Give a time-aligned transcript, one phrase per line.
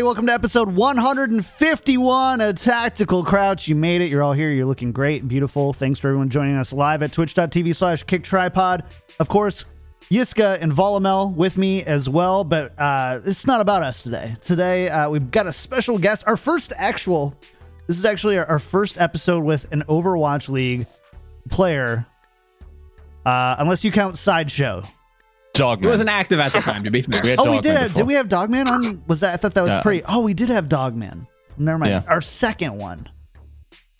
[0.03, 3.69] welcome to episode 151 of Tactical Crouch.
[3.69, 4.09] You made it.
[4.09, 4.51] You're all here.
[4.51, 5.71] You're looking great, beautiful.
[5.71, 8.83] Thanks for everyone joining us live at twitch.tv slash kick tripod.
[9.21, 9.63] Of course,
[10.09, 14.35] Yiska and Volamel with me as well, but uh, it's not about us today.
[14.41, 17.33] Today, uh, we've got a special guest, our first actual,
[17.87, 20.85] this is actually our, our first episode with an Overwatch League
[21.49, 22.05] player,
[23.25, 24.83] uh, unless you count Sideshow.
[25.53, 25.87] Dogman.
[25.87, 27.21] It wasn't active at the time, to be fair.
[27.23, 27.77] We had Oh, we did.
[27.77, 28.01] Have, before.
[28.01, 29.03] did we have Dogman on?
[29.07, 29.33] Was that?
[29.35, 29.81] I thought that was Yeah.
[29.81, 30.01] pre.
[30.03, 31.27] Oh, we did have Dogman.
[31.57, 31.91] Never mind.
[31.91, 32.03] Yeah.
[32.07, 33.07] Our second one.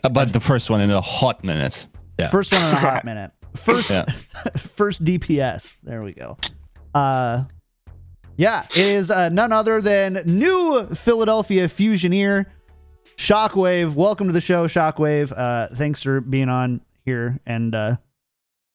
[0.03, 1.85] Uh, but the first one in a hot minute.
[2.19, 2.27] Yeah.
[2.27, 3.31] First one in a hot minute.
[3.55, 4.05] First, Yeah.
[4.57, 5.77] first DPS.
[5.83, 6.37] There we go.
[6.95, 7.43] Uh,
[8.35, 12.47] yeah, it is uh, none other than new Philadelphia Fusioneer,
[13.15, 13.93] Shockwave.
[13.93, 15.31] Welcome to the show, Shockwave.
[15.37, 17.95] Uh, thanks for being on here and uh,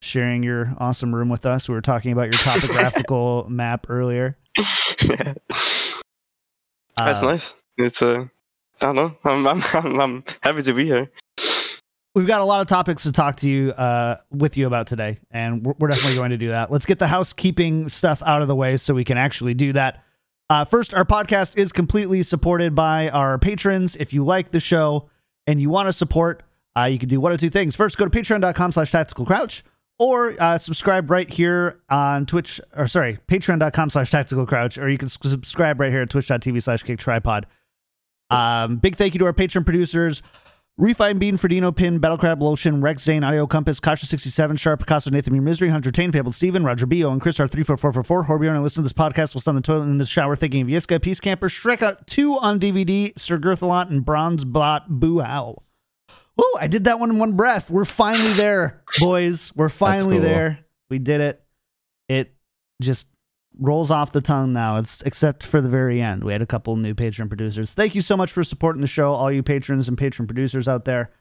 [0.01, 1.67] sharing your awesome room with us.
[1.69, 4.37] We were talking about your topographical map earlier.
[4.55, 5.39] That's
[6.97, 7.53] Uh, nice.
[7.77, 8.25] It's uh,
[8.81, 9.15] I don't know.
[9.23, 11.09] I'm, I'm I'm I'm happy to be here.
[12.15, 15.19] We've got a lot of topics to talk to you uh, with you about today,
[15.31, 16.71] and we're, we're definitely going to do that.
[16.71, 20.03] Let's get the housekeeping stuff out of the way so we can actually do that.
[20.49, 23.95] Uh, first, our podcast is completely supported by our patrons.
[23.95, 25.07] If you like the show
[25.45, 26.41] and you want to support,
[26.75, 27.75] uh, you can do one of two things.
[27.75, 29.63] First, go to patreon.com slash tactical crouch
[29.99, 34.97] or uh, subscribe right here on Twitch, or sorry, patreon.com slash tactical crouch, or you
[34.97, 37.45] can subscribe right here at twitch.tv slash kick tripod.
[38.31, 40.21] Um, big thank you to our patron producers.
[40.77, 45.41] Refine Bean, Ferdino Pin, Battlecrab Lotion, Rex Zane, Audio Compass, Kasha67, Sharp, Picasso, Nathan Mere
[45.41, 48.27] Misery, Hunter Tane, Fabled Steven, Roger B.O., and Chris R34444.
[48.27, 50.69] Horbjorn, and listen to this podcast whilst on the toilet in the shower thinking of
[50.69, 55.63] Yiska, Peace Camper, Shrek 2 on DVD, Sir Girthalot, and Bronze Bot Boo How.
[56.41, 57.69] Oh, I did that one in one breath.
[57.69, 59.51] We're finally there, boys.
[59.55, 60.23] We're finally cool.
[60.23, 60.59] there.
[60.89, 61.43] We did it.
[62.07, 62.33] It
[62.81, 63.07] just
[63.59, 64.77] rolls off the tongue now.
[64.77, 66.23] It's except for the very end.
[66.23, 67.73] We had a couple new patron producers.
[67.73, 70.85] Thank you so much for supporting the show, all you patrons and patron producers out
[70.85, 71.11] there.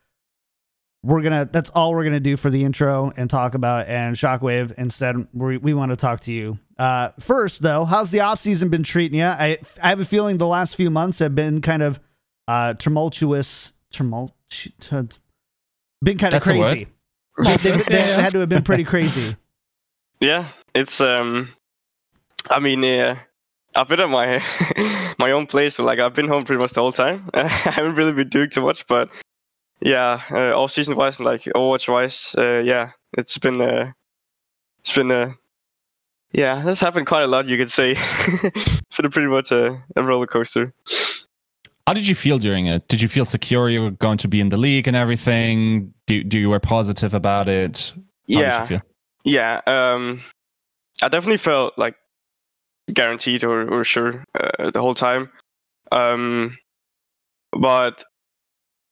[1.03, 4.73] We're gonna that's all we're gonna do for the intro and talk about and shockwave
[4.79, 8.69] instead we, we want to talk to you uh first though how's the off season
[8.69, 11.85] been treating you i i have a feeling the last few months have been kind
[11.85, 12.01] of
[12.49, 14.33] uh tumultuous tumult
[16.03, 16.71] been kind of That's a word.
[16.71, 16.87] crazy
[17.45, 19.37] they, they- they had to have been pretty crazy
[20.21, 21.51] Yeah, it's um,
[22.51, 23.21] I mean, yeah,
[23.77, 24.43] I've been at my
[25.19, 25.77] my own place.
[25.77, 27.31] So like I've been home pretty much the whole time.
[27.35, 29.11] I haven't really been doing too much, but
[29.81, 33.93] yeah, uh, all season wise and like Overwatch wise, uh, yeah, it's been uh,
[34.81, 35.35] it's been uh,
[36.33, 37.47] yeah, this happened quite a lot.
[37.47, 40.75] You could say it's been pretty much a, a roller coaster.
[41.89, 42.87] How did you feel during it?
[42.89, 45.95] Did you feel secure you were going to be in the league and everything?
[46.07, 47.95] Do, do you were positive about it?
[47.97, 48.89] How yeah, Did you feel?
[49.25, 50.23] Yeah, um,
[51.03, 51.95] I definitely felt like
[52.93, 55.31] guaranteed or, or sure uh, the whole time.
[55.91, 56.59] Um,
[57.53, 58.05] but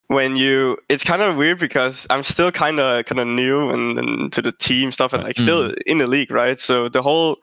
[0.07, 3.99] when you, it's kind of weird because I'm still kind of kind of new and,
[3.99, 6.57] and to the team stuff and like still in the league, right?
[6.57, 7.37] So the whole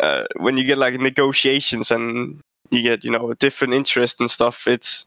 [0.00, 2.40] uh, when you get like negotiations and
[2.70, 5.06] you get you know different interests and stuff, it's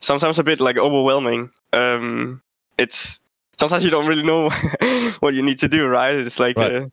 [0.00, 1.50] sometimes a bit like overwhelming.
[1.72, 2.42] Um,
[2.78, 3.20] it's
[3.58, 4.50] sometimes you don't really know
[5.20, 6.14] what you need to do, right?
[6.14, 6.72] It's like Right.
[6.72, 6.86] uh,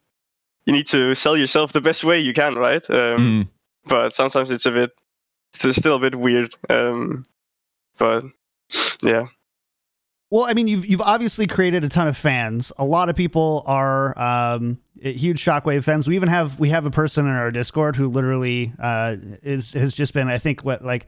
[0.66, 2.84] you need to sell yourself the best way you can, right?
[2.90, 3.48] Um, Mm.
[3.88, 4.92] But sometimes it's a bit,
[5.54, 6.54] it's still a bit weird.
[6.70, 7.24] Um,
[7.98, 8.24] but
[9.02, 9.28] yeah,
[10.32, 12.72] Well, I mean, you've you've obviously created a ton of fans.
[12.78, 16.08] A lot of people are um, huge Shockwave fans.
[16.08, 19.94] We even have we have a person in our Discord who literally uh, is has
[19.94, 21.08] just been, I think, what like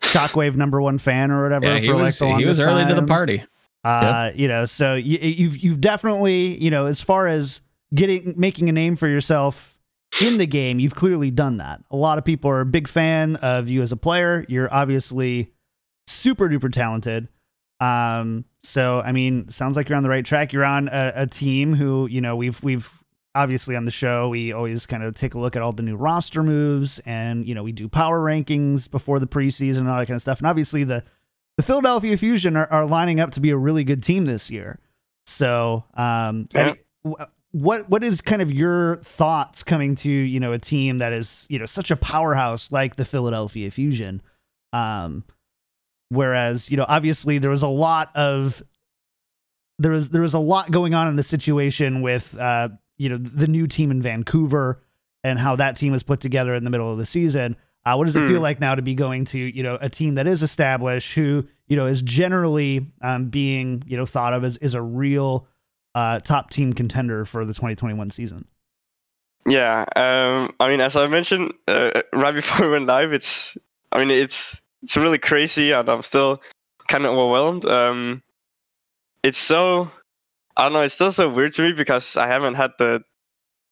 [0.00, 1.66] Shockwave number one fan or whatever.
[1.66, 3.44] Yeah, he for like was the he was early to the party.
[3.84, 7.60] Uh, you know, so you, you've you've definitely you know as far as
[7.94, 9.78] getting making a name for yourself
[10.20, 11.82] in the game, you've clearly done that.
[11.90, 14.44] A lot of people are a big fan of you as a player.
[14.48, 15.52] You're obviously
[16.06, 17.28] super duper talented.
[17.80, 20.52] Um, so I mean, sounds like you're on the right track.
[20.52, 22.92] You're on a, a team who you know we've we've
[23.34, 25.94] obviously on the show we always kind of take a look at all the new
[25.94, 30.06] roster moves and you know we do power rankings before the preseason and all that
[30.06, 30.38] kind of stuff.
[30.38, 31.04] And obviously the
[31.56, 34.78] the Philadelphia Fusion are, are lining up to be a really good team this year.
[35.26, 37.16] So, um, I mean,
[37.50, 41.46] what what is kind of your thoughts coming to you know a team that is
[41.50, 44.22] you know such a powerhouse like the Philadelphia Fusion?
[44.72, 45.24] Um,
[46.10, 48.62] whereas you know obviously there was a lot of
[49.78, 53.18] there was there was a lot going on in the situation with uh, you know
[53.18, 54.82] the new team in Vancouver
[55.24, 57.56] and how that team was put together in the middle of the season.
[57.84, 58.28] Uh, what does it Hmm.
[58.28, 61.46] feel like now to be going to you know a team that is established, who
[61.68, 65.46] you know is generally um, being you know thought of as is a real
[65.94, 68.46] uh, top team contender for the 2021 season?
[69.46, 73.56] Yeah, um, I mean, as I mentioned uh, right before we went live, it's,
[73.90, 76.40] I mean, it's it's really crazy, and I'm still
[76.86, 77.64] kind of overwhelmed.
[77.64, 78.22] Um,
[79.22, 79.90] it's so,
[80.56, 83.02] I don't know, it's still so weird to me because I haven't had the,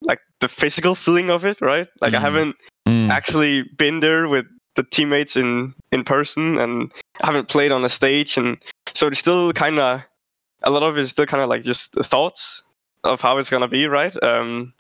[0.03, 1.89] like, the physical feeling of it, right?
[2.01, 2.23] Like, I Mhm.
[2.23, 2.57] haven't
[2.89, 3.11] Mm.
[3.11, 6.93] actually been there with the teammates in in person, and
[7.23, 8.59] I haven't played on a stage, and
[8.95, 10.03] so it's still kind of,
[10.65, 12.63] a lot of it is still kind of like just thoughts
[13.05, 14.15] of how it's gonna be, right?
[14.23, 14.75] Um,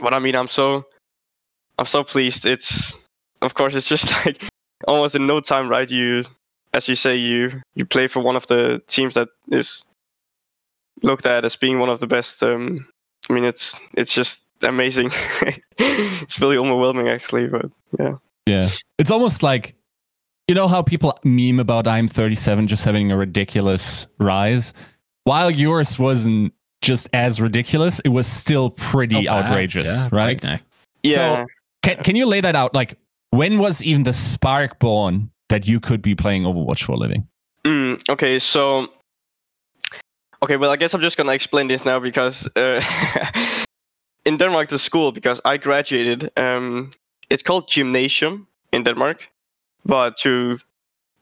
[0.00, 0.86] but I mean, I'm so,
[1.78, 2.46] I'm so pleased.
[2.46, 2.98] It's,
[3.42, 4.42] of course, it's just like
[4.88, 5.88] almost in no time, right?
[5.90, 6.24] You,
[6.72, 9.84] as you say, you you play for one of the teams that is
[11.02, 12.42] looked at as being one of the best.
[12.42, 12.86] Um,
[13.30, 15.10] I mean, it's it's just amazing.
[15.78, 17.46] it's really overwhelming, actually.
[17.46, 17.66] But
[17.98, 18.14] yeah,
[18.46, 18.70] Yeah.
[18.98, 19.74] It's almost like
[20.48, 24.72] you know how people meme about I'm 37 just having a ridiculous rise?
[25.24, 30.40] While yours wasn't just as ridiculous, it was still pretty Oh, outrageous, yeah, right?
[30.40, 30.62] breakneck.
[31.02, 31.44] yeah.
[31.82, 32.72] Can, can you lay that out?
[32.74, 32.96] Like,
[33.30, 37.26] when was even the spark born that you could be playing Overwatch for a living?
[37.64, 38.88] Mm, okay, so
[40.42, 42.82] okay, well, I guess I'm just gonna explain this now because uh,
[44.24, 46.90] in Denmark, the school because I graduated, um,
[47.30, 49.28] it's called gymnasium in Denmark,
[49.84, 50.58] but to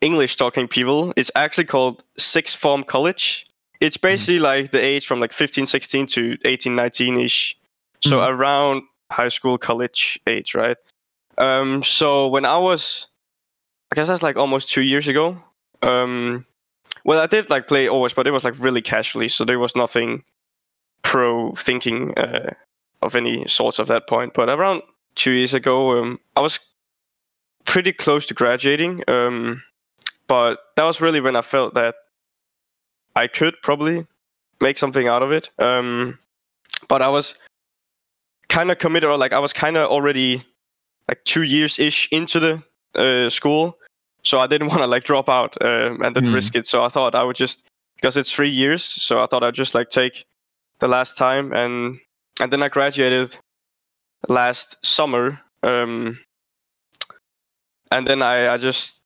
[0.01, 3.47] English-talking people, it's actually called sixth form college.
[3.81, 7.57] It's basically like the age from like 15, 16 to 18, 19 ish,
[8.01, 10.77] so around high school, college age, right?
[11.39, 13.07] Um, so when I was,
[13.93, 15.39] I guess that's like almost two years ago.
[15.83, 16.47] Um,
[17.05, 19.77] well, I did like play always, but it was like really casually, so there was
[19.77, 20.25] nothing
[21.03, 22.55] pro thinking uh,
[23.03, 24.35] of any sorts of that point.
[24.35, 24.83] But around
[25.15, 26.59] two years ago, um, I was
[27.65, 29.63] pretty close to graduating, um,
[30.27, 31.95] but that was really when I felt that
[33.15, 34.07] I could probably
[34.61, 35.51] make something out of it.
[35.59, 36.19] Um,
[36.89, 37.37] but I was
[38.49, 40.45] kind of committed, or like I was kind of already
[41.09, 42.63] like two years ish into the
[42.95, 43.79] uh, school,
[44.23, 46.35] so I didn't want to like drop out um, and then Hmm.
[46.35, 46.67] risk it.
[46.67, 47.65] So I thought I would just
[47.97, 50.25] because it's three years, so I thought I'd just like take
[50.79, 51.99] the last time and
[52.41, 53.37] and then I graduated
[54.29, 55.41] last summer.
[55.63, 56.19] Um,
[57.91, 59.03] and then I, I just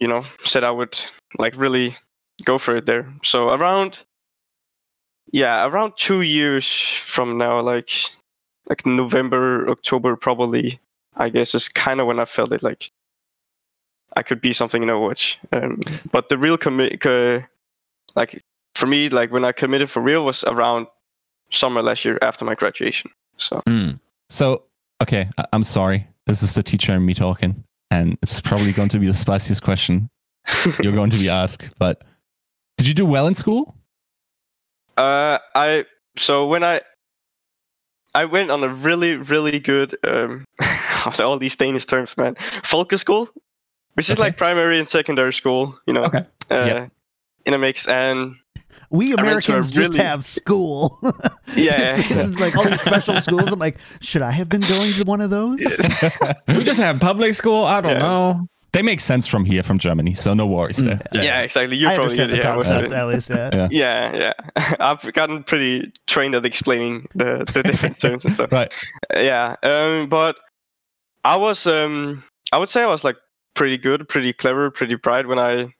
[0.00, 0.96] you know said I would
[1.38, 1.96] like really
[2.44, 3.12] go for it there.
[3.22, 4.04] So around
[5.32, 7.90] yeah, around two years from now, like
[8.68, 10.80] like November, October probably,
[11.16, 12.90] I guess is kind of when I felt it like
[14.16, 15.36] I could be something in Overwatch.
[15.52, 15.80] Um,
[16.12, 17.04] but the real commit,
[18.14, 18.42] like
[18.74, 20.86] for me, like when I committed for real was around
[21.50, 23.10] summer last year after my graduation.
[23.36, 23.62] So
[24.28, 24.64] So,
[25.02, 26.06] okay, I- I'm sorry.
[26.26, 29.62] This is the teacher and me talking, and it's probably going to be the spiciest
[29.62, 30.10] question
[30.82, 31.70] you're going to be asked.
[31.78, 32.02] But
[32.76, 33.74] did you do well in school?
[34.96, 35.84] Uh, I
[36.16, 36.82] so when I
[38.14, 42.34] I went on a really really good um after all these Danish terms, man.
[42.62, 43.28] Folkeskole,
[43.94, 44.22] which is Okay.
[44.22, 46.04] like primary and secondary school, you know.
[46.04, 46.24] Okay.
[46.50, 46.90] Uh, Yep.
[47.46, 48.34] In a mix, and
[48.90, 50.98] We Americans just really- have school.
[51.56, 51.96] Yeah.
[51.96, 53.50] it's, it's like all these special schools.
[53.50, 55.58] I'm like, should I have been going to one of those?
[56.48, 57.64] We just have public school.
[57.64, 57.98] I don't Yeah.
[58.02, 58.46] know.
[58.72, 61.00] They make sense from here, from Germany, so no worries there.
[61.12, 61.76] yeah, exactly.
[61.76, 62.94] You I probably understand the yeah, of concept it.
[62.94, 63.30] at least.
[63.30, 63.50] Yeah.
[63.52, 63.68] Yeah.
[63.70, 64.74] Yeah, yeah.
[64.80, 68.52] I've gotten pretty trained at explaining the, the different terms and stuff.
[68.52, 68.72] Right.
[69.14, 69.56] Yeah.
[69.62, 70.36] Um, but
[71.24, 73.16] I was um I would say I was like
[73.54, 75.74] pretty good, pretty clever, pretty bright when I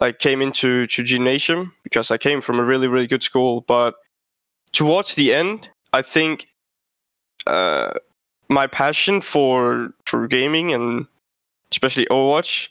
[0.00, 3.62] like came into to gymnasium because I came from a really really good school.
[3.62, 3.94] But
[4.72, 6.46] towards the end, I think
[7.46, 7.94] uh
[8.48, 11.06] my passion for for gaming and
[11.70, 12.68] especially Overwatch,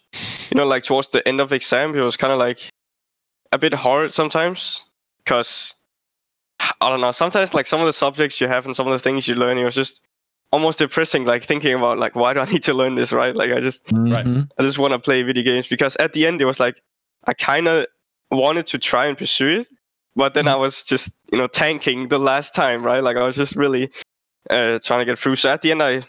[0.51, 2.59] you know, like towards the end of exam, it was kind of like
[3.51, 4.81] a bit hard sometimes
[5.23, 5.73] because
[6.81, 7.11] I don't know.
[7.11, 9.57] Sometimes like some of the subjects you have and some of the things you learn,
[9.57, 10.01] it was just
[10.51, 11.25] almost depressing.
[11.25, 13.35] Like thinking about like why do I need to learn this, right?
[13.35, 14.25] Like I just Right.
[14.25, 14.49] Mhm.
[14.57, 16.81] I just want to play video games because at the end it was like
[17.25, 17.85] I kind of
[18.31, 19.67] wanted to try and pursue it,
[20.15, 23.03] but then I was just you know tanking the last time, right?
[23.03, 23.91] Like I was just really
[24.49, 25.35] uh, trying to get through.
[25.35, 26.01] So at the end, I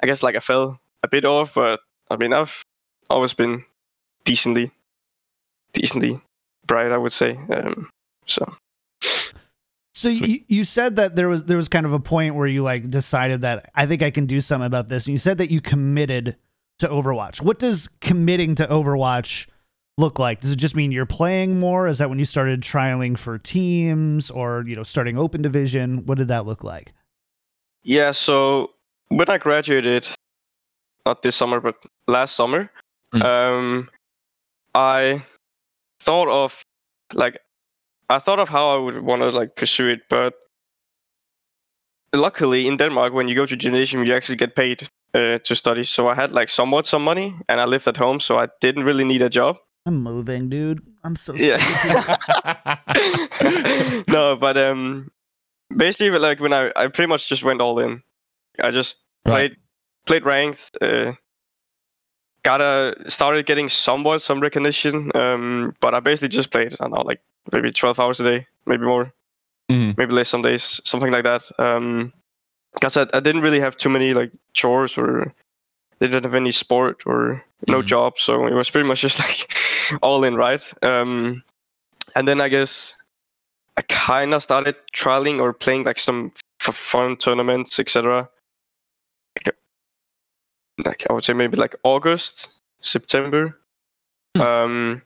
[0.00, 1.80] I guess like I fell a bit off, but
[2.10, 2.62] I mean I've
[3.10, 3.64] always been
[4.24, 4.70] decently
[5.72, 6.20] decently
[6.66, 7.38] bright, I would say.
[7.50, 7.90] Um,
[8.26, 8.56] so
[9.94, 12.62] So you, you said that there was there was kind of a point where you
[12.62, 15.06] like decided that I think I can do something about this.
[15.06, 16.36] And you said that you committed
[16.80, 17.40] to Overwatch.
[17.40, 19.46] What does committing to Overwatch
[19.98, 20.40] look like?
[20.40, 21.86] Does it just mean you're playing more?
[21.86, 26.04] Is that when you started trialing for teams or, you know, starting open division?
[26.06, 26.92] What did that look like?
[27.84, 28.70] Yeah, so
[29.08, 30.08] when I graduated,
[31.06, 32.70] not this summer, but last summer,
[33.14, 33.22] Mm.
[33.22, 33.90] um,
[34.74, 35.22] I
[36.00, 36.62] thought of
[37.14, 37.38] like
[38.08, 40.34] I thought of how I would want to like pursue it, but
[42.14, 45.84] luckily in Denmark, when you go to gymnasium, you actually get paid uh, to study.
[45.84, 48.84] So I had like somewhat some money, and I lived at home, so I didn't
[48.84, 49.56] really need a job.
[49.86, 50.80] I'm moving, dude.
[51.04, 51.58] I'm so Yeah.
[51.58, 52.04] sick of you.
[54.08, 55.10] no, but um,
[55.76, 58.02] basically, like when I I pretty much just went all in.
[58.62, 59.32] I just Right.
[59.32, 59.56] played
[60.06, 60.76] played ranked.
[60.80, 61.12] Uh,
[62.42, 65.10] got a started getting somewhat some recognition.
[65.14, 66.72] Um, but I basically just played.
[66.74, 67.20] I don't know, like
[67.52, 69.12] maybe 12 hours a day, maybe more,
[69.70, 69.96] Mhm.
[69.96, 71.42] maybe less some days, something like that.
[71.58, 72.12] Um,
[72.74, 75.32] because I, I didn't really have too many like chores or
[75.98, 77.86] they didn't have any sport or no Mhm.
[77.86, 79.52] job, so it was pretty much just like
[80.02, 80.62] all in, right?
[80.82, 81.42] Um,
[82.16, 82.94] and then I guess
[83.76, 86.32] I kind of started trialing or playing like some
[86.66, 88.28] f- fun tournaments, etc.
[90.84, 92.48] Like, I would say maybe like August,
[92.80, 93.58] September.
[94.36, 94.42] Hmm.
[94.42, 95.02] Um,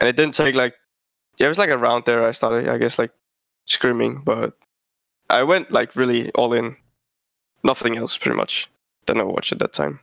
[0.00, 0.74] and it didn't take like
[1.38, 3.12] yeah, it was like around there I started, I guess, like
[3.68, 4.54] scrimming, but
[5.30, 6.76] I went like really all in.
[7.64, 8.68] Nothing else, pretty much.
[9.06, 10.00] Than Overwatch at that time.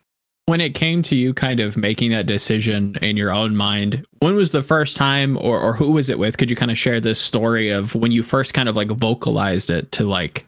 [0.48, 4.36] when it came to you kind of making that decision in your own mind, when
[4.36, 6.38] was the first time or, or who was it with?
[6.38, 9.70] Could you kind of share this story of when you first kind of like vocalized
[9.70, 10.46] it to like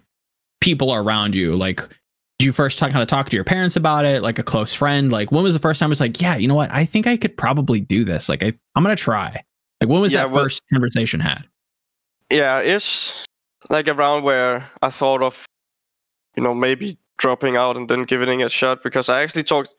[0.61, 1.55] people around you?
[1.55, 1.81] Like,
[2.39, 4.73] did you first talk, kind of talk to your parents about it, like a close
[4.73, 5.11] friend?
[5.11, 6.69] Like, when was the first time it was like, yeah, you know what?
[6.71, 8.29] I think I could probably do this.
[8.29, 9.43] Like, I, I'm going to try.
[9.81, 11.45] Like, when was Yeah, that well- first conversation had?
[12.29, 13.25] Yeah, it's
[13.69, 15.45] like around where I thought of,
[16.35, 19.73] you know, maybe dropping out and then giving it a shot because I actually talked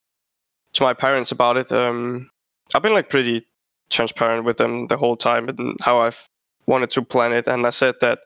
[0.73, 1.71] to my parents about it.
[1.71, 2.31] Um,
[2.75, 3.47] I've been like pretty
[3.91, 6.27] transparent with them the whole time and how I've
[6.67, 8.19] wanted to plan it, and I said that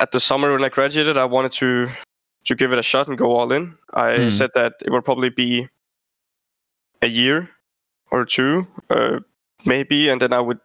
[0.00, 1.90] at the summer when I graduated, I wanted to
[2.46, 3.76] to give it a shot and go all in.
[3.94, 4.30] I Hmm.
[4.30, 5.68] said that it would probably be
[7.02, 7.50] a year
[8.10, 9.20] or two, uh,
[9.64, 10.60] maybe, and then I would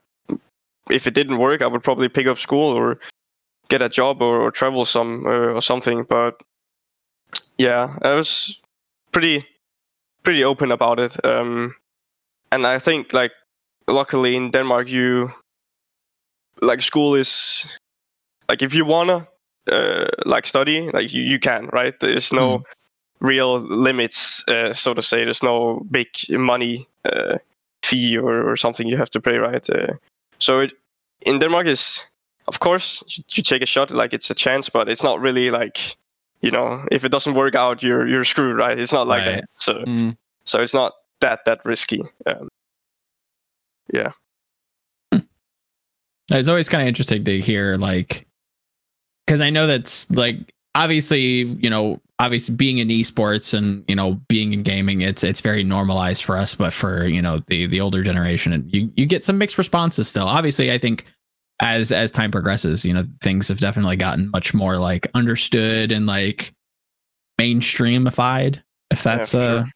[0.90, 3.00] if it didn't work, I would probably pick up school or
[3.70, 6.04] get a job or, or travel some uh, or something.
[6.04, 6.42] But
[7.58, 8.60] yeah, I was
[9.12, 9.46] pretty
[10.24, 11.26] pretty open about it.
[11.26, 11.76] Um,
[12.52, 13.32] and I think like
[13.88, 15.32] luckily in Denmark, you
[16.62, 17.66] like school is
[18.50, 19.28] like if you wanna
[19.68, 22.00] uh, like study, like you, you can, right?
[22.00, 22.64] There's no
[23.20, 25.24] real limits, uh, so to say.
[25.24, 27.38] There's no big money uh,
[27.84, 29.70] fee or, or something you have to pay, right?
[29.70, 29.94] Uh,
[30.40, 30.74] so it,
[31.22, 32.02] in Denmark is,
[32.48, 35.52] of course, you, you take a shot like it's a chance, but it's not really
[35.52, 35.96] like,
[36.42, 38.80] you know, if it doesn't work out, you're you're screwed, right?
[38.80, 39.36] It's not like Right.
[39.36, 39.50] that.
[39.54, 40.18] So Mm.
[40.46, 42.02] so it's not that that risky.
[42.26, 42.48] Um,
[43.94, 44.14] yeah.
[46.34, 48.26] It's always kind of interesting to hear, like,
[49.26, 54.14] because I know that's like obviously, you know, obviously being in esports and you know
[54.28, 57.82] being in gaming, it's it's very normalized for us, but for you know the the
[57.82, 60.28] older generation, and you you get some mixed responses still.
[60.28, 61.06] Obviously, I think
[61.62, 66.06] as as time progresses, you know, things have definitely gotten much more like understood and
[66.06, 66.52] like
[67.40, 68.62] mainstreamified,
[68.92, 69.72] if Yeah, that's for a sure.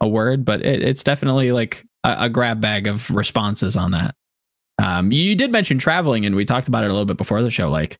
[0.00, 4.14] a word, but it, it's definitely like a, a grab bag of responses on that.
[4.80, 7.50] Um, you did mention traveling, and we talked about it a little bit before the
[7.50, 7.68] show.
[7.68, 7.98] Like,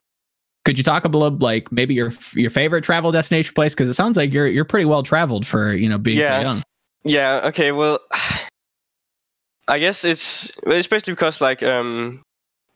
[0.69, 3.73] could you talk a little, like maybe your your favorite travel destination place?
[3.75, 6.37] Because it sounds like you're you're pretty well traveled for you know being Yeah.
[6.37, 6.63] so young.
[7.05, 7.41] Yeah.
[7.45, 7.73] Okay.
[7.73, 8.01] Well,
[9.69, 12.21] I guess it's basically because like um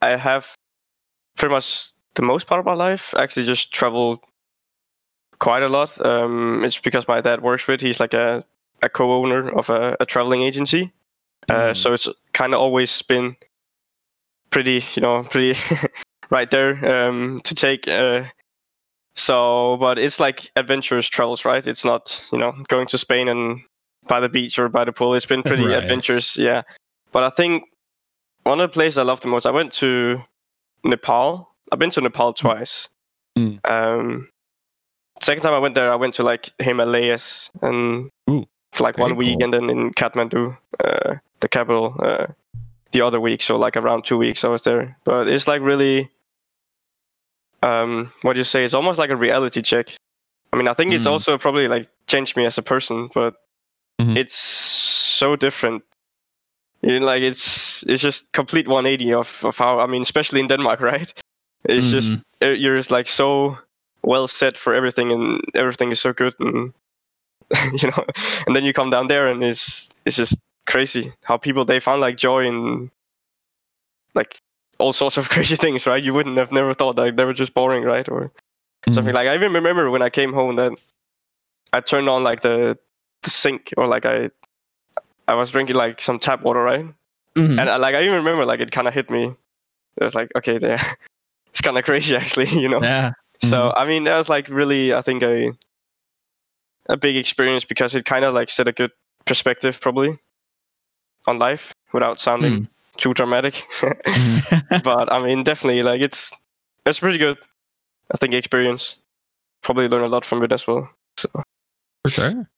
[0.01, 0.55] I have
[1.37, 4.23] pretty much the most part of my life actually just travel
[5.39, 5.93] quite a lot.
[6.03, 7.83] Um, it's because my dad works with.
[7.83, 8.43] He's like a
[8.81, 10.91] a co-owner of a, a traveling agency.
[11.47, 11.77] Uh, Mm.
[11.77, 13.37] so it's kind of always been
[14.49, 15.59] pretty, you know, pretty
[16.33, 17.87] right there um, to take.
[17.87, 18.25] Uh,
[19.15, 21.65] so, but it's like adventurous travels, right?
[21.67, 23.61] It's not, you know, going to Spain and
[24.09, 25.15] by the beach or by the pool.
[25.15, 25.83] It's been pretty Right.
[25.83, 26.63] adventurous, yeah.
[27.13, 27.65] But I think
[28.45, 30.23] one of the places I love the most, I went to
[30.83, 31.49] Nepal.
[31.71, 32.89] I've been to Nepal twice.
[33.39, 33.61] Mm.
[33.65, 34.29] Um,
[35.21, 39.17] second time I went there, I went to like Himalayas and Ooh, for like one
[39.17, 39.45] week, cool.
[39.45, 42.27] and then in Kathmandu, uh, the capital, uh,
[42.93, 43.43] the other week.
[43.43, 44.97] So like around two weeks I was there.
[45.05, 46.11] But it's like really,
[47.63, 48.65] um, what do you say?
[48.65, 49.89] It's almost like a reality check.
[50.53, 51.13] I mean, I think it's Mm.
[51.13, 53.35] also probably like changed me as a person, but
[54.01, 54.17] Mhm.
[54.17, 55.85] it's so different.
[56.83, 60.49] You know, like it's it's just complete 180 of of how I mean, especially in
[60.49, 61.13] Denmark, right?
[61.65, 62.23] It's just Mhm.
[62.43, 63.59] uh, you're just like so
[64.03, 66.73] well set for everything, and everything is so good, and
[67.83, 68.05] you know,
[68.47, 72.01] and then you come down there, and it's it's just crazy how people they found
[72.01, 72.91] like joy in
[74.15, 74.37] like
[74.83, 76.03] all sorts of crazy things, right?
[76.03, 78.09] You wouldn't have never thought like they were just boring, right?
[78.09, 78.33] Or
[78.91, 79.15] something mm.
[79.15, 80.73] like I even remember when I came home that
[81.73, 82.79] I turned on like the
[83.23, 84.31] the sink or like I
[85.27, 86.85] I was drinking like some tap water, right?
[87.37, 87.61] Mhm.
[87.61, 89.35] And I, like I even remember like it kind of hit me.
[89.97, 90.81] It was like okay, there,
[91.51, 92.83] it's kind of crazy actually, you know.
[92.83, 93.13] yeah.
[93.41, 93.79] So mm-hmm.
[93.79, 95.53] I mean, that was like really, I think a
[96.89, 98.91] a big experience because it kind of like set a good
[99.25, 100.19] perspective probably
[101.27, 102.69] on life without sounding mm.
[102.97, 103.67] Too dramatic.
[103.81, 106.33] but I mean, definitely like it's
[106.87, 107.39] it's pretty good.
[108.13, 108.97] I think experience.
[109.63, 110.91] Probably learn a lot from it as well.
[111.17, 111.29] So
[112.05, 112.49] For sure.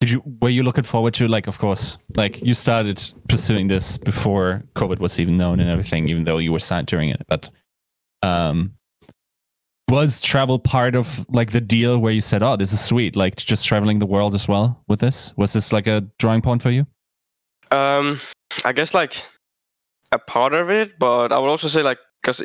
[0.00, 3.96] Did you were you looking forward to like of course like you started pursuing this
[3.98, 7.22] before COVID was even known and everything, even though you were signed during it.
[7.28, 7.50] But
[8.22, 8.74] um
[9.90, 13.36] was travel part of like the deal where you said, Oh, this is sweet, like
[13.36, 15.32] just traveling the world as well with this?
[15.36, 16.86] Was this like a drawing point for you?
[17.70, 18.20] um,
[18.64, 19.22] I guess like
[20.14, 22.44] a part of it, but I would also say like because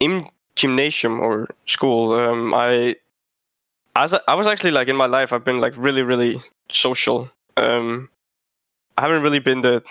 [0.00, 2.96] in gymnasium or school, um, I
[3.96, 7.30] as I, I was actually like in my life, I've been like really, really social.
[7.56, 8.10] Um,
[8.98, 9.82] I haven't really been the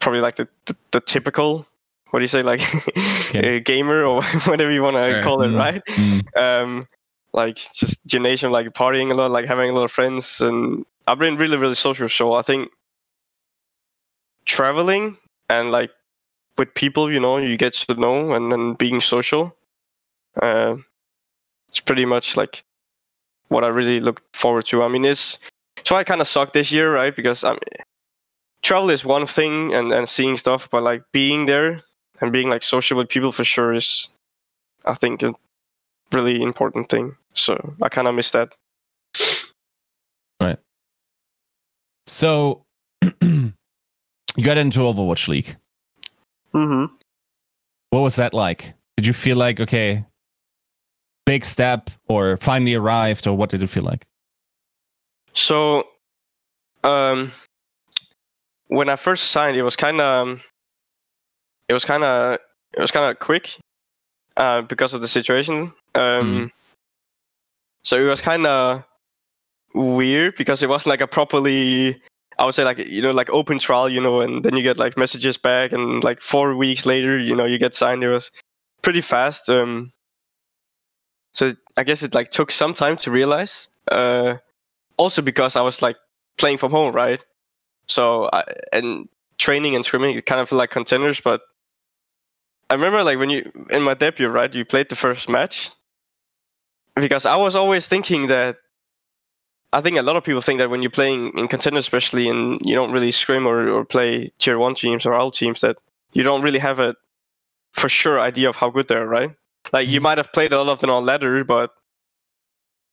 [0.00, 1.66] probably like the the, the typical
[2.10, 2.60] what do you say like
[3.28, 3.56] Okay.
[3.56, 5.58] a gamer or whatever you want to call it, Mm.
[5.58, 5.82] right?
[5.96, 6.22] Mm.
[6.36, 6.88] um
[7.32, 11.18] like just gymnasium like partying a lot like having a lot of friends and i've
[11.18, 12.70] been really really social so i think
[14.44, 15.16] traveling
[15.48, 15.90] and like
[16.58, 19.54] with people you know you get to know and then being social
[20.42, 20.76] uh,
[21.68, 22.62] it's pretty much like
[23.48, 25.38] what i really look forward to i mean it's
[25.84, 27.84] so i kind of sucked this year right because i mean
[28.62, 31.80] travel is one thing and and seeing stuff but like being there
[32.20, 34.10] and being like social with people for sure is
[34.84, 35.32] i think a
[36.12, 38.52] really important thing so i kind of miss that
[40.40, 40.58] Right.
[42.06, 42.64] So
[43.22, 43.52] you
[44.42, 45.56] got into Overwatch League.
[46.54, 46.94] Mm-hmm.
[47.90, 48.74] What was that like?
[48.96, 50.04] Did you feel like okay,
[51.26, 54.06] big step, or finally arrived, or what did it feel like?
[55.32, 55.86] So,
[56.82, 57.32] um,
[58.68, 60.40] when I first signed, it was kind of,
[61.68, 62.38] it was kind of,
[62.72, 63.56] it was kind of quick,
[64.36, 65.72] uh, because of the situation.
[65.94, 66.52] Um,
[67.84, 68.84] so it was kind of
[69.74, 72.00] weird because it wasn't like a properly,
[72.40, 74.78] I would say like you know like open trial, you know, and then you get
[74.78, 78.02] like messages back, and like four weeks later, you know, you get signed.
[78.02, 78.30] It was
[78.80, 79.50] pretty fast.
[79.50, 79.92] Um,
[81.34, 83.68] so I guess it like took some time to realize.
[83.86, 84.36] Uh,
[84.96, 85.96] also because I was like
[86.38, 87.22] playing from home, right?
[87.86, 91.42] So I, and training and scrimming it kind of like contenders, but
[92.70, 94.54] I remember like when you in my debut, right?
[94.54, 95.72] You played the first match
[96.94, 98.56] because I was always thinking that
[99.72, 102.60] I think a lot of people think that when you're playing in contenders, especially, and
[102.64, 105.76] you don't really scrim or, or play tier one teams or all teams, that
[106.12, 106.96] you don't really have a
[107.72, 109.30] for sure idea of how good they are, right?
[109.72, 110.04] Like you Mhm.
[110.04, 111.72] might have played a lot of them on ladder, but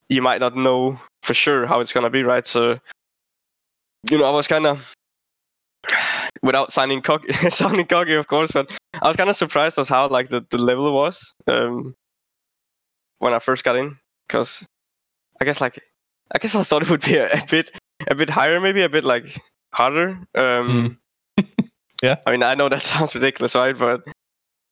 [0.09, 2.45] you might not know for sure how it's gonna be, right?
[2.45, 2.79] So,
[4.09, 4.93] you know, I was kind of
[6.43, 8.69] without sounding cocky, sounding cocky, of course, but
[9.01, 11.95] I was kind of surprised as how like the, the level was um,
[13.19, 14.65] when I first got in, because
[15.41, 15.81] I guess like
[16.33, 17.71] I guess I thought it would be a, a bit
[18.07, 19.25] a bit higher, maybe a bit like
[19.73, 20.19] harder.
[20.35, 20.97] Um,
[22.03, 22.17] Yeah.
[22.27, 23.75] I mean, I know that sounds ridiculous, right?
[23.77, 24.01] But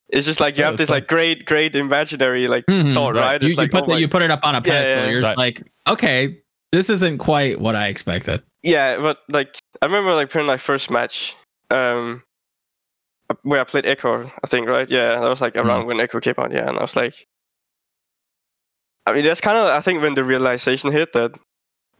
[0.09, 2.93] it's just like you Yeah, have this like- like great, great imaginary like Mhm.
[2.93, 3.21] thought, right.
[3.33, 3.41] right?
[3.41, 5.03] You, you like, put oh the, my- you put it up on a Yeah, pedestal.
[5.05, 5.37] yeah, You're right.
[5.37, 6.37] like, okay,
[6.71, 8.43] this isn't quite what I expected.
[8.61, 11.35] yeah, but like I remember like playing my first match,
[11.71, 12.21] um,
[13.41, 14.87] where I played Echo, I think, right?
[14.87, 16.51] Yeah, that was like around when Echo came out.
[16.51, 17.25] Yeah, and I was like,
[19.07, 21.31] I mean, that's kind of I think when the realization hit that,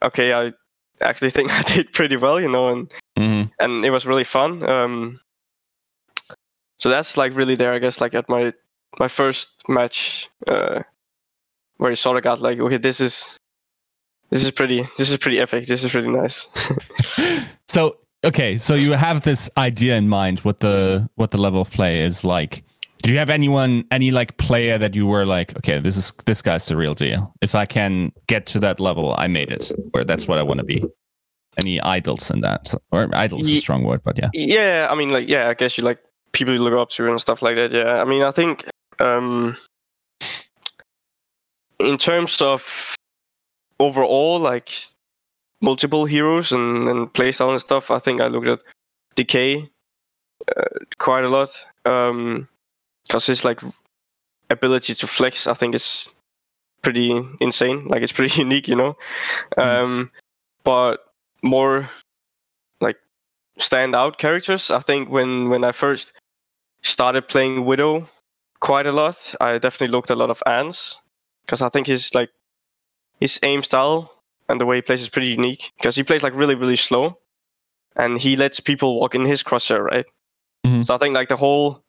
[0.01, 0.53] okay, I
[1.01, 3.51] actually think I did pretty well, you know, and Mhm.
[3.60, 4.63] and it was really fun.
[4.67, 5.19] Um,
[6.77, 8.53] so that's like really there, I guess, like at my
[8.99, 10.81] my first match, uh,
[11.77, 13.38] where you sort of got like, okay, this is
[14.31, 15.67] this is pretty this is pretty epic.
[15.67, 16.47] This is really nice.
[17.67, 21.71] so okay, so you have this idea in mind what the what the level of
[21.71, 22.63] play is like.
[23.05, 26.41] Did you have anyone, any like player that you were like, okay, this is this
[26.41, 27.31] guy's the real deal.
[27.39, 29.71] If I can get to that level, I made it.
[29.93, 30.83] Or that's what I want to be.
[31.59, 32.73] Any idols in that?
[32.91, 34.31] Or idols is a strong word, but yeah.
[34.33, 35.99] Yeah, I mean, like, yeah, I guess you like
[36.31, 37.71] people you look up to and stuff like that.
[37.71, 38.65] Yeah, I mean, I think
[38.99, 39.55] um,
[41.79, 42.95] in terms of
[43.79, 44.71] overall, like
[45.61, 48.63] multiple heroes and and playstyle and stuff, I think I looked at
[49.13, 49.69] Decay
[50.57, 50.63] uh,
[50.97, 51.51] quite a lot
[53.07, 53.61] because his like
[54.49, 56.09] ability to flex, I think, is
[56.81, 57.87] pretty insane.
[57.87, 58.97] Like, it's pretty unique, you know.
[59.57, 60.11] Um,
[60.63, 60.99] but
[61.41, 61.89] more
[62.81, 62.97] like
[63.59, 64.71] standout characters.
[64.71, 66.13] I think when when I first
[66.81, 68.09] started playing Widow
[68.59, 70.97] quite a lot, I definitely looked a lot of Ans
[71.45, 72.29] because I think his like
[73.19, 74.11] his aim style
[74.49, 77.17] and the way he plays is pretty unique because he plays like really really slow,
[77.95, 80.05] and he lets people walk in his crosshair, right?
[80.65, 80.85] Mhm.
[80.85, 81.84] So I think like the whole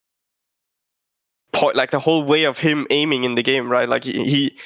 [1.60, 3.88] point, like the whole way of him aiming in the game, right?
[3.88, 4.56] Like he, he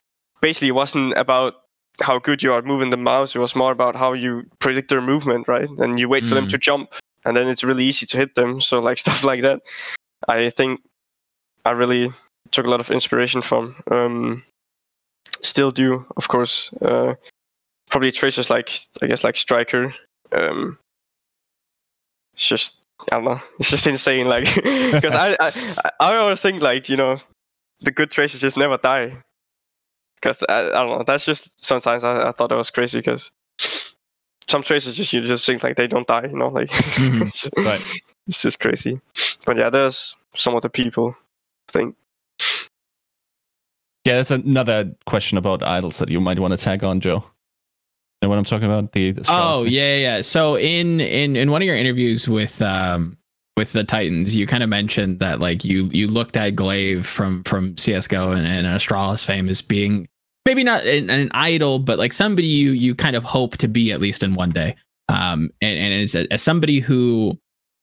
[0.41, 1.55] basically wasn't about
[2.03, 3.35] how good you are moving the mouse.
[3.35, 5.69] It was more about how you predict their movement, right?
[5.69, 6.51] And you wait for them Mm.
[6.51, 8.61] to jump, and then it's really easy to hit them.
[8.61, 9.61] So like stuff like that,
[10.29, 10.81] I think
[11.65, 12.13] I really
[12.51, 13.77] took a lot of inspiration from.
[13.91, 14.43] Um,
[15.43, 16.71] still do, of course.
[16.81, 17.15] Uh,
[17.91, 18.71] probably Tracers like
[19.03, 19.95] I guess like Striker.
[20.33, 20.79] Um,
[22.35, 22.77] it's just
[23.11, 23.41] I don't know.
[23.59, 24.27] It's just insane.
[24.27, 27.19] Like because I, I I always think like you know
[27.81, 29.23] the good Tracers just never die.
[30.17, 31.05] Because I, I don't know.
[31.07, 33.31] That's just sometimes I, I thought that was crazy because
[34.49, 36.27] some Tracers just you just think like they don't die.
[36.27, 37.23] You know like Mhm.
[37.29, 37.83] it's, Right.
[38.27, 39.01] it's just crazy.
[39.47, 41.17] But yeah, there's some of the people.
[41.69, 41.97] I think.
[44.07, 47.25] Yeah, there's another question about idols that you might want to tag on, Joe.
[48.23, 48.93] Know what I'm talking about?
[48.93, 50.21] The, Oh yeah, yeah.
[50.23, 53.17] So in in in one of your interviews with um
[53.57, 57.43] with the Titans, you kind of mentioned that like you you looked at Glaive from
[57.45, 60.07] from CS:GO and, and Astralis fame as being
[60.45, 63.93] maybe not an, an idol, but like somebody you you kind of hope to be
[63.93, 64.77] at least in one day.
[65.09, 67.39] Um, and and as, as somebody who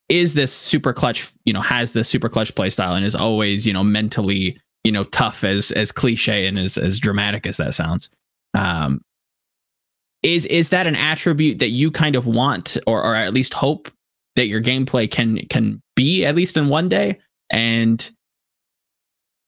[0.07, 3.65] is this super clutch, you know, has this super clutch play style and is always
[3.65, 7.73] you know mentally you know tough as as cliche and as as dramatic as that
[7.73, 8.09] sounds.
[8.53, 9.01] Um,
[10.27, 13.89] is is that an attribute that you kind of want or or at least hope
[14.35, 17.17] that your gameplay can can be at least in one day?
[17.49, 18.09] And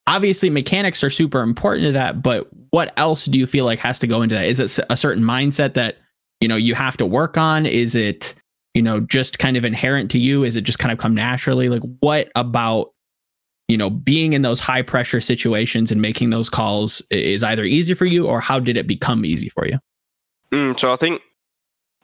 [0.08, 4.00] obviously mechanics are super important to that but what else do you feel like has
[4.00, 4.46] to go into that?
[4.46, 5.98] Is it a certain mindset that
[6.40, 7.66] you know you have to work on?
[7.66, 8.34] Is it
[8.74, 10.44] you know just kind of inherent to you?
[10.44, 11.68] Is it just kind of come naturally?
[11.68, 12.92] Like what about
[13.68, 17.94] you know being in those high pressure situations and making those calls is either easy
[17.94, 19.78] for you or how did it become easy for you
[20.52, 21.22] Mm, so I think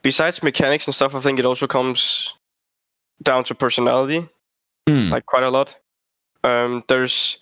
[0.02, 2.34] besides mechanics and stuff, I think it also comes
[3.22, 4.28] down to personality.
[4.88, 5.10] Hmm.
[5.10, 5.76] like quite a lot.
[6.44, 7.40] Um, there's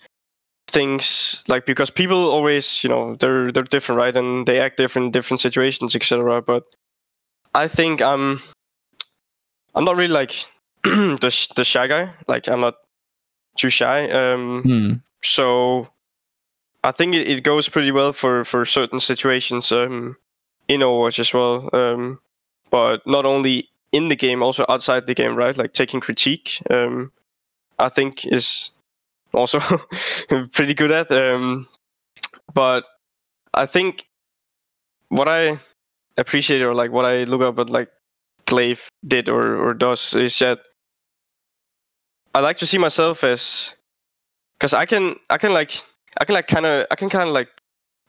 [0.68, 4.16] things like because people always, you know, they're they're different, right?
[4.16, 6.40] And they act different in different situations, etc.
[6.40, 6.64] But
[7.54, 8.40] I think I'm
[9.74, 10.32] I'm not really like
[10.84, 12.14] the the shy guy.
[12.26, 12.76] Like I'm not
[13.58, 14.08] too shy.
[14.10, 14.92] Um, Hmm.
[15.22, 15.88] so
[16.82, 20.16] I think it, it goes pretty well for for certain situations um,
[20.68, 21.68] in Overwatch as well.
[21.72, 22.20] Um,
[22.70, 25.56] but not only in the game, also outside the game, right?
[25.56, 27.12] Like taking critique, um,
[27.78, 28.70] I think is
[29.32, 29.60] also
[30.52, 31.10] pretty good at.
[31.12, 31.68] Um,
[32.52, 32.84] but
[33.52, 34.06] I think
[35.08, 35.60] what I
[36.16, 37.90] appreciate or like what I look up at like
[38.46, 40.60] Glaive did or or does is that
[42.34, 43.72] I like to see myself as
[44.58, 45.72] because I can I can like
[46.18, 47.48] I can like kind of I can kind of like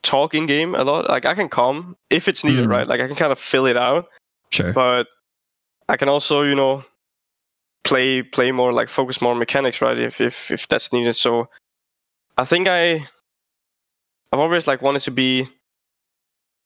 [0.06, 1.10] talk in game a lot.
[1.10, 2.72] Like I can come if it's needed, Mm.
[2.72, 2.88] right?
[2.88, 4.08] Like I can kind of fill it out,
[4.52, 4.72] Sure.
[4.74, 5.08] but
[5.90, 6.84] I can also you know
[7.84, 10.00] play play more like focus more on mechanics, right?
[10.00, 11.16] If if if that's needed.
[11.16, 11.50] So
[12.38, 13.08] I think I
[14.32, 15.48] I've always like wanted to be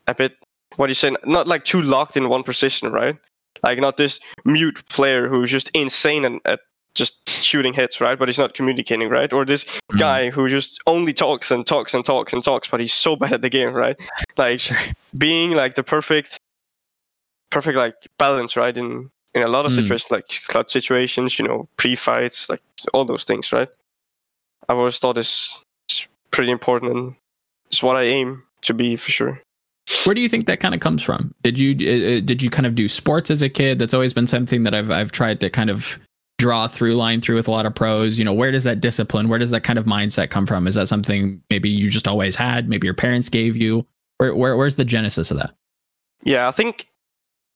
[0.07, 0.33] a bit
[0.75, 3.17] what do you say not like too locked in one position, right?
[3.63, 6.59] Like not this mute player who's just insane and at
[6.99, 8.19] just shooting hits, right?
[8.19, 9.31] But he's not communicating, right?
[9.33, 9.97] Or this Mm.
[9.99, 13.33] guy who just only talks and talks and talks and talks, but he's so bad
[13.33, 13.97] at the game, right?
[14.37, 14.77] Like Sure.
[15.17, 16.37] being like the perfect,
[17.51, 18.75] perfect like balance, right?
[18.77, 19.75] In in a lot of Mm.
[19.75, 22.61] situations, like clutch situations, you know, pre-fights, like
[22.93, 23.69] all those things, right?
[24.67, 25.61] I've always thought is
[26.31, 27.15] pretty important and
[27.67, 29.41] it's what I aim to be for sure.
[30.03, 31.33] Where do you think that kind of comes from?
[31.43, 33.77] Did you uh, uh, did you kind of do sports as a kid?
[33.79, 35.99] That's always been something that I've I've tried to kind of
[36.39, 38.17] draw a through line through with a lot of pros.
[38.17, 40.65] You know, where does that discipline, where does that kind of mindset come from?
[40.67, 42.67] Is that something maybe you just always had?
[42.67, 43.85] Maybe your parents gave you?
[44.17, 45.53] Where, where where's the genesis of that?
[46.23, 46.87] Yeah, I think.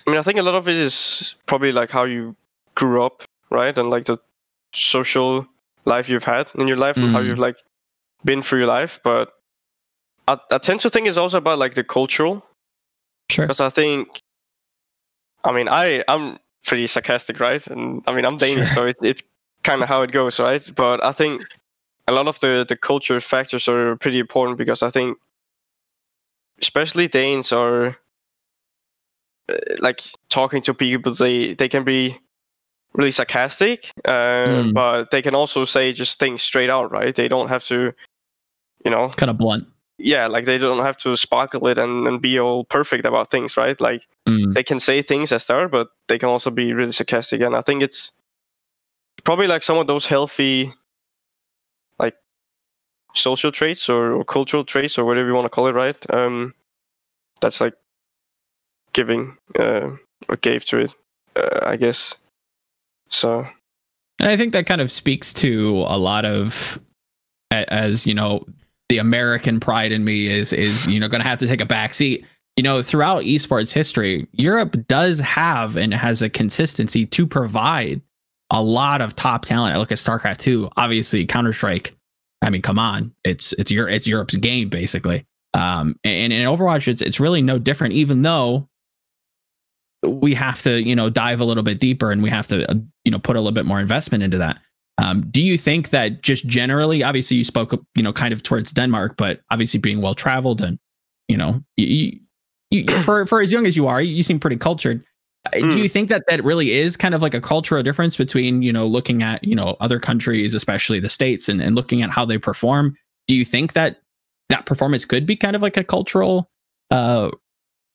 [0.05, 2.35] I mean, I think a lot of it is probably like how you
[2.75, 4.17] grew up, right, and like the
[4.73, 5.47] social
[5.85, 7.27] life you've had in your life and how Mhm.
[7.27, 7.57] you've like
[8.25, 8.99] been through your life.
[9.03, 9.31] But
[10.27, 12.45] I, I tend to think it's also about like the cultural,
[13.31, 13.45] Sure.
[13.45, 14.21] because I think.
[15.45, 17.65] I mean, I I'm pretty sarcastic, right?
[17.67, 19.23] And I mean, I'm Danish, so it, it's
[19.63, 20.63] kind of how it goes, right?
[20.75, 21.43] But I think
[22.07, 25.17] a lot of the the culture factors are pretty important because I think,
[26.61, 27.97] especially Danes are
[29.49, 31.13] uh, like talking to people.
[31.13, 32.19] They they can be
[32.93, 34.11] really sarcastic, uh,
[34.47, 34.73] Mm.
[34.73, 37.15] but they can also say just things straight out, right?
[37.15, 37.91] They don't have to,
[38.85, 39.67] you know, Kind of blunt.
[39.97, 43.57] Yeah, like they don't have to sparkle it and, and be all perfect about things,
[43.57, 43.79] right?
[43.79, 44.53] Like Mm.
[44.53, 47.41] they can say things as they are, but they can also be really sarcastic.
[47.41, 48.13] And I think it's
[49.25, 50.71] probably like some of those healthy,
[51.99, 52.15] like
[53.13, 55.97] social traits or, or cultural traits or whatever you want to call it, right?
[56.09, 56.53] Um,
[57.41, 57.73] that's like
[58.93, 59.89] giving uh,
[60.29, 60.95] or gave to it,
[61.35, 62.15] uh, I guess.
[63.09, 63.45] So
[64.19, 66.79] And I think that kind of speaks to a lot of,
[67.51, 68.45] as you know,
[68.93, 71.65] the American pride in me is is you know going to have to take a
[71.65, 72.27] back seat.
[72.55, 78.01] You know, throughout esports history, Europe does have and has a consistency to provide
[78.51, 79.75] a lot of top talent.
[79.75, 81.95] I look at StarCraft 2, obviously Counter Strike.
[82.43, 85.25] I mean, come on, it's it's your it's Europe's game basically.
[85.55, 87.95] Um, and in Overwatch, it's it's really no different.
[87.95, 88.69] Even though
[90.05, 92.75] we have to you know dive a little bit deeper and we have to uh,
[93.05, 94.59] you know put a little bit more investment into that
[94.99, 98.71] um, do you think that just generally obviously you spoke you know kind of towards
[98.71, 100.77] denmark but obviously being well traveled and
[101.27, 102.19] you know you,
[102.71, 105.03] you, for for as young as you are you seem pretty cultured
[105.45, 105.77] Uh, do Mm.
[105.83, 108.87] you think that that really is kind of like a cultural difference between you know
[108.87, 112.37] looking at you know other countries especially the states and, and looking at how they
[112.37, 112.95] perform
[113.27, 113.97] do you think that
[114.49, 116.49] that performance could be kind of like a cultural
[116.91, 117.29] uh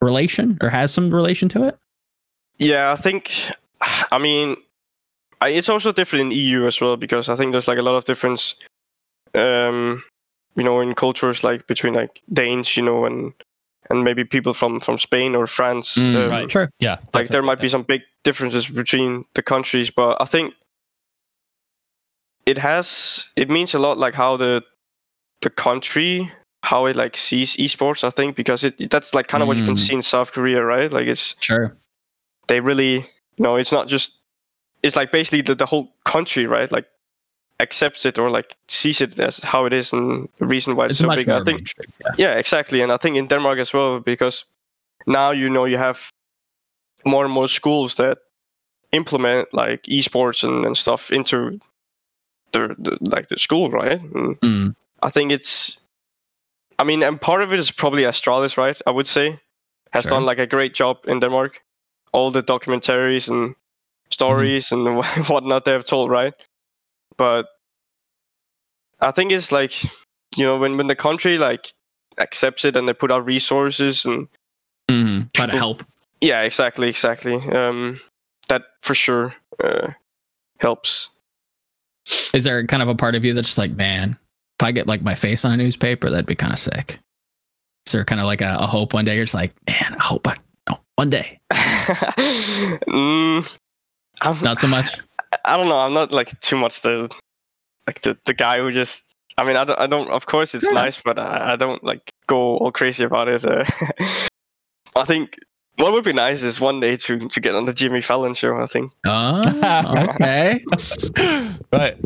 [0.03, 1.79] relation or has some relation to it
[2.59, 3.31] Yeah, I think.
[4.11, 4.57] I mean,
[5.41, 7.95] I, it's also different in EU as well because I think there's like a lot
[7.97, 8.55] of difference,
[9.35, 10.03] um,
[10.57, 13.33] you know, in cultures like between like Danes, you know, and
[13.91, 15.97] and maybe people from from Spain or France.
[15.97, 16.51] Mm, um, right.
[16.51, 16.97] sure Yeah.
[16.97, 17.47] Like there definitely.
[17.47, 20.55] might be some big differences between the countries, but I think
[22.47, 24.63] it has it means a lot like how the
[25.43, 26.33] the country
[26.65, 28.03] how it like sees esports.
[28.03, 29.87] I think because it that's like kind of what you can Mm.
[29.87, 30.91] see in South Korea, right?
[30.91, 31.77] Like it's sure
[32.49, 32.95] they really
[33.37, 34.18] you know it's not just
[34.83, 36.71] it's like basically the, the whole country right?
[36.73, 36.87] Like
[37.61, 41.01] accepts it or like sees it as how it is and the reason why it's,
[41.01, 41.29] it's so big.
[41.29, 42.15] I think yeah.
[42.17, 42.83] Yeah exactly.
[42.83, 44.45] And i think in denmark as well because
[45.07, 45.99] now you know you have
[47.05, 48.19] more and more schools that
[48.93, 51.59] implement like esports and, and stuff into
[52.53, 54.01] the, the like the school right?
[54.01, 54.75] Mm.
[55.03, 55.79] i think it's
[56.79, 58.81] i mean and part of it is probably astralis right?
[58.87, 59.41] I would say
[59.91, 60.11] has Sure.
[60.11, 61.61] done like a great job in denmark.
[62.13, 63.55] All the documentaries and
[64.11, 64.97] stories and
[65.29, 66.35] whatnot they have told right?
[67.17, 67.47] But
[69.01, 69.85] i think it's like
[70.37, 71.73] you know when when the country like
[72.19, 74.27] accepts it and they put out resources and
[74.91, 75.33] Mhm.
[75.35, 75.85] try to help.
[76.21, 77.35] Yeah exactly exactly.
[77.35, 78.01] Um
[78.49, 79.93] that for sure uh
[80.59, 81.11] helps.
[82.33, 84.19] Is there kind of a part of you that's just like man
[84.59, 86.99] if i get like my face on a newspaper that'd be kind of sick.
[87.87, 90.03] Is there kind of like a, a hope one day you're just like man i
[90.03, 90.37] hope i
[90.69, 91.39] no one day.
[92.89, 93.47] Mm,
[94.21, 94.99] I'm, not so much
[95.45, 95.79] I don't know.
[95.79, 97.11] I'm not like too much the
[97.87, 99.15] like the, the guy who just.
[99.37, 99.79] I mean, I don't.
[99.79, 100.85] I don't of course, it's Fair enough.
[100.85, 103.45] nice, but I, I don't like go all crazy about it.
[103.45, 103.65] Uh,
[104.97, 105.37] I think
[105.77, 108.57] what would be nice is one day to to get on the Jimmy Fallon show.
[108.57, 108.91] I think.
[109.07, 109.43] oh
[110.15, 110.65] okay
[111.73, 111.97] right.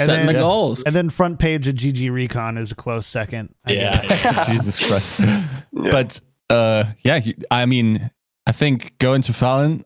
[0.00, 3.06] And setting the then- goals And then front page of GG Recon is a close
[3.06, 3.52] second.
[3.64, 4.02] I Yeah.
[4.08, 4.44] yeah.
[4.44, 5.20] Jesus Christ.
[5.22, 5.50] Yeah.
[5.72, 8.08] But uh, yeah, I mean,
[8.46, 9.84] I think going to Fallon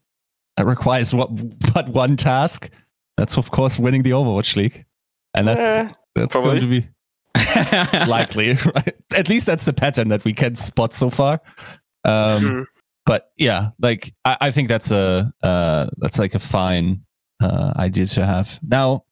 [0.63, 1.29] it requires what
[1.75, 2.71] but one task.
[3.17, 4.85] That's of course winning the Overwatch League,
[5.35, 6.61] and that's Eh, that's probably.
[6.61, 8.55] going to be likely.
[8.55, 8.95] Right?
[9.15, 11.41] At least that's the pattern that we can spot so far.
[12.05, 12.67] Um, mm,
[13.05, 17.05] but yeah, like I, I think that's a uh, that's like a fine
[17.43, 18.59] uh, idea to have.
[18.63, 19.05] Now,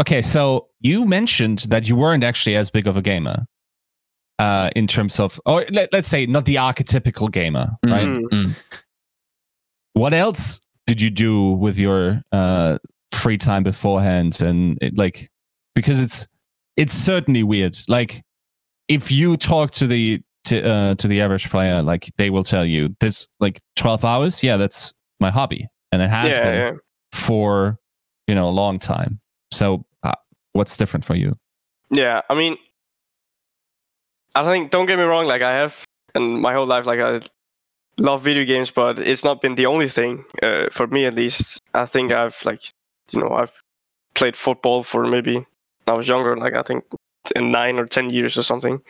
[0.00, 3.46] okay, so you mentioned that you weren't actually as big of a gamer
[4.38, 8.06] uh, in terms of, or let, let's say not the archetypical gamer, right?
[8.06, 8.54] Mm.
[9.96, 12.76] What else did you do with your uh,
[13.12, 14.42] free time beforehand?
[14.42, 15.30] And it, like,
[15.74, 16.28] because it's
[16.76, 17.78] it's certainly weird.
[17.88, 18.22] Like,
[18.88, 22.62] if you talk to the to uh, to the average player, like they will tell
[22.66, 24.42] you this, like twelve hours.
[24.42, 26.72] Yeah, that's my hobby, and it has yeah, been yeah.
[27.12, 27.78] for
[28.26, 29.18] you know a long time.
[29.50, 30.12] So, uh,
[30.52, 31.32] what's different for you?
[31.88, 32.58] Yeah, I mean,
[34.34, 35.24] I think don't get me wrong.
[35.24, 35.74] Like I have,
[36.14, 37.22] and my whole life, like I
[37.98, 41.04] love video games, but it's not been the only thing uh, for me.
[41.06, 42.62] At least I think I've like,
[43.12, 43.52] you know, I've
[44.14, 45.46] played football for maybe
[45.86, 46.84] I was younger, like I think
[47.34, 48.80] in nine or ten years or something.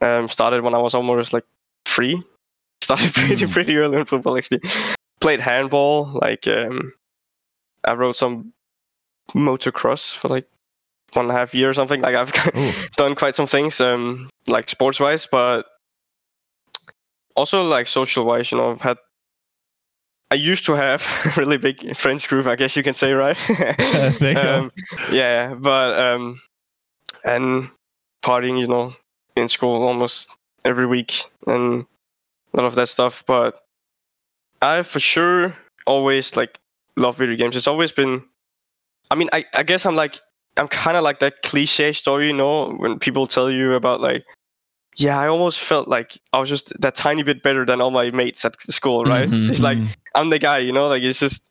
[0.00, 1.44] Um, started when I was almost like
[1.86, 2.22] three.
[2.82, 3.52] Started pretty Mm.
[3.52, 4.60] pretty early in football actually.
[5.20, 6.92] Played handball, like um,
[7.82, 8.52] I rode some
[9.34, 10.46] motocross for like
[11.14, 12.02] one and a half year or something.
[12.02, 12.32] Like I've
[12.96, 15.64] done quite some things, um, like sports wise, but
[17.34, 18.50] also like social wise.
[18.50, 18.98] You know, I've had.
[20.30, 23.36] I used to have a really big friends group, I guess you can say, right?
[23.48, 24.54] There you go.
[24.54, 24.72] um,
[25.12, 26.40] yeah, but um,
[27.24, 27.70] and
[28.22, 28.94] partying, you know,
[29.36, 31.86] in school almost every week and
[32.52, 33.24] a lot of that stuff.
[33.26, 33.60] But
[34.62, 36.58] I for sure always like
[36.96, 37.56] love video games.
[37.56, 38.24] It's always been.
[39.10, 40.20] I mean, I I guess I'm like
[40.56, 44.24] I'm kind of like that cliche story, you know, when people tell you about like,
[44.96, 48.10] yeah, I almost felt like I was just that tiny bit better than all my
[48.10, 49.28] mates at school, right?
[49.28, 49.88] Mhm, It's like mhm.
[50.14, 51.50] I'm the guy, you know, like it's just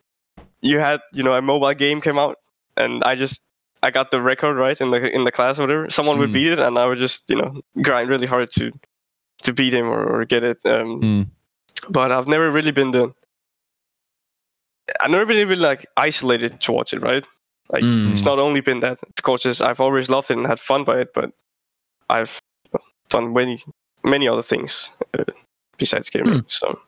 [0.61, 2.37] you had, you know, a mobile game came out,
[2.77, 3.41] and I just
[3.81, 5.89] I got the record right in the in the class or whatever.
[5.89, 6.33] Someone would Mm.
[6.33, 8.71] beat it, and I would just you know grind really hard to
[9.43, 10.59] to beat him or, or get it.
[10.65, 11.27] Um, Mm.
[11.89, 13.13] But I've never really been the
[14.99, 17.25] I've never been really like isolated towards it, right?
[17.71, 18.11] Like Mm.
[18.11, 18.99] it's not only been that.
[19.03, 21.31] Of course, I've always loved it and had fun by it, but
[22.09, 22.41] I've
[23.13, 23.63] done many
[24.03, 25.23] many other things uh,
[25.77, 26.39] besides gaming.
[26.39, 26.47] Hmm.
[26.47, 26.79] So.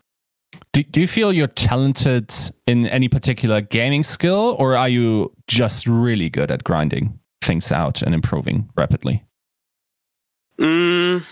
[0.74, 2.34] Do, do you feel you're talented
[2.68, 8.02] in any particular gaming skill, or are you just really good at grinding things out
[8.02, 9.24] and improving rapidly?
[10.60, 11.24] Mm,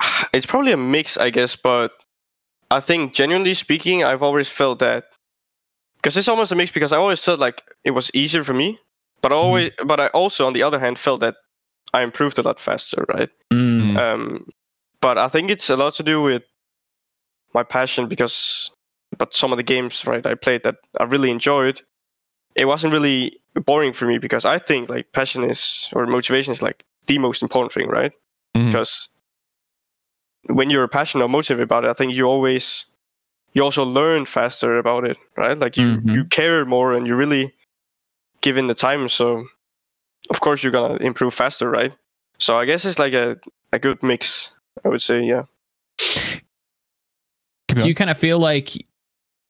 [0.32, 1.92] it's probably a mix, I guess, but
[2.70, 5.04] I think genuinely speaking, I've always felt that
[5.96, 8.78] because it's almost a mix because I always felt like it was easier for me,
[9.20, 11.36] but I always, but I also, on the other hand, felt that
[11.92, 13.30] I improved a lot faster, right?
[13.52, 13.96] Mm.
[13.96, 14.46] Um,
[15.00, 16.42] but I think it's a lot to do with
[17.54, 18.70] my passion because,
[19.18, 21.80] but some of the games, right, I played that I really enjoyed,
[22.54, 26.62] it wasn't really boring for me because I think like passion is or motivation is
[26.62, 28.12] like the most important thing, right?
[28.56, 28.66] Mhm.
[28.66, 29.08] Because
[30.46, 32.84] when you're passionate or motivated about it, I think you always
[33.52, 35.58] you also learn faster about it, right?
[35.58, 36.14] Like you Mhm.
[36.14, 37.52] you care more and you really
[38.40, 39.08] give in the time.
[39.08, 39.46] So
[40.30, 41.92] of course you're gonna improve faster, right?
[42.38, 43.38] So I guess it's like a
[43.72, 44.50] a good mix.
[44.84, 45.42] I would say, yeah.
[47.68, 48.72] Do you kind of feel like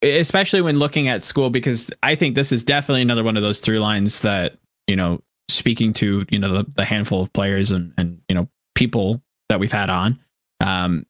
[0.02, 3.60] especially when looking at school because i think this is definitely another one of those
[3.60, 7.92] through lines that you know speaking to you know the, the handful of players and
[7.98, 10.18] and you know people that we've had on
[10.60, 11.04] um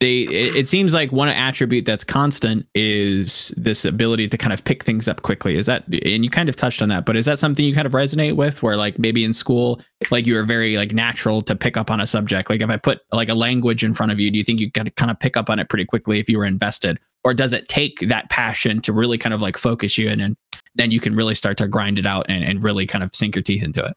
[0.00, 4.64] they it, it seems like one attribute that's constant is this ability to kind of
[4.64, 5.56] pick things up quickly.
[5.56, 7.86] Is that and you kind of touched on that but is that something you kind
[7.86, 9.80] of resonate with where like maybe in school
[10.10, 12.48] like you were very like natural to pick up on a subject?
[12.48, 14.70] Like if i put like a language in front of you do you think you
[14.70, 16.98] could kind of pick up on it pretty quickly if you were invested?
[17.24, 20.36] Or does it take that passion to really kind of like focus you in and
[20.76, 23.34] then you can really start to grind it out and, and really kind of sink
[23.34, 23.96] your teeth into it?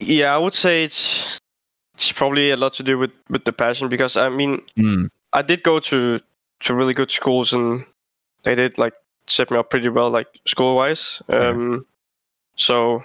[0.00, 1.38] Yeah, I would say it's
[2.02, 5.42] it's probably a lot to do with with the passion because I mean Mm, I
[5.42, 6.18] did go to
[6.60, 7.84] to really good schools and
[8.42, 8.94] they did like
[9.26, 11.22] set me up pretty well like school wise.
[11.26, 11.50] Fair.
[11.50, 11.86] Um,
[12.56, 13.04] so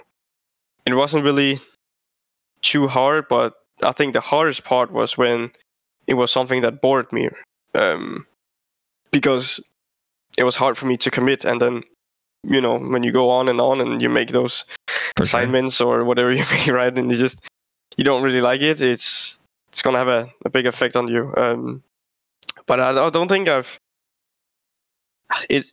[0.86, 1.60] it wasn't really
[2.62, 5.50] too hard, but I think the hardest part was when
[6.06, 7.28] it was something that bored me,
[7.74, 8.26] um,
[9.10, 9.64] because
[10.36, 11.44] it was hard for me to commit.
[11.44, 11.82] And then
[12.42, 14.64] you know when you go on and on and you make those
[15.16, 15.40] for sure.
[15.40, 16.96] assignments or whatever you make, right?
[16.96, 17.40] And you just
[17.96, 18.80] you don't really like it.
[18.80, 21.32] It's it's gonna have a, a big effect on you.
[21.36, 21.82] Um,
[22.66, 23.78] but I, I don't think I've
[25.48, 25.70] it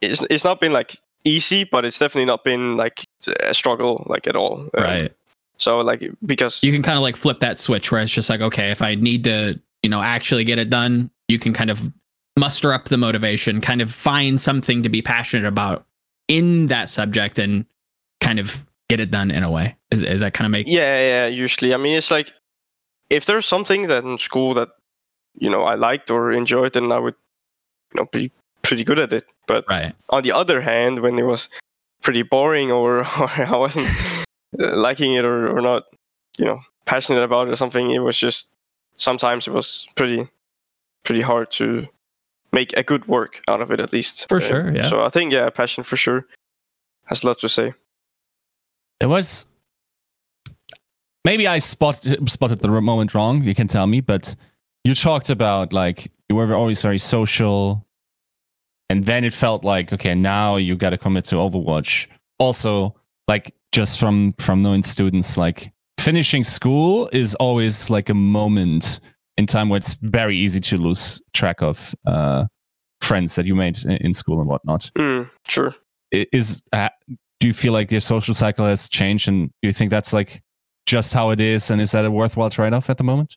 [0.00, 3.04] it's it's not been like easy, but it's definitely not been like
[3.40, 4.68] a struggle like at all.
[4.76, 5.12] Um, right
[5.58, 8.40] So like because you can kind of like flip that switch where it's just like
[8.40, 11.92] okay if i need to you know actually get it done you can kind of
[12.38, 15.84] muster up the motivation kind of find something to be passionate about
[16.28, 17.66] in that subject and
[18.20, 20.98] kind of get it done in a way is, is that kind of make yeah
[20.98, 22.32] yeah usually I mean it's like
[23.10, 24.68] if there's something that in school that
[25.38, 27.14] you know I liked or enjoyed, then I would
[27.94, 28.30] you know be
[28.62, 29.24] pretty good at it.
[29.46, 31.48] But right on the other hand, when it was
[32.02, 33.88] pretty boring or, or I wasn't
[34.60, 35.84] uh, liking it or, or not,
[36.36, 38.48] you know, passionate about it or something, it was just
[38.96, 40.28] sometimes it was pretty
[41.04, 41.86] pretty hard to
[42.52, 44.26] make a good work out of it at least.
[44.28, 44.88] For Uh, sure, yeah.
[44.88, 46.26] So I think yeah, passion for sure
[47.06, 47.72] has a lot to say.
[49.00, 49.46] There was
[51.24, 53.42] maybe I spotted spotted the moment wrong.
[53.44, 54.34] You can tell me, but
[54.84, 57.86] you talked about like you were always very social,
[58.88, 62.06] and then it felt like okay, now you got to commit to Overwatch.
[62.38, 62.94] Also,
[63.28, 69.00] like just from from knowing students, like finishing school is always like a moment
[69.36, 72.44] in time where it's very easy to lose track of uh,
[73.00, 75.74] friends that you made in school and whatnot Mm, sure.
[76.10, 76.88] is uh,
[77.40, 80.40] do you feel like your social cycle has changed and do you think that's like
[80.86, 83.36] just how it is and is that a worthwhile trade-off at the moment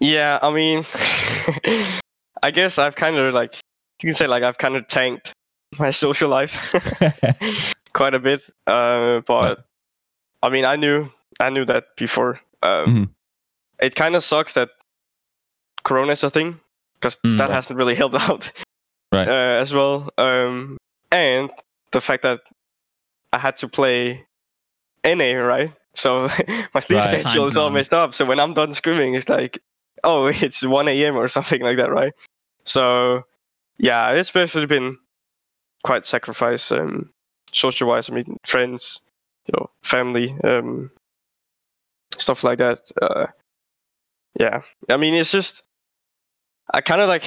[0.00, 0.84] Yeah, I mean,
[2.42, 3.54] I guess I've kind of like
[4.02, 5.32] you can say like I've kind of tanked
[5.78, 6.54] my social life
[7.92, 8.42] quite a bit.
[8.66, 9.64] Uh, but
[10.42, 11.10] I mean, I knew
[11.40, 12.40] I knew that before.
[12.62, 13.08] Um, Mhm.
[13.80, 14.70] It kind of sucks that
[15.84, 16.60] Corona is a thing
[17.00, 17.38] because Mm.
[17.38, 18.50] that hasn't really helped out
[19.12, 19.28] Right.
[19.28, 20.10] uh, as well.
[20.18, 20.76] Um,
[21.10, 21.50] and
[21.92, 22.40] the fact that
[23.32, 24.26] I had to play
[25.04, 26.28] NA right So
[26.74, 27.22] my sleep Right.
[27.22, 28.14] schedule is all messed up.
[28.14, 29.60] So when I'm done scrimming, it's like,
[30.04, 31.16] oh, it's 1 a.m.
[31.16, 32.12] or something like that, right?
[32.64, 33.24] So
[33.78, 34.98] yeah, it's basically been
[35.84, 37.10] quite sacrifice, um,
[37.52, 38.10] social wise.
[38.10, 39.00] I mean, friends,
[39.46, 40.90] you know, family, um,
[42.16, 42.80] stuff like that.
[43.00, 43.26] Uh,
[44.38, 45.62] yeah, I mean, it's just
[46.72, 47.24] I kind of like,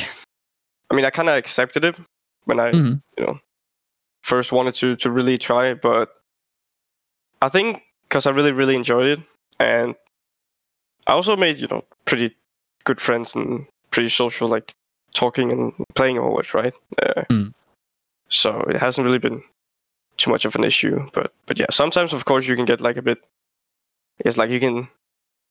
[0.90, 1.98] I mean, I kind of accepted it
[2.46, 3.02] when I, Mhm.
[3.18, 3.40] you know,
[4.32, 6.08] first wanted to to really try it, but
[7.42, 9.20] I think because I really really enjoyed it,
[9.60, 9.96] and
[11.06, 12.36] I also made you know pretty
[12.86, 14.74] good friends and pretty social, like
[15.14, 16.74] talking and playing Overwatch, right?
[17.02, 17.54] Uh, Mm.
[18.30, 19.44] So it hasn't really been
[20.16, 22.98] too much of an issue, but but yeah, sometimes of course you can get like
[22.98, 23.20] a bit.
[24.26, 24.88] It's like you can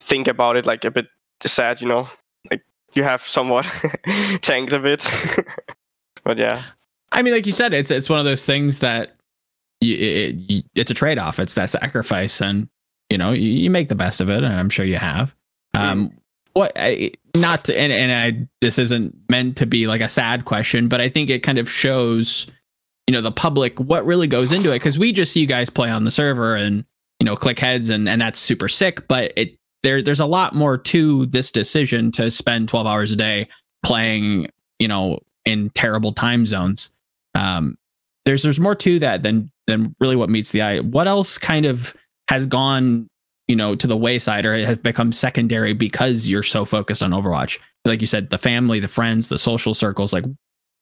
[0.01, 1.07] think about it like a bit
[1.45, 2.09] sad, you know,
[2.51, 2.62] like
[2.95, 3.66] you have somewhat
[4.41, 5.03] tanked a bit.
[6.24, 6.62] but yeah,
[7.13, 9.17] I mean, like you said, it's it's one of those things that
[9.81, 11.39] you, it, you, it's a trade off.
[11.39, 12.69] It's that sacrifice, and
[13.09, 15.35] you know you, you make the best of it, and I'm sure you have.
[15.75, 16.13] Um,
[16.53, 20.45] what I, not to, and and I this isn't meant to be like a sad
[20.45, 22.47] question, but I think it kind of shows,
[23.07, 25.71] you know, the public what really goes into it because we just see you guys
[25.71, 26.85] play on the server and
[27.19, 30.55] you know click heads and and that's super sick, but it there there's a lot
[30.55, 33.49] more to this decision to spend 12 hours a day
[33.83, 34.49] playing,
[34.79, 36.93] you know, in terrible time zones
[37.35, 37.76] um,
[38.24, 40.81] there's there's more to that than than really what meets the eye.
[40.81, 41.97] What else kind of
[42.28, 43.09] has gone,
[43.49, 47.59] you know, to the wayside or has become secondary because you're so focused on Overwatch?
[47.85, 50.12] Like you said, the family, the friends, the social circles.
[50.12, 50.24] Like,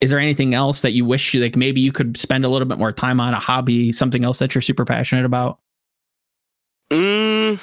[0.01, 2.67] is there anything else that you wish you like maybe you could spend a little
[2.67, 5.59] bit more time on a hobby, something else that you're super passionate about?
[6.91, 7.59] mm,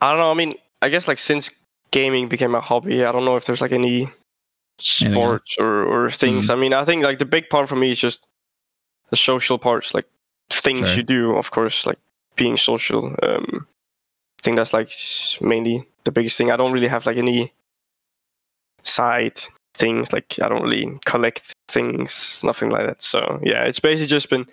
[0.00, 0.30] I don't know.
[0.30, 1.50] I mean, I guess like since
[1.90, 4.10] gaming became a hobby, I don't know if there's like any
[4.78, 6.50] Sports or or things.
[6.50, 8.26] I mean, I think like the big part for me is just
[9.10, 10.06] the social parts, like
[10.50, 10.96] things Sure.
[10.96, 11.98] you do, of course, like
[12.36, 13.14] being social.
[13.22, 14.90] Um, I think that's like
[15.40, 16.50] mainly the biggest thing.
[16.50, 17.52] I don't really have like any
[18.82, 19.40] side
[19.74, 20.12] things.
[20.12, 23.02] Like I don't really collect things, nothing like that.
[23.02, 24.46] So yeah, it's basically just been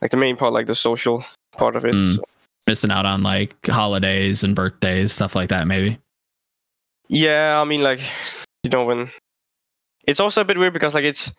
[0.00, 1.24] like the main part, like the social
[1.56, 1.94] part of it.
[1.94, 2.16] Mm.
[2.16, 2.24] So,
[2.66, 5.98] Missing out on like holidays and birthdays, stuff like that, maybe.
[7.08, 8.00] yeah, I mean, like
[8.62, 9.10] you know when
[10.06, 11.32] it's also a bit weird because like it's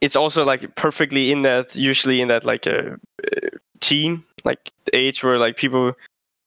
[0.00, 3.48] it's also like perfectly in that usually in that like a uh,
[3.80, 5.92] teen like age where like people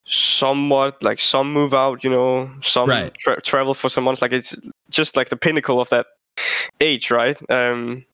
[0.06, 3.14] somewhat like some move out you know some Right.
[3.20, 4.56] tra- travel for some months like it's
[4.90, 6.08] just like the pinnacle of that
[6.82, 8.06] age right um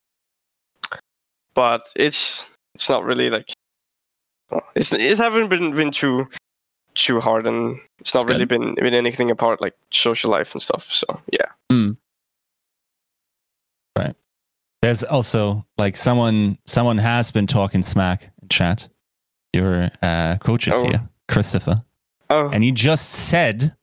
[1.53, 3.45] but it's it's not really like
[4.75, 6.27] it's it haven't been been too
[6.95, 8.59] too hard and it's not That's really good.
[8.59, 11.49] been been anything apart like social life and stuff so yeah
[14.81, 18.87] There's also like someone someone has been talking smack in chat.
[19.51, 20.83] Your uh, coach is Oh.
[20.87, 21.83] here, Christopher,
[22.29, 23.75] oh and he just said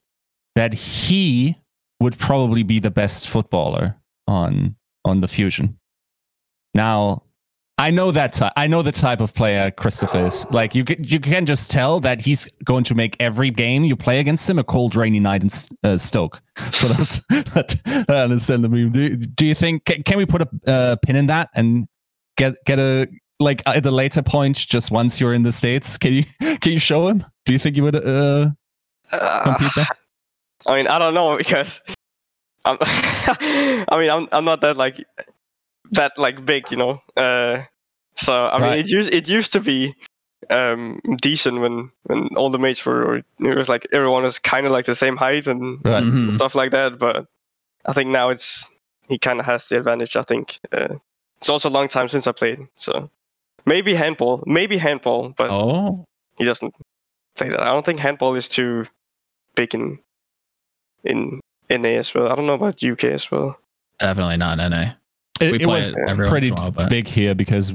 [0.54, 1.56] that he
[1.98, 3.96] would probably be the best footballer
[4.28, 5.78] on on the fusion.
[6.74, 7.24] Now,
[7.78, 10.46] I know that ty- I know the type of player Christopher is.
[10.50, 13.96] Like you, can, you can just tell that he's going to make every game you
[13.96, 15.48] play against him a cold, rainy night in
[15.82, 16.42] uh, Stoke.
[16.56, 20.48] For those that understand the meme, do, do you think can, can we put a
[20.70, 21.88] uh, pin in that and
[22.36, 23.08] get get a
[23.40, 25.96] like at a later point, just once you're in the states?
[25.98, 26.24] Can you
[26.58, 27.24] can you show him?
[27.46, 28.50] Do you think you would uh,
[29.10, 29.86] Uh, compete there?
[30.68, 31.80] I mean, I don't know because
[32.64, 35.02] I'm, I mean, I'm I'm not that like
[35.92, 37.00] that like big, you know.
[37.16, 37.64] Uh,
[38.16, 39.94] so I mean, it used it used to be
[40.50, 44.66] um decent when when all the mates were or it was like everyone was kind
[44.66, 46.02] of like the same height and Right.
[46.04, 46.32] Mhm.
[46.34, 46.98] stuff like that.
[46.98, 47.26] But
[47.86, 48.68] I think now it's
[49.08, 50.16] he kind of has the advantage.
[50.16, 50.96] I think uh,
[51.38, 53.10] it's also a long time since I played, so
[53.66, 56.04] maybe handball, maybe handball, but Oh,
[56.38, 56.74] he doesn't
[57.36, 57.60] play that.
[57.60, 58.84] I don't think handball is too
[59.54, 59.98] big in
[61.04, 62.30] in NA as well.
[62.30, 63.56] I don't know about UK as well.
[63.98, 64.94] definitely not NA.
[65.42, 65.94] It, it was it
[66.28, 67.72] pretty once in a while, big here because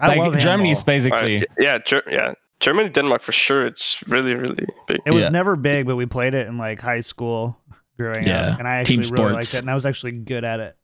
[0.00, 0.94] I like love Germany's handball.
[0.94, 3.66] basically Right, yeah, Ger- yeah, Germany, Denmark for sure.
[3.66, 4.98] It's really, really big.
[5.06, 5.28] It was Yeah.
[5.30, 7.56] never big, but we played it in like high school
[7.98, 8.50] growing Yeah.
[8.52, 9.34] up, and I actually Team really sports.
[9.34, 10.76] liked it, and I was actually good at it.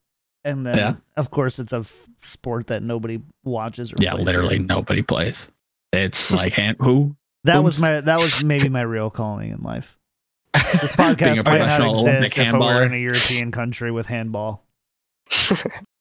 [0.44, 0.94] And then, Yeah.
[1.16, 3.92] of course, it's a f- sport that nobody watches.
[3.92, 4.66] Or Yeah, plays literally here.
[4.66, 5.52] nobody plays.
[5.92, 9.98] It's like hand who That was my that was maybe my real calling in life.
[10.54, 12.96] This podcast might not exist if I were in a.
[12.96, 14.64] European country with handball.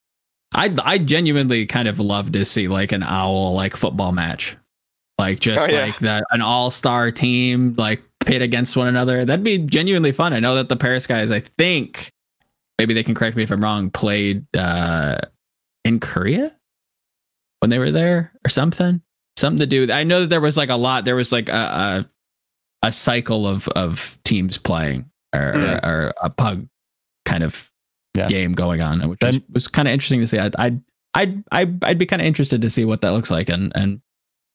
[0.54, 4.58] I I genuinely kind of love to see like an owl like football match,
[5.18, 5.86] like just Oh, yeah.
[5.86, 9.24] like that an all star team like pit against one another.
[9.26, 10.34] That'd be genuinely fun.
[10.34, 12.12] I know that the Paris guys, I think,
[12.78, 15.20] maybe they can correct me if I'm wrong, played uh
[15.86, 16.54] in Korea
[17.60, 19.02] when they were there or something.
[19.38, 19.92] something to do.
[19.92, 21.06] I know that there was like a lot.
[21.06, 22.06] There was like a
[22.84, 25.86] a, a cycle of of teams playing or, Mm.
[25.86, 26.68] or a pug
[27.26, 27.71] kind of
[28.14, 28.28] Yeah.
[28.28, 30.38] game going on, which was, Then- was kind of interesting to see.
[30.38, 30.82] I'd I'd
[31.14, 34.02] I'd I'd, I'd be kind of interested to see what that looks like and and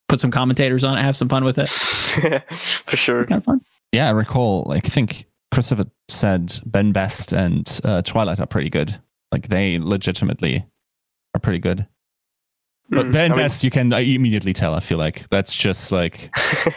[0.08, 1.68] put some commentators on it, have some fun with it.
[2.86, 3.24] For sure.
[3.24, 3.60] Kind of fun.
[3.92, 4.64] Yeah, I recall.
[4.66, 8.98] Like, I think Christopher said Ben Best and uh, Twilight are pretty good.
[9.32, 10.64] Like, they legitimately
[11.34, 11.86] are pretty good.
[12.88, 14.74] But Mm, Ben I mean- Best, you can uh, immediately tell.
[14.74, 16.30] I feel like that's just like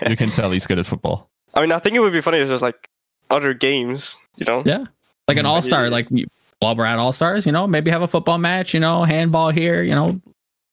[0.08, 1.30] you can tell he's good at football.
[1.54, 2.90] I mean, I think it would be funny if there's like
[3.30, 4.64] other games, you know?
[4.66, 4.86] Yeah.
[5.28, 5.50] Like an Mm.
[5.50, 6.26] all star, like you-
[6.60, 9.50] while we're at all stars, you know, maybe have a football match, you know, handball
[9.50, 10.20] here, you know.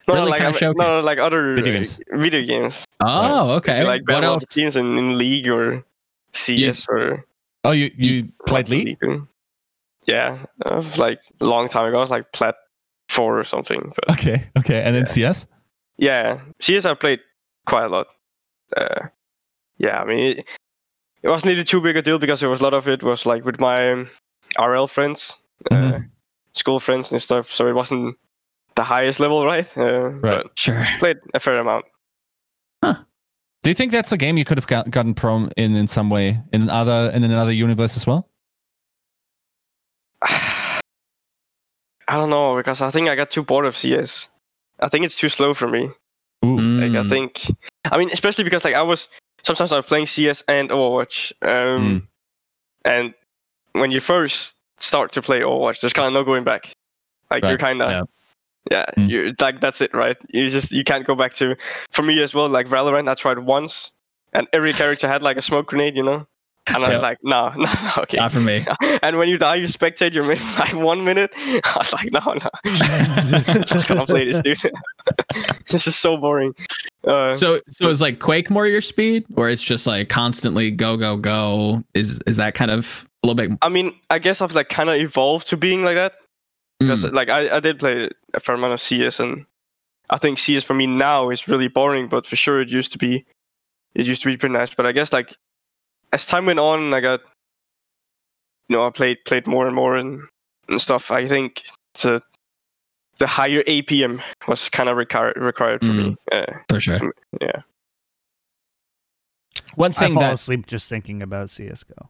[0.08, 2.00] No, Really like kinda showcase- no, no, like other Video uh, games.
[2.12, 2.84] video games.
[3.00, 3.84] Oh, okay.
[3.84, 4.44] Like what battle of else?
[4.46, 5.84] teams in, in League or
[6.32, 7.24] CS or
[7.64, 8.98] Oh, you you played League?
[10.06, 11.96] Yeah, uh, like a long time ago.
[11.98, 12.54] It was like Plat
[13.08, 13.92] Four or something.
[13.96, 15.46] But Okay, okay, and then CS.
[15.96, 17.18] yeah, CS I played
[17.66, 18.06] quite a lot.
[18.76, 19.08] Uh,
[19.78, 20.44] yeah, I mean, it,
[21.22, 23.26] it wasn't really too big a deal because there was a lot of it was
[23.26, 24.08] like with my um,
[24.60, 25.38] RL friends,
[25.70, 26.10] uh, Mhm.
[26.52, 27.50] school friends and stuff.
[27.50, 28.16] So it wasn't
[28.74, 29.66] the highest level, right?
[29.76, 30.44] Uh, Right.
[30.44, 30.84] But Sure.
[30.98, 31.84] played a fair amount.
[33.62, 36.08] Do you think that's a game you could have got, gotten pro in in some
[36.08, 38.28] way in another in another universe as well?
[40.22, 40.80] I
[42.08, 44.28] don't know because I think I got too bored of CS.
[44.78, 45.90] I think it's too slow for me.
[46.44, 47.08] Ooh, Like I Mm.
[47.08, 47.42] think,
[47.90, 49.08] I mean, especially because like I was
[49.42, 52.06] sometimes I was playing CS and Overwatch, um, Mm.
[52.84, 53.14] and
[53.72, 56.72] when you first start to play Overwatch, there's kind of no going back.
[57.30, 58.02] Like you're kind of, yeah.
[58.70, 59.10] yeah, Mm.
[59.10, 60.16] you like that's it, right?
[60.28, 61.56] You just you can't go back to.
[61.90, 63.90] For me as well, like Valorant, I tried once,
[64.32, 66.26] and every character had like a smoke grenade, you know,
[66.68, 66.98] and I was Yeah.
[66.98, 68.16] like, no, no, okay.
[68.18, 68.64] Not for me.
[69.02, 71.32] And when you die, you spectate your mid like one minute.
[71.36, 72.50] I was like, no, no,
[73.04, 74.58] not gonna play this, dude.
[75.70, 76.54] this is so boring.
[77.04, 80.96] Uh, So so is like Quake more your speed, or it's just like constantly go
[80.96, 81.82] go go?
[81.94, 83.56] Is is that kind of a little bit?
[83.62, 86.14] I mean, I guess I've like kind of evolved to being like that
[86.80, 89.46] because Mm, like I, I did play a fair amount of CS and
[90.10, 92.98] I think CS for me now is really boring, but for sure it used to
[92.98, 93.24] be
[93.94, 94.74] it used to be pretty nice.
[94.74, 95.34] But I guess like
[96.12, 97.20] as time went on, I got
[98.68, 100.22] you know I played played more and more and,
[100.68, 101.10] and stuff.
[101.10, 101.64] I think
[102.02, 102.20] the
[103.18, 106.16] the higher APM was kind of required required for me.
[106.30, 107.12] Uh, for sure.
[107.40, 107.62] yeah.
[109.74, 112.08] one thing I thing fall that asleep just thinking about CS:GO.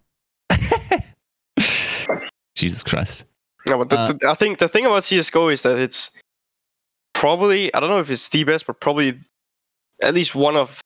[2.55, 3.26] Jesus Christ.
[3.68, 6.11] No, but the, Uh, the, I think the thing about CS:GO is that it's
[7.12, 9.18] probably I don't know if it's the best, but probably
[10.03, 10.80] at least one of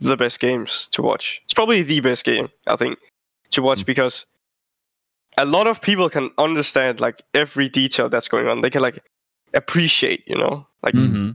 [0.00, 1.40] the best games to watch.
[1.44, 2.98] It's probably the best game I think
[3.52, 3.86] to watch Mm.
[3.86, 4.26] because
[5.38, 8.60] a lot of people can understand like every detail that's going on.
[8.60, 9.02] They can like
[9.54, 11.30] appreciate, you know, like mm-hmm.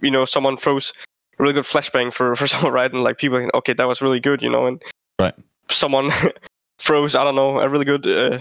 [0.00, 0.92] you know someone throws
[1.38, 4.02] a really good flashbang for for someone right, and like people can okay that was
[4.02, 4.82] really good, you know, and
[5.18, 5.34] Right.
[5.68, 6.10] someone
[6.78, 8.06] throws I don't know a really good.
[8.06, 8.40] Uh,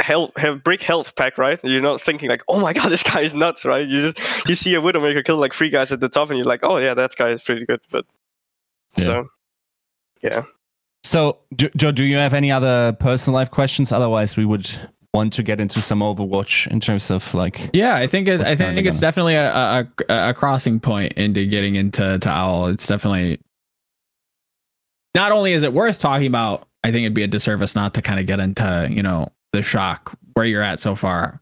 [0.00, 3.20] health have brick health pack right you're not thinking like oh my god this guy
[3.20, 6.08] is nuts right you just you see a widowmaker kill like three guys at the
[6.08, 8.04] top and you're like oh yeah that guy is pretty good but
[8.96, 9.04] Yeah.
[9.04, 9.28] so
[10.22, 10.42] yeah
[11.04, 13.92] So, Jo- Joe, do you have any other personal life questions?
[13.92, 14.68] Otherwise, we would
[15.14, 17.70] want to get into some Overwatch in terms of like.
[17.72, 19.52] Yeah, I think it, I kinda think it's gonna- definitely a,
[20.08, 22.66] a a crossing point into getting into to Owl.
[22.68, 23.40] It's definitely
[25.14, 26.66] not only is it worth talking about.
[26.84, 29.62] I think it'd be a disservice not to kind of get into you know the
[29.62, 31.40] shock where you're at so far,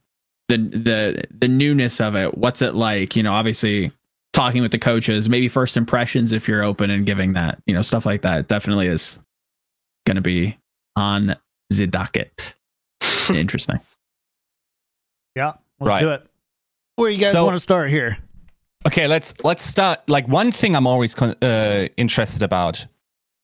[0.49, 2.37] the the the newness of it.
[2.39, 3.17] What's it like?
[3.17, 3.91] You know, obviously
[4.37, 7.81] talking with the coaches, maybe first impressions if you're open and giving that, you know,
[7.83, 8.49] stuff like that.
[8.49, 9.19] Definitely is
[10.07, 10.59] going to be
[10.95, 11.35] on
[11.71, 12.55] the docket.
[13.31, 13.81] Interesting.
[15.35, 16.01] Yeah, let's Right.
[16.01, 16.27] do it.
[16.97, 18.19] Where you guys So- want to start here?
[18.87, 20.01] Okay, let's let's start.
[20.09, 22.87] Like one thing I'm always con- uh, interested about,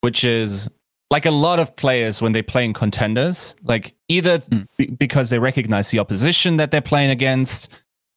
[0.03, 0.69] which is
[1.11, 4.69] like a lot of players when they play in contenders, like either Mm.
[4.77, 7.69] be- because they recognize the opposition that they're playing against,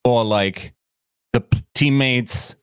[0.04, 0.74] or like
[1.34, 2.56] the p- teammates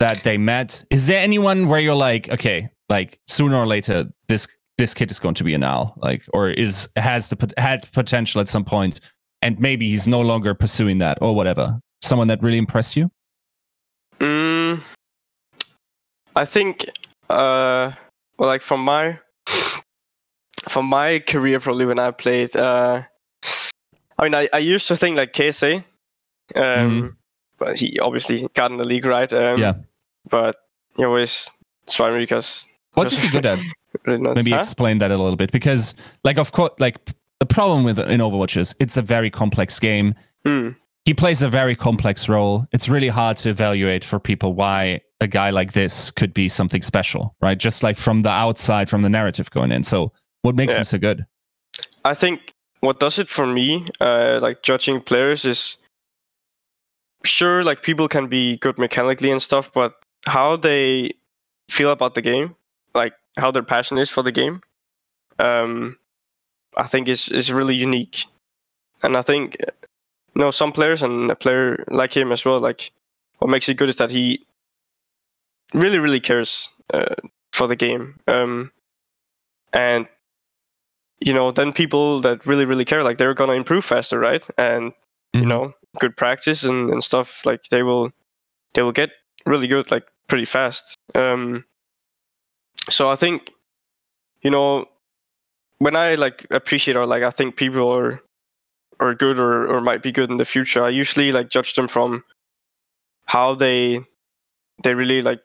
[0.00, 0.84] that they met.
[0.90, 5.18] Is there anyone where you're like, okay, like sooner or later this this kid is
[5.18, 9.00] going to be an owl, like, or is has the had potential at some point,
[9.42, 11.80] and maybe he's no longer pursuing that or whatever.
[12.02, 13.10] Someone that really impressed you.
[14.20, 14.80] Mm,
[16.34, 16.86] I think,
[17.28, 17.92] uh,
[18.38, 19.18] well, like from my
[20.68, 23.02] from my career, probably when I played, uh,
[24.18, 25.84] I mean, I, I used to think like KSA,
[26.54, 27.16] um,
[27.58, 29.32] but he obviously got in the league, right?
[29.32, 29.58] Um.
[29.58, 29.74] Yeah.
[30.30, 30.56] But
[30.96, 31.50] he always
[31.86, 33.58] inspired me because What's he good at?
[34.06, 34.34] really.
[34.34, 34.58] Maybe Huh?
[34.58, 36.96] explain that a little bit because, like, of course, like
[37.40, 40.14] the problem with in Overwatch is it's a very complex game.
[40.44, 40.70] Hmm.
[41.04, 42.66] He plays a very complex role.
[42.72, 46.82] It's really hard to evaluate for people why a guy like this could be something
[46.82, 47.56] special, right?
[47.56, 49.84] Just like from the outside, from the narrative going in.
[49.84, 50.12] So
[50.42, 50.78] what makes Yeah.
[50.80, 51.24] him so good?
[52.04, 55.76] I think what does it for me, uh, like judging players, is
[57.24, 59.94] sure, like people can be good mechanically and stuff, but
[60.28, 61.14] how they
[61.70, 62.56] feel about the game,
[62.94, 64.60] like how their passion is for the game,
[65.38, 65.98] um,
[66.76, 68.26] I think is is really unique.
[69.02, 72.92] And I think, you know, some players and a player like him as well, like
[73.38, 74.46] what makes it good is that he
[75.74, 77.14] really, really cares uh,
[77.52, 78.18] for the game.
[78.28, 78.72] Um,
[79.72, 80.08] and
[81.20, 84.44] you know, then people that really, really care, like they're gonna improve faster, right?
[84.56, 84.92] And
[85.32, 85.48] you Mhm.
[85.48, 88.12] know, good practice and, and stuff, like they will
[88.74, 89.10] they will get
[89.46, 90.94] really good like pretty fast.
[91.14, 91.64] Um
[92.90, 93.50] so I think,
[94.42, 94.86] you know,
[95.78, 98.20] when I like appreciate or like I think people are
[99.00, 101.88] are good or, or might be good in the future, I usually like judge them
[101.88, 102.24] from
[103.26, 104.00] how they
[104.82, 105.40] they really like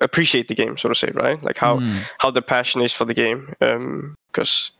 [0.00, 1.42] appreciate the game, so to say, right?
[1.42, 2.02] Like how Mm.
[2.18, 3.54] how the passion is for the game.
[4.32, 4.70] Because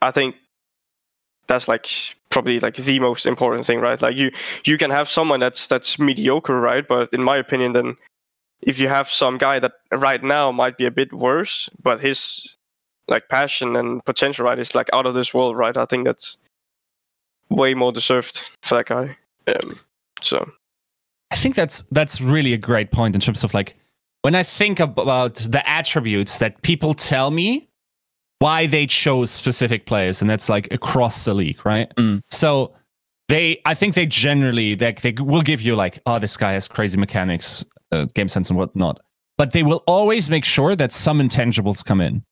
[0.00, 0.36] I think
[1.46, 1.88] that's like
[2.30, 4.00] probably like the most important thing, right?
[4.00, 4.30] Like you
[4.64, 6.86] you can have someone that's that's mediocre, right?
[6.86, 7.96] But in my opinion, then
[8.62, 12.56] if you have some guy that right now might be a bit worse, but his
[13.08, 15.76] like passion and potential, right, is like out of this world, right?
[15.76, 16.38] I think that's
[17.50, 19.16] way more deserved for that guy.
[19.46, 19.78] Um,
[20.22, 20.50] so
[21.30, 23.76] I think that's that's really a great point in terms of like
[24.22, 27.68] when I think about the attributes that people tell me
[28.38, 31.94] why they chose specific players, and that's like across the league, right?
[31.96, 32.20] Mm.
[32.30, 32.74] So
[33.28, 36.68] they, I think they generally they they will give you like, oh, this guy has
[36.68, 39.00] crazy mechanics, uh, game sense, and whatnot.
[39.38, 42.22] But they will always make sure that some intangibles come in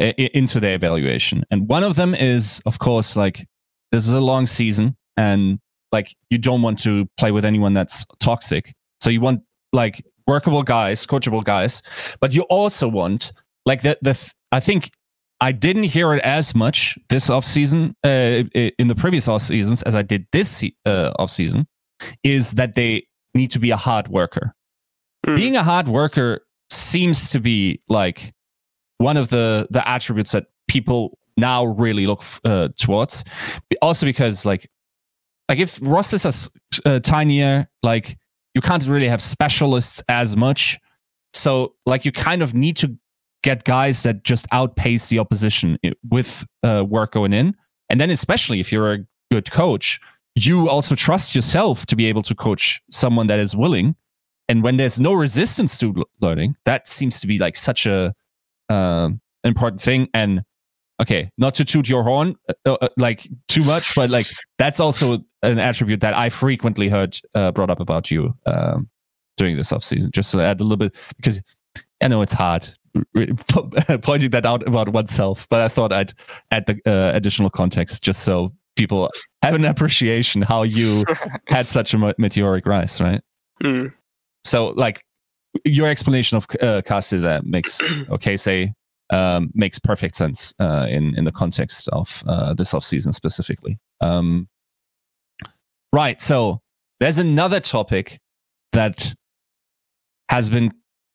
[0.00, 3.46] i- into their evaluation, and one of them is, of course, like
[3.92, 5.58] this is a long season, and
[5.92, 8.72] like you don't want to play with anyone that's toxic.
[9.02, 9.42] So you want
[9.72, 11.82] like workable guys, coachable guys,
[12.20, 13.32] but you also want
[13.66, 14.90] like the the th- I think
[15.40, 19.82] I didn't hear it as much this off season uh, in the previous off seasons
[19.82, 21.66] as I did this uh, off season
[22.22, 24.54] is that they need to be a hard worker.
[25.26, 25.36] Mm.
[25.36, 28.32] Being a hard worker seems to be like
[28.98, 33.24] one of the the attributes that people now really look uh, towards.
[33.80, 34.68] Also because like
[35.48, 38.18] like if rosters are uh, tinier, like
[38.54, 40.78] you can't really have specialists as much.
[41.32, 42.96] So like you kind of need to
[43.42, 45.78] get guys that just outpace the opposition
[46.08, 47.54] with uh, work going in,
[47.88, 48.98] and then especially if you're a
[49.30, 50.00] good coach,
[50.34, 53.94] you also trust yourself to be able to coach someone that is willing.
[54.48, 58.14] And when there's no resistance to learning, that seems to be like such a
[58.68, 60.08] um important thing.
[60.14, 60.42] And
[61.00, 62.36] okay, not to toot your horn
[62.66, 64.26] uh, uh, like too much, but like
[64.58, 68.88] that's also an attribute that I frequently heard uh, brought up about you um,
[69.36, 70.10] during this off season.
[70.12, 71.40] Just to add a little bit because
[72.02, 72.68] I know it's hard
[74.02, 76.12] pointing that out about oneself, but I thought I'd
[76.50, 79.10] add the uh, additional context just so people
[79.42, 81.04] have an appreciation how you
[81.48, 83.20] had such a meteoric rise, right?
[83.62, 83.92] mm,
[84.44, 85.04] So, like
[85.64, 87.80] your explanation of uh, Casti that makes
[88.10, 88.72] okay, say
[89.10, 93.78] um, makes perfect sense uh, in in the context of uh, this off season specifically.
[94.00, 94.48] Um,
[95.92, 96.20] right.
[96.20, 96.60] So
[97.00, 98.20] there's another topic
[98.72, 99.14] that
[100.28, 100.70] has been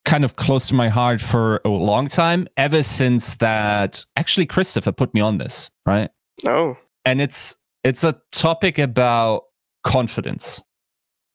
[0.05, 4.91] kind of close to my heart for a long time, ever since that actually Christopher
[4.91, 6.09] put me on this, right?
[6.47, 6.77] oh.
[7.03, 9.43] And it's it's a topic about
[9.83, 10.61] confidence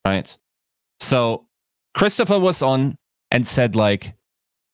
[0.04, 0.36] right?
[0.98, 1.46] So
[1.94, 2.96] christopher was on
[3.30, 4.14] and said like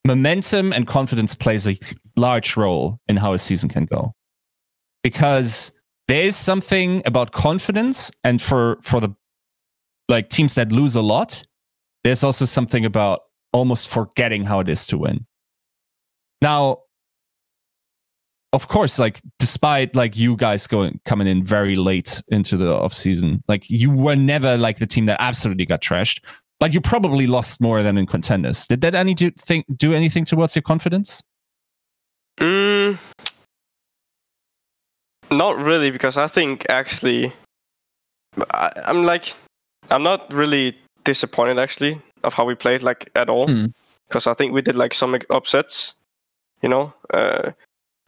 [0.04, 1.76] momentum and confidence plays a
[2.16, 4.12] large role in how a season can go.
[5.02, 5.72] Because
[6.08, 9.14] there is something about confidence and for for the
[10.08, 11.44] like teams that lose a lot
[12.04, 13.22] there's also something about
[13.52, 15.26] almost forgetting how it is to win.
[16.42, 16.80] Now
[18.52, 22.94] of course like despite like you guys going coming in very late into the off
[22.94, 26.20] season like you were never like the team that absolutely got trashed
[26.58, 28.66] but you probably lost more than in contenders.
[28.66, 31.22] Did that any do think do anything towards your confidence?
[32.40, 32.98] Mm,
[35.30, 37.32] not really, because I think actually,
[38.50, 39.34] I, I'm like,
[39.90, 43.66] I'm not really disappointed actually of how we played like at all, Hmm.
[44.08, 45.94] because I think we did like some upsets.
[46.62, 47.52] You know, uh,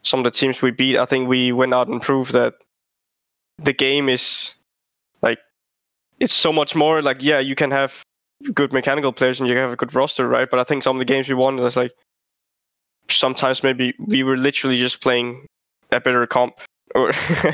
[0.03, 2.55] some of the teams we beat, I think we went out and proved that
[3.59, 4.55] the game is
[5.23, 5.39] like
[6.21, 7.03] it's so much more.
[7.03, 8.03] Like, yeah, you can have
[8.55, 10.49] good mechanical players and you can have a good roster, right?
[10.51, 11.93] But I think some of the games we won, was like
[13.11, 15.47] sometimes maybe we were literally just playing
[15.93, 16.59] a better comp
[16.95, 17.11] or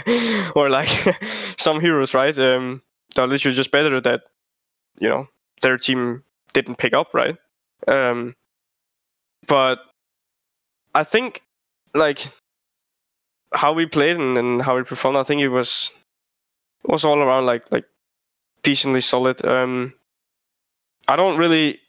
[0.57, 0.89] or like
[1.59, 2.83] some heroes right um
[3.15, 4.23] they're literally just better that
[4.99, 5.29] you know
[5.63, 6.23] their team
[6.55, 7.37] didn't pick up, right?
[7.87, 8.35] Um,
[9.47, 9.81] but
[10.95, 11.43] I think
[11.95, 12.27] like
[13.53, 15.93] how we played and, and how we performed, I think it was
[16.87, 17.85] was all around like like
[18.63, 19.45] decently solid.
[19.45, 19.93] Um,
[21.07, 21.81] I don't really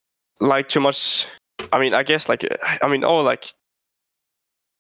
[0.42, 1.28] like too much.
[1.72, 2.46] I mean, I guess like
[2.82, 3.48] I mean, all like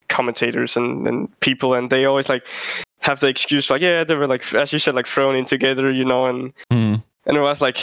[0.10, 2.46] commentators and, and people, and they always like
[3.00, 5.92] have the excuse like, yeah, they were like as you said, like thrown in together,
[5.92, 7.04] you know, and Mm.
[7.26, 7.78] and it was like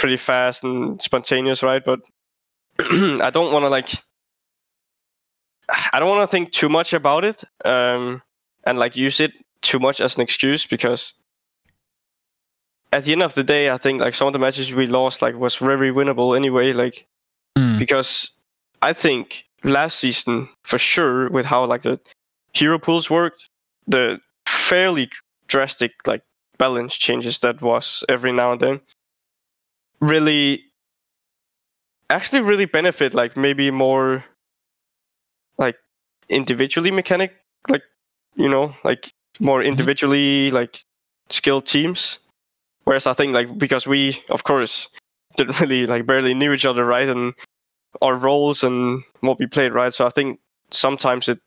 [0.00, 1.84] pretty fast and spontaneous, right?
[1.84, 2.00] But
[2.78, 3.90] I don't want to like
[5.92, 8.22] I don't want to think too much about it um,
[8.64, 11.12] and like use it too much as an excuse because
[12.92, 15.22] at the end of the day, I think like some of the matches we lost
[15.22, 16.72] like was very winnable anyway.
[16.72, 17.06] Like
[17.58, 17.80] Mm.
[17.80, 18.30] because
[18.80, 21.98] I think last season for sure with how like the
[22.54, 23.48] hero pools worked,
[23.88, 25.10] the fairly
[25.48, 26.22] drastic like
[26.58, 28.80] balance changes that was every now and then
[30.00, 30.64] really
[32.08, 34.24] actually really benefit like maybe more
[35.58, 35.76] like
[36.28, 37.32] individually mechanic
[37.68, 37.82] like
[38.34, 39.68] you know like more mm-hmm.
[39.68, 40.80] individually like
[41.28, 42.18] skilled teams.
[42.84, 44.88] Whereas i think like because we of course
[45.36, 47.34] didn't really like barely knew each other right and
[48.02, 49.92] our roles and what we played right?
[49.92, 50.40] So i think
[50.70, 51.40] sometimes it,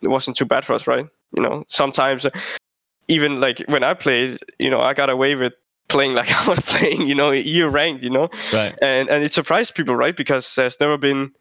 [0.00, 1.06] it wasn't too bad for us right?
[1.36, 2.26] You know sometimes
[3.08, 5.52] even like when i played you know i got away with
[5.90, 8.74] playing like i was playing you know year ranked you know Right.
[8.80, 11.32] and and it surprised people right because there's never been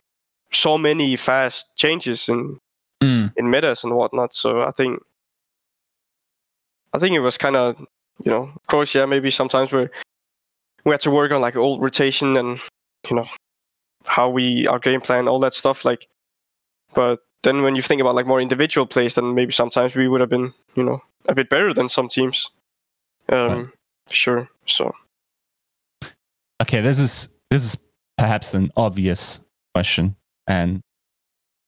[0.51, 2.59] so many fast changes in
[3.01, 3.31] Mm.
[3.37, 4.99] in metas and whatnot so i think
[6.93, 7.77] i think it was kind of
[8.25, 9.87] you know of course yeah maybe sometimes we
[10.83, 12.59] we had to work on like old rotation and
[13.09, 13.25] you know
[14.05, 16.07] how we our game plan all that stuff like
[16.93, 20.19] but then when you think about like more individual plays then maybe sometimes we would
[20.21, 22.49] have been you know a bit better than some teams
[23.29, 23.67] um Right.
[24.11, 24.93] Sure so
[26.61, 27.77] Okay, this is this is
[28.17, 29.39] perhaps an obvious
[29.73, 30.15] question,
[30.47, 30.81] and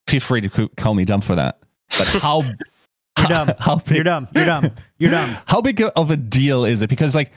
[0.07, 1.59] feel free to call me dumb for that.
[1.97, 3.51] But how You're dumb.
[3.59, 4.27] how big, You're dumb.
[4.35, 4.71] You're dumb.
[4.97, 5.37] You're dumb.
[5.45, 6.89] how big of a deal is it?
[6.89, 7.31] Because like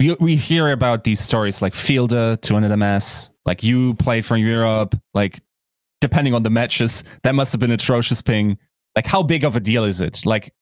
[0.00, 4.94] we, we hear about these stories like Fielder, 200 MS, like you played from Europe,
[5.14, 5.40] like
[6.00, 8.58] depending on the matches, that must have been atrocious ping.
[8.96, 10.26] Like how big of a deal is it?
[10.26, 10.52] Like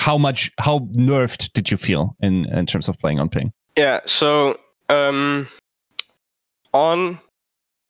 [0.00, 3.52] how much how nerfed did you feel in in terms of playing on ping?
[3.76, 4.58] Yeah, so
[4.88, 5.48] um
[6.72, 7.18] on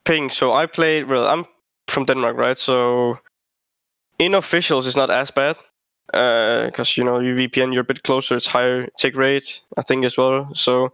[0.05, 1.45] ping, so I played well, I'm
[1.87, 2.57] from Denmark, right?
[2.57, 3.19] So
[4.19, 5.57] in officials it's not as bad.
[6.13, 9.81] Uh because you know, you VPN you're a bit closer, it's higher tick rate, I
[9.81, 10.49] think as well.
[10.53, 10.93] So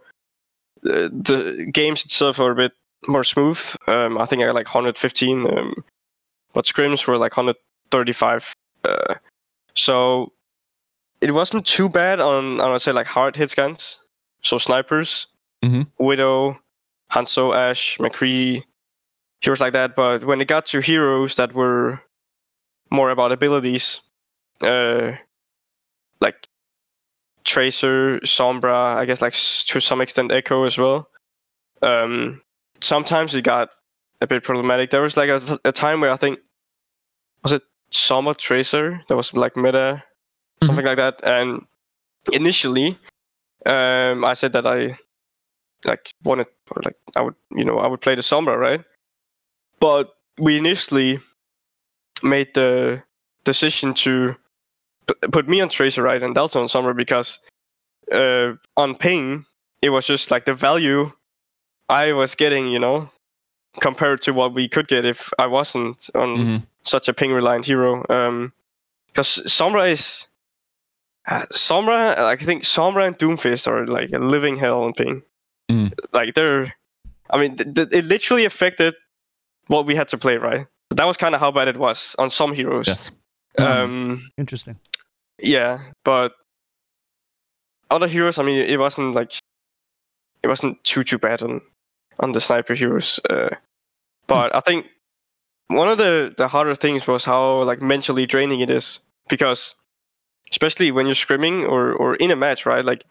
[0.82, 2.72] the, the games itself are a bit
[3.06, 3.60] more smooth.
[3.86, 5.84] Um I think I got like 115 um
[6.52, 8.54] but scrims were like 135.
[8.84, 9.14] Uh
[9.74, 10.32] so
[11.22, 13.98] it wasn't too bad on I would say like hard hit scans.
[14.42, 15.28] So snipers,
[15.64, 15.86] Mhm.
[15.98, 16.58] Widow,
[17.12, 18.64] Hanzo, Ash, McCree,
[19.40, 19.94] heroes like that.
[19.94, 22.00] But when it got to heroes that were
[22.90, 24.00] more about abilities,
[24.60, 25.12] uh,
[26.20, 26.48] like
[27.44, 31.08] Tracer, Sombra, I guess like to some extent Echo as well.
[31.82, 32.42] Um,
[32.80, 33.70] sometimes it got
[34.20, 34.90] a bit problematic.
[34.90, 36.40] There was like a, a time where I think
[37.42, 37.62] was it
[37.92, 40.02] Sombra Tracer that was like meta,
[40.62, 41.20] something like that.
[41.24, 41.66] And
[42.32, 42.98] initially,
[43.66, 44.98] um, I said that I
[45.84, 48.84] like wanted or like I would you know I would play the Sombra right,
[49.80, 51.20] but we initially
[52.22, 53.02] made the
[53.44, 54.36] decision to
[55.08, 57.38] p- put me on Tracer right and Delta on Sombra because
[58.12, 59.44] uh, on ping
[59.80, 61.10] it was just like the value
[61.88, 63.10] I was getting you know
[63.80, 66.62] compared to what we could get if I wasn't on Mhm.
[66.84, 68.04] such a ping reliant hero.
[68.08, 68.52] Um,
[69.08, 70.26] because Sombra is
[71.26, 75.22] uh, Sombra, like I think Sombra and Doomfist are like a living hell on ping.
[75.70, 75.92] Mm.
[76.12, 76.74] Like they're,
[77.30, 78.94] I mean, th- th- it literally affected
[79.68, 80.66] what we had to play, right?
[80.90, 82.88] That was kind of how bad it was on some heroes.
[82.88, 83.10] Yes.
[83.58, 84.78] Um, Interesting.
[85.38, 86.32] yeah, but
[87.90, 89.32] other heroes, I mean, it wasn't like
[90.42, 91.60] it wasn't too too bad on
[92.18, 93.20] on the sniper heroes.
[93.28, 93.50] Uh,
[94.26, 94.86] but I think
[95.68, 99.74] one of the the harder things was how like mentally draining it is because
[100.52, 102.84] especially when you're scrimming or or in a match, right?
[102.84, 103.04] Like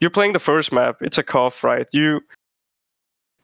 [0.00, 1.86] you're playing the first map, it's a cough, right?
[1.92, 2.20] You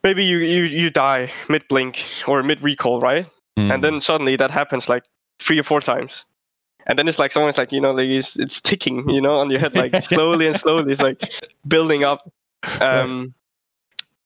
[0.03, 3.27] maybe you you you die mid blink or mid recall, right?
[3.57, 3.73] Mm.
[3.73, 5.03] and then suddenly that happens like
[5.39, 6.25] three or four times
[6.87, 9.49] and then it's like someone's like you know like it's, it's ticking you know on
[9.49, 11.21] your head like slowly and slowly it's like
[11.67, 12.29] building up
[12.81, 13.33] um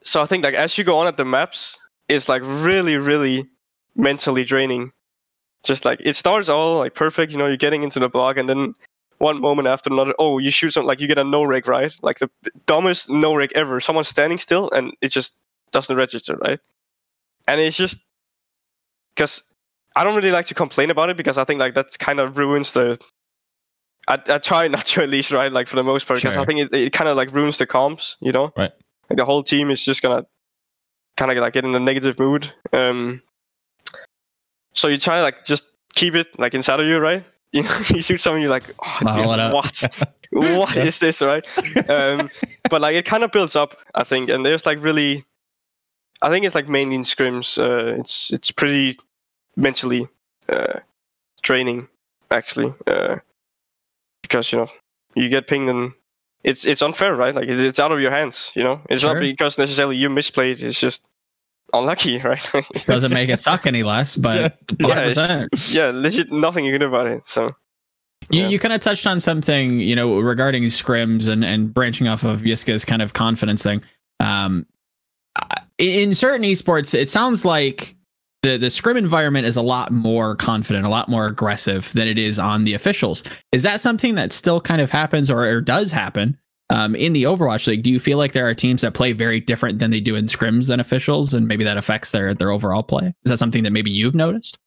[0.04, 3.48] so i think like as you go on at the maps it's like really really
[3.96, 4.92] mentally draining
[5.64, 8.50] just like it starts all like perfect you know you're getting into the block and
[8.50, 8.74] then
[9.20, 11.94] one moment after another oh you shoot something like you get a no reg right
[12.02, 12.30] like the
[12.66, 15.34] dumbest no reg ever someone's standing still and it just
[15.72, 16.60] doesn't register, right?
[17.48, 18.00] And it's just
[19.16, 19.44] because
[19.96, 22.38] I don't really like to complain about it because I think like that kind of
[22.38, 23.00] ruins the.
[24.08, 25.52] I, I try not to at least, right?
[25.52, 27.66] Like for the most part, because I think it, it kind of like ruins the
[27.66, 28.52] comps, you know.
[28.56, 28.72] Right.
[29.10, 30.26] Like the whole team is just gonna
[31.18, 32.52] kind of like get in a negative mood.
[32.74, 33.22] Um.
[34.74, 35.66] So you try like just
[35.96, 37.26] keep it like inside of you, right?
[37.52, 40.10] You know, you shoot something, you're like, oh, dude, what?
[40.32, 41.46] what is this, right?
[41.90, 42.30] Um,
[42.70, 45.26] but like it kind of builds up, I think, and there's like really,
[46.22, 47.58] I think it's like mainly in scrims.
[47.58, 49.00] Uh, it's it's pretty
[49.56, 50.08] mentally
[50.48, 50.80] uh,
[51.42, 51.88] draining,
[52.30, 53.18] actually, uh,
[54.22, 54.68] because you know
[55.16, 55.94] you get pinged and
[56.44, 57.34] it's it's unfair, right?
[57.34, 58.52] Like it's out of your hands.
[58.56, 60.62] You know, it's not because necessarily you misplayed.
[60.62, 61.09] It's just
[61.74, 62.46] unlucky, right?
[62.86, 65.74] Doesn't make it suck any less, but Yeah, 100%.
[65.74, 67.26] yeah, legit nothing you can do about it.
[67.28, 67.56] So
[68.32, 68.48] You, Yeah.
[68.50, 72.42] you kind of touched on something, you know, regarding scrims and, and branching off of
[72.42, 73.82] Yiska's kind of confidence thing.
[74.20, 74.66] Um,
[75.78, 77.96] in certain esports, it sounds like
[78.44, 82.18] the, the scrim environment is a lot more confident, a lot more aggressive than it
[82.18, 83.24] is on the officials.
[83.52, 86.38] Is that something that still kind of happens or, or does happen
[86.70, 87.84] um, in the Overwatch League?
[87.84, 90.26] Do you feel like there are teams that play very different than they do in
[90.26, 93.14] scrims than officials, and maybe that affects their their overall play?
[93.24, 94.58] Is that something that maybe you've noticed?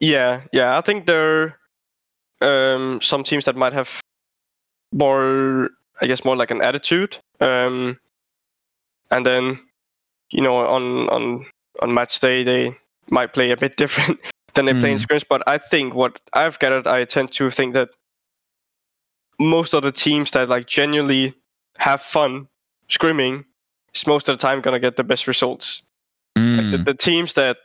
[0.00, 0.78] Yeah, yeah.
[0.78, 1.56] I think there
[2.42, 4.00] are um, some teams that might have
[4.92, 7.18] more, I guess, more like an attitude.
[7.40, 7.98] Um,
[9.10, 9.58] and then,
[10.30, 11.46] you know, on on
[11.80, 12.76] on match day, they
[13.10, 14.20] might play a bit different
[14.54, 15.24] than they play in scrims.
[15.28, 17.88] But I think what I've gathered, I tend to think that
[19.40, 21.34] most of the teams that like genuinely
[21.78, 22.48] have fun
[22.88, 23.44] scrimming
[23.94, 25.82] is most of the time gonna get the best results.
[26.36, 26.70] Mm.
[26.70, 27.56] the, the teams that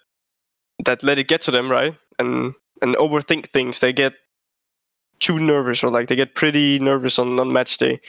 [0.86, 1.96] that let it get to them right?
[2.18, 4.14] And and overthink things they get
[5.20, 8.00] too nervous or like they get pretty nervous on, on match day.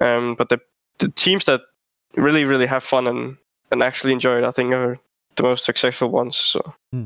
[0.00, 0.60] Um but the
[0.98, 1.60] the teams that
[2.14, 3.36] really really have fun and
[3.70, 4.98] and actually enjoy it i think are
[5.34, 6.74] the most successful ones so.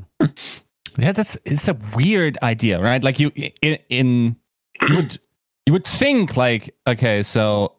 [0.98, 3.02] Yeah, that's it's a weird idea, right?
[3.02, 4.36] Like you in, in
[4.82, 5.18] you would
[5.66, 7.72] you would think like okay, so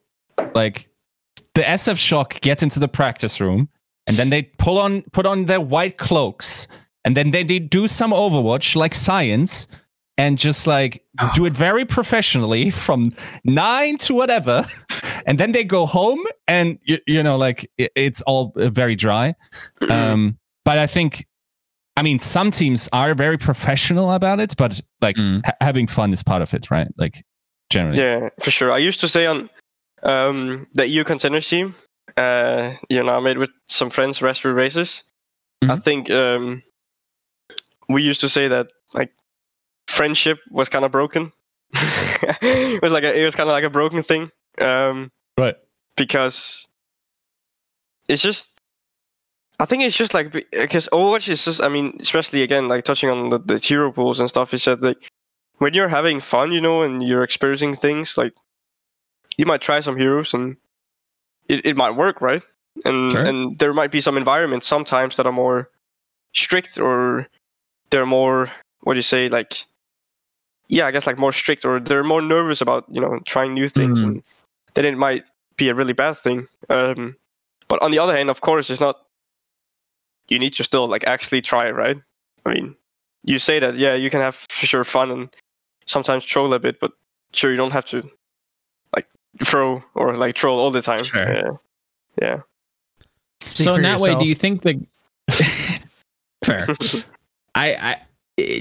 [0.54, 0.90] like
[1.54, 3.70] the SF Shock get into the practice room
[4.08, 6.68] and then they pull on put on their white cloaks
[7.06, 9.68] and then they, they do some Overwatch like science
[10.18, 11.04] and just like
[11.36, 14.68] do it very professionally from nine to whatever,
[15.26, 18.96] and then they go home and you, you know like it, it's all uh, very
[18.96, 19.34] dry.
[19.90, 21.26] Um, but I think,
[21.98, 25.44] I mean, some teams are very professional about it, but like Mm.
[25.44, 26.88] ha- having fun is part of it, right?
[26.98, 27.24] Like
[27.72, 28.00] generally.
[28.00, 29.50] yeah for sure i used to say on
[30.04, 31.76] um the eu contenders team
[32.18, 35.04] uh you know i made with some friends raspberry races
[35.64, 35.84] i Mhm.
[35.84, 36.64] think um
[37.88, 39.12] we used to say that like
[39.88, 41.32] friendship was kind of broken
[41.74, 45.56] it was like a, it was kind of like a broken thing um Right.
[45.96, 46.68] because
[48.08, 48.50] it's just
[49.60, 53.10] I think it's just like because Overwatch is just I mean especially again like touching
[53.10, 55.10] on the, the hero pools and stuff is that like
[55.60, 58.34] when you're having fun you know and you're experiencing things like
[59.38, 60.58] you might try some heroes and
[61.48, 62.44] it, it might work right
[62.86, 63.26] and Sure.
[63.26, 65.70] and there might be some environments sometimes that are more
[66.34, 67.28] strict or
[67.90, 68.50] they're more
[68.82, 69.66] what do you say like
[70.68, 73.68] yeah I guess like more strict or they're more nervous about you know trying new
[73.68, 74.08] things Mhm.
[74.08, 74.24] and
[74.74, 75.26] then it might
[75.58, 77.16] be a really bad thing um
[77.68, 78.98] but on the other hand of course it's not
[80.30, 81.98] you need to still like actually try it, right
[82.46, 82.76] i mean
[83.24, 85.30] you say that yeah you can have for sure fun and
[85.86, 86.92] sometimes troll a bit but
[87.34, 88.10] sure you don't have to
[89.44, 91.34] throw or like troll all the time Sure.
[91.34, 91.52] yeah
[92.22, 92.42] yeah
[93.46, 94.86] so in that way, do you think the
[96.44, 96.68] fair?
[97.56, 97.98] I, I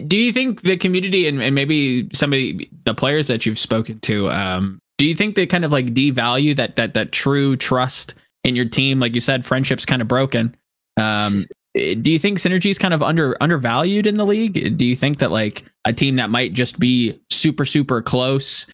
[0.06, 3.58] do you think the community and, and maybe some of the, the players that you've
[3.58, 7.56] spoken to, um, do you think they kind of like devalue that that that true
[7.56, 8.14] trust
[8.44, 9.00] in your team?
[9.00, 10.54] Like you said, friendship's kind of broken.
[10.96, 14.76] Um, do you think synergy is kind of under undervalued in the league?
[14.76, 18.66] Do you think that like a team that might just be super super close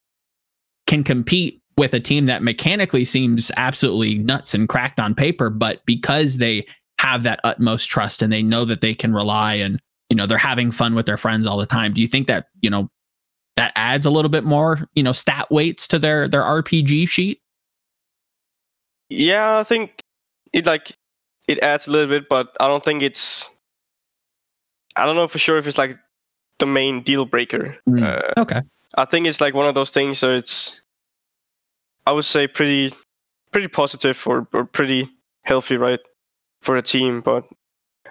[0.87, 5.85] can compete with a team that mechanically seems absolutely nuts and cracked on paper, but
[5.87, 6.67] because they
[6.99, 10.39] have that utmost trust and they know that they can rely and you know they're
[10.39, 11.93] having fun with their friends all the time.
[11.93, 12.89] Do you think that you know
[13.57, 17.41] that adds a little bit more you know stat weights to their their RPG sheet?
[19.09, 20.03] yeah i think
[20.53, 20.97] it like
[21.47, 23.49] it adds a little bit but i don't think it's
[24.97, 25.97] i don't know for sure if it's like
[26.59, 28.03] the main deal breaker Mm.
[28.03, 28.63] uh, Okay,
[28.97, 30.19] I think it's like one of those things.
[30.19, 30.81] So it's,
[32.07, 32.95] I would say, pretty,
[33.53, 35.11] pretty positive or, or pretty
[35.45, 36.01] healthy, right,
[36.63, 37.21] for a team.
[37.21, 37.45] But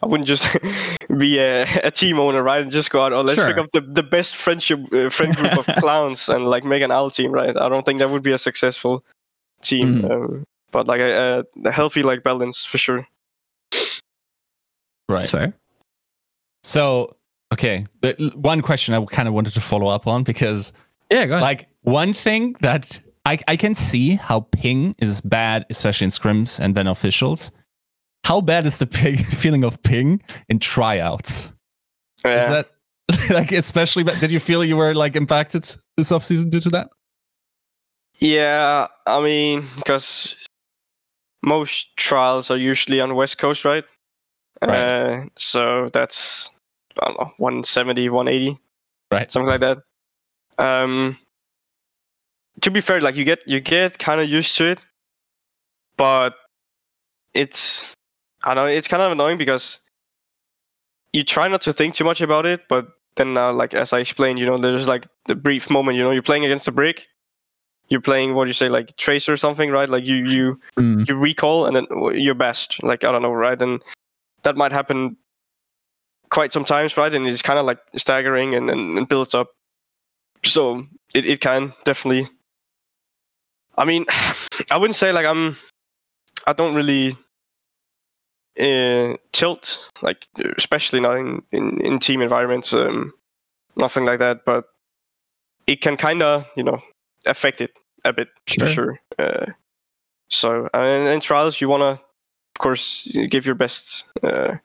[0.04, 0.46] I wouldn't just
[1.18, 3.14] be a, a team owner, right, and just go out.
[3.14, 6.64] Oh, let's pick up the, the best friendship uh, friend group of clowns and like
[6.64, 7.56] make an owl team, right?
[7.56, 9.04] I don't think that would be a successful
[9.62, 10.02] team.
[10.02, 10.12] Mhm.
[10.12, 13.08] Um, but like a, a, a healthy like balance for sure.
[15.08, 15.24] Right.
[15.24, 15.54] That's.
[16.64, 17.16] So,
[17.54, 20.74] okay, the one question I kind of wanted to follow up on because,
[21.12, 21.44] Yeah, go ahead.
[21.44, 26.60] like, one thing that I I can see how ping is bad, especially in scrims
[26.60, 27.52] and then officials.
[28.24, 31.50] How bad is the ping, feeling of ping in tryouts?
[32.24, 32.38] Yeah.
[32.38, 32.70] Is that
[33.30, 34.04] like especially?
[34.04, 35.64] Did you feel you were like impacted
[35.98, 36.90] this offseason due to that?
[38.20, 40.36] Yeah, I mean, because
[41.44, 43.84] most trials are usually on West Coast, right?
[44.62, 44.80] Right.
[44.80, 46.50] Uh, so that's
[47.02, 48.58] I don't know, 170, 180,
[49.12, 49.30] Right.
[49.30, 49.80] something like that.
[50.58, 51.18] Um,
[52.62, 54.80] to be fair, like you get you get kind of used to it,
[55.98, 56.36] but
[57.34, 57.94] it's
[58.44, 59.80] I don't know, it's kind of annoying because
[61.14, 64.00] you try not to think too much about it, but then uh, like as I
[64.00, 67.08] explained, you know, there's like the brief moment, you know, you're playing against a brick,
[67.88, 69.90] you're playing what you say, like tracer or something, right?
[69.90, 71.08] Like you you Mm.
[71.08, 73.62] you recall and then w- your best, like I don't know, right?
[73.62, 73.82] And
[74.44, 75.18] that might happen
[76.30, 77.14] quite sometimes, right?
[77.14, 79.52] And it's kind of like staggering and, and, and builds up.
[80.44, 82.28] So it, it can definitely.
[83.78, 84.06] I mean,
[84.72, 85.58] I wouldn't say like I'm.
[86.48, 87.18] I don't really
[88.60, 93.14] uh, tilt, like especially not in, in, in team environments, um,
[93.76, 94.46] nothing like that.
[94.46, 94.66] But
[95.68, 96.82] it can kind of, you know,
[97.26, 97.72] affect it
[98.04, 99.00] a bit for sure.
[99.18, 99.48] Uh,
[100.30, 104.06] so and in trials, you wanna, of course, give your best.
[104.24, 104.56] Uh,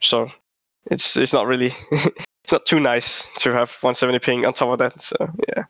[0.00, 0.30] so
[0.90, 4.78] it's it's not really it's not too nice to have 170 ping on top of
[4.78, 5.00] that.
[5.00, 5.16] So
[5.48, 5.64] yeah.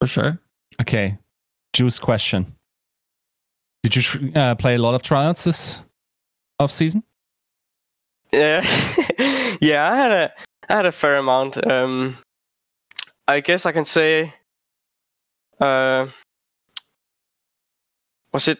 [0.00, 0.38] For sure.
[0.80, 1.18] Okay,
[1.74, 2.54] Juice question.
[3.82, 5.80] Did you uh, play a lot of tryouts this
[6.58, 7.02] off season?
[8.32, 8.62] Yeah,
[9.60, 9.92] yeah.
[9.92, 10.32] I had a
[10.68, 11.70] I had a fair amount.
[11.70, 12.16] Um,
[13.28, 14.32] I guess I can say.
[15.60, 16.06] Uh,
[18.32, 18.58] was it?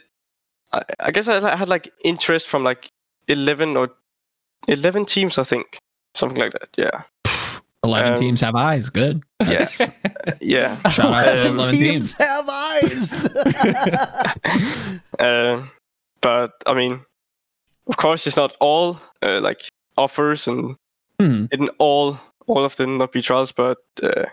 [0.72, 2.88] I, I guess I had like interest from like
[3.28, 3.90] eleven or
[4.68, 5.38] eleven teams.
[5.38, 5.78] I think
[6.14, 6.68] something like that.
[6.76, 7.02] Yeah,
[7.84, 8.88] 11 Um, teams have eyes.
[8.90, 9.22] Good.
[9.46, 9.66] yeah,
[10.40, 10.88] yeah.
[10.88, 12.12] Shout out to those Um, 11 teams teams.
[12.18, 13.26] have eyes.
[15.18, 15.66] Uh,
[16.20, 17.00] but I mean,
[17.86, 19.60] of course, it's not all uh, like
[19.96, 20.76] offers and
[21.18, 24.24] didn't all all of them not be trials, but uh,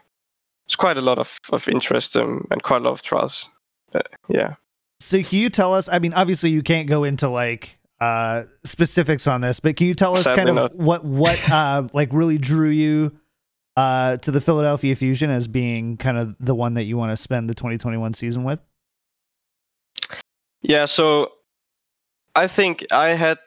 [0.65, 3.47] it's quite a lot of, of interest um, and quite a lot of trials.
[3.93, 3.99] Uh,
[4.29, 4.55] yeah.
[4.99, 5.87] so can you tell us?
[5.89, 9.93] I mean, obviously you can't go into like uh specifics on this, but can you
[9.93, 10.75] tell us Sadly kind of not.
[10.75, 13.11] what what uh like really drew you
[13.77, 17.21] uh to the Philadelphia Fusion as being kind of the one that you want to
[17.21, 18.61] spend the 2021 season with?
[20.61, 21.31] Yeah, so
[22.35, 23.39] I think I had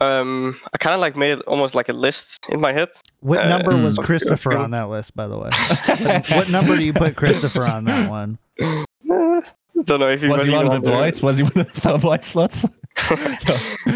[0.00, 2.88] um I kind of like made it almost like a list in my head.
[3.20, 4.04] What Uh, number was mm.
[4.04, 5.50] Christopher on that list, by the way?
[6.36, 8.38] what number do you put Christopher on that one?
[8.60, 8.84] Uh,
[9.84, 11.22] don't know if you Was he one of the want whites?
[11.22, 12.64] Was he one of the white slots?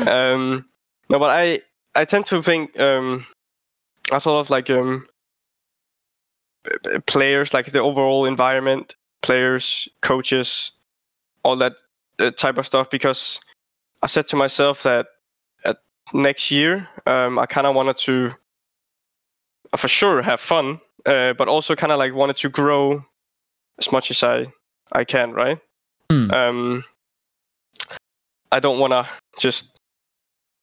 [0.06, 0.64] um
[1.10, 1.60] no, but I
[1.94, 3.26] I tend to think um
[4.10, 5.06] I thought of like um
[7.06, 10.72] players like the overall environment, players, coaches,
[11.42, 11.74] all that
[12.18, 13.40] uh, type of stuff because
[14.02, 15.06] I said to myself that
[15.64, 15.78] at
[16.12, 18.32] next year um, I kind of wanted to
[19.72, 23.04] uh, for sure have fun, uh, but also kind of like wanted to grow
[23.78, 24.46] as much as I
[24.92, 25.58] I can, right?
[26.10, 26.30] Hmm.
[26.30, 26.84] Um,
[28.50, 29.06] I don't want to
[29.38, 29.78] just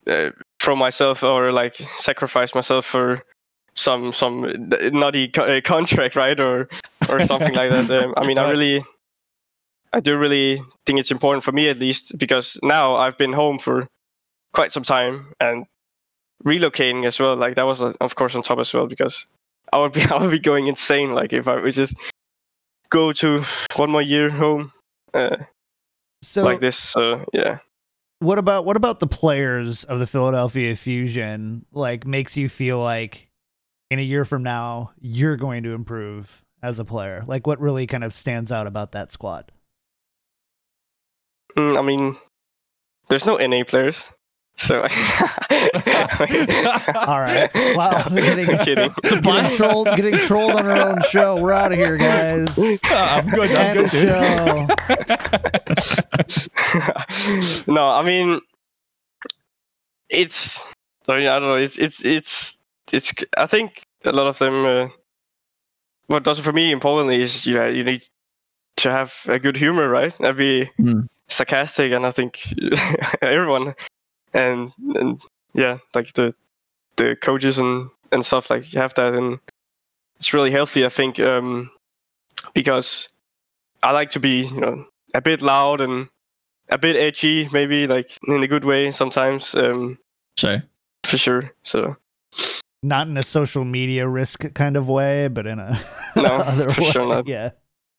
[0.08, 3.24] uh, throw myself or like sacrifice myself for
[3.76, 6.40] some some nutty co- uh, contract, right?
[6.40, 6.70] Or
[7.10, 7.92] or something like that.
[7.92, 8.84] Um, I mean, I really,
[9.94, 13.60] I do really think it's important for me at least because now I've been home
[13.60, 13.88] for
[14.54, 15.66] quite some time and
[16.44, 17.36] relocating as well.
[17.36, 19.28] Like that was uh, of course on top as well because
[19.72, 21.96] I would be I would be going insane like if I would just
[22.90, 23.44] go to
[23.76, 24.72] one more year home
[25.14, 25.38] uh,
[26.22, 26.78] So like this.
[26.78, 27.60] So yeah.
[28.20, 33.30] what about what about the players of the Philadelphia Fusion like makes you feel like
[33.90, 37.24] in a year from now you're going to improve as a player?
[37.28, 39.52] Like what really kind of stands out about that squad?
[41.58, 42.18] Mm, I mean,
[43.10, 44.10] there's no NA players,
[44.58, 44.82] so.
[44.82, 44.88] All
[47.20, 47.50] right.
[47.76, 48.08] Wow.
[48.14, 48.94] Getting, kidding.
[49.04, 51.42] getting trolled getting trolled on our own show.
[51.42, 52.58] We're out of here, guys.
[52.86, 53.52] I'm good.
[53.52, 54.68] I'm End good, show.
[57.72, 58.42] no, I mean,
[60.10, 60.68] it's.
[61.06, 61.56] Sorry, I don't know.
[61.56, 62.58] It's it's it's
[62.92, 63.14] it's.
[63.38, 64.66] I think a lot of them.
[64.66, 64.88] Uh,
[66.08, 68.08] what does it for me importantly is you know, you need
[68.78, 70.14] to have a good humor, right?
[70.20, 71.02] And be Hmm.
[71.28, 72.40] sarcastic, and I think
[73.22, 73.76] everyone,
[74.34, 75.22] and and
[75.54, 76.34] yeah, like the
[76.98, 79.40] the coaches and and stuff like you have that, and
[80.18, 80.86] it's really healthy.
[80.86, 81.72] I think um,
[82.54, 83.10] because
[83.84, 86.08] I like to be you know a bit loud and
[86.70, 89.56] a bit edgy, maybe like in a good way sometimes.
[89.56, 89.98] Um,
[90.38, 90.60] So
[91.06, 91.52] for sure.
[91.64, 91.96] So
[92.86, 95.80] Not in a social media risk kind of way, but in a
[96.16, 96.92] No, other for way.
[96.92, 97.28] sure not.
[97.28, 97.50] Yeah.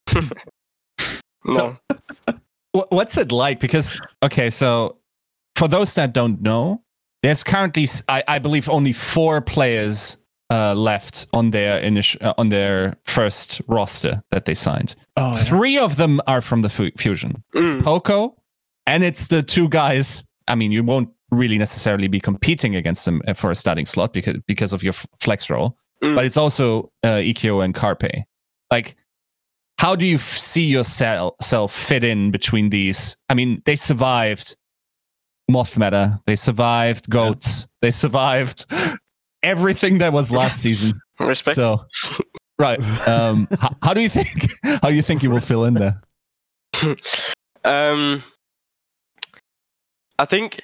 [1.44, 1.76] no, So-
[2.90, 3.58] What's it like?
[3.58, 4.98] Because okay, so
[5.56, 6.82] for those that don't know,
[7.22, 10.18] there's currently I believe only four players
[10.50, 14.94] uh, left on their initial uh, on their first roster that they signed.
[15.16, 17.42] oh, Three of them are from the fu- fusion.
[17.54, 18.34] Mm, Poko,
[18.86, 20.22] and it's the two guys.
[20.46, 24.12] I mean, you won't really necessarily be competing against them uh, for a starting slot
[24.12, 26.14] because because of your flex role, Mm.
[26.14, 28.26] but it's also uh, Eqo and Carpe.
[28.70, 28.96] Like,
[29.78, 33.16] how do you f- see yourself fit in between these?
[33.30, 34.56] I mean, they survived
[35.48, 38.66] Moth Meta, they survived Goats, they survived
[39.42, 41.00] everything that was last season.
[41.20, 41.56] respect.
[41.56, 41.84] So,
[42.58, 44.28] right, um, how, how do you think?
[44.64, 46.00] How do you think you will fill in there?
[47.64, 48.22] Um,
[50.18, 50.60] I think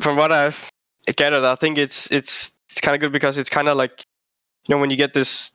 [0.00, 0.70] from what I've
[1.16, 4.02] gathered, I think it's it's it's kind of good because it's kind of like
[4.66, 5.52] you know when you get this.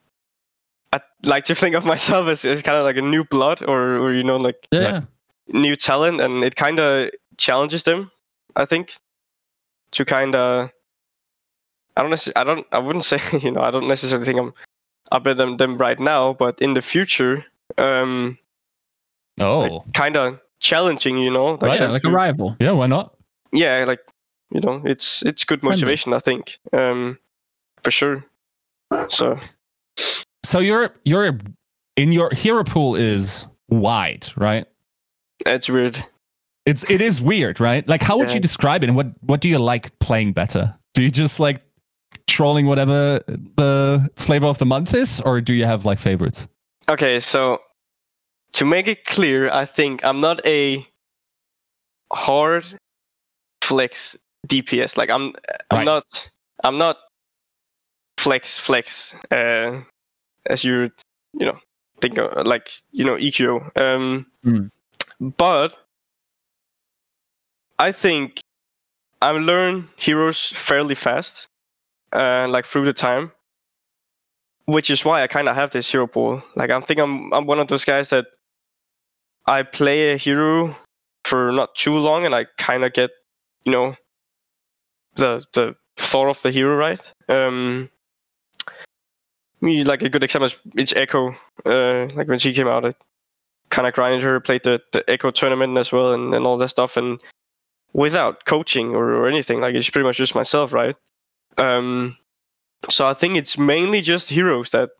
[0.92, 3.96] I like to think of myself as, as kind of like a new blood or
[3.98, 5.02] or you know like yeah.
[5.48, 8.10] new talent, and it kind of challenges them.
[8.56, 8.94] I think
[9.92, 10.70] to kind of.
[11.96, 12.10] I don't.
[12.10, 12.66] Necess- I don't.
[12.72, 13.18] I wouldn't say.
[13.40, 13.62] You know.
[13.62, 14.52] I don't necessarily think I'm
[15.12, 17.44] up better than them right now, but in the future,
[17.78, 18.38] um,
[19.40, 21.18] Oh, kind of challenging.
[21.18, 21.56] You know.
[21.56, 22.56] Right, yeah, them like a rival.
[22.60, 23.14] yeah, why not?
[23.52, 24.00] yeah like
[24.50, 25.76] you know it's it's good Friendly.
[25.76, 27.18] motivation i think um
[27.82, 28.24] for sure
[29.08, 29.38] so
[30.44, 31.38] So your your
[31.96, 34.66] in your hero pool is wide, right?
[35.46, 36.04] it's weird
[36.66, 37.86] It's it is weird, right?
[37.88, 38.34] Like how would Yeah.
[38.36, 40.74] you describe it and what what do you like playing better?
[40.94, 41.60] Do you just like
[42.26, 46.46] trolling whatever the flavor of the month is or do you have like favorites?
[46.88, 47.58] okay so
[48.52, 50.86] to make it clear i think i'm not a
[52.12, 52.64] hard
[53.62, 55.32] flex dps like i'm
[55.70, 55.84] i'm Right.
[55.84, 56.30] not
[56.62, 56.96] i'm not
[58.18, 59.80] flex flex uh
[60.46, 60.90] as you
[61.34, 61.58] you know
[62.00, 64.66] think of, like you know Eqo um Hmm.
[65.20, 65.76] but
[67.78, 68.40] i think
[69.22, 71.48] i learn heroes fairly fast
[72.12, 73.32] uh like through the time
[74.66, 77.46] which is why i kind of have this hero pool like i think i'm i'm
[77.46, 78.26] one of those guys that
[79.46, 80.76] i play a hero
[81.24, 83.10] for not too long and i kind of get
[83.64, 83.94] you know
[85.16, 87.00] the the thought of the hero right?
[87.28, 87.90] Um
[89.60, 91.34] like a good example is echo
[91.64, 92.92] uh like when she came out i
[93.70, 96.68] kind of grinded her played the the echo tournament as well and, and all that
[96.68, 97.20] stuff and
[97.92, 100.96] without coaching or, or anything like it's pretty much just myself right?
[101.56, 102.16] Um
[102.90, 104.90] so i think it's mainly just heroes that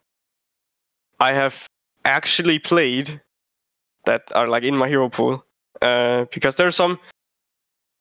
[1.21, 1.67] i have
[2.05, 3.21] actually played
[4.07, 5.45] that are like in my hero pool
[5.83, 6.99] uh because there's some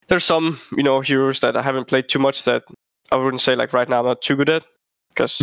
[0.08, 2.64] there's some you know heroes that i haven't played too much that
[3.12, 4.64] i wouldn't say like right now i'm not too good at
[5.10, 5.40] because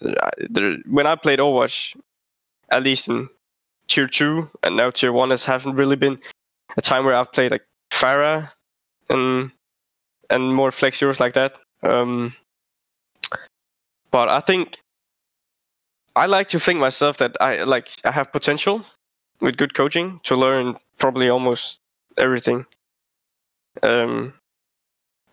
[0.00, 1.96] there, when I played Overwatch,
[2.70, 3.28] at least in
[3.88, 6.18] tier two and now tier one, has haven't really been
[6.76, 8.50] a time where I've played like Pharah
[9.08, 9.50] and
[10.28, 11.54] and more flex heroes like that.
[11.82, 12.34] Um,
[14.10, 14.78] but I think
[16.14, 18.84] I like to think myself that I like I have potential
[19.40, 21.80] with good coaching to learn probably almost
[22.16, 22.66] everything.
[23.82, 24.34] Um,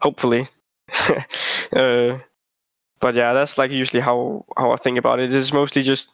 [0.01, 0.47] hopefully.
[1.73, 2.19] uh,
[2.99, 5.33] but yeah, that's like usually how how I think about it.
[5.33, 6.09] It's mostly just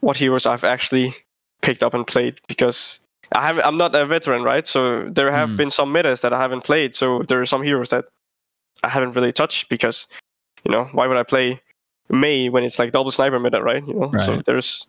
[0.00, 1.14] what heroes I've actually
[1.62, 3.00] picked up and played because
[3.32, 4.66] I have I'm not a veteran, right?
[4.66, 5.56] So there have Hmm.
[5.56, 6.94] been some metas that I haven't played.
[6.94, 8.06] So there are some heroes that
[8.82, 10.06] I haven't really touched because
[10.64, 11.60] you know why would I play
[12.10, 13.86] Mei when it's like double sniper meta, right?
[13.86, 14.18] You know, right.
[14.18, 14.86] so there's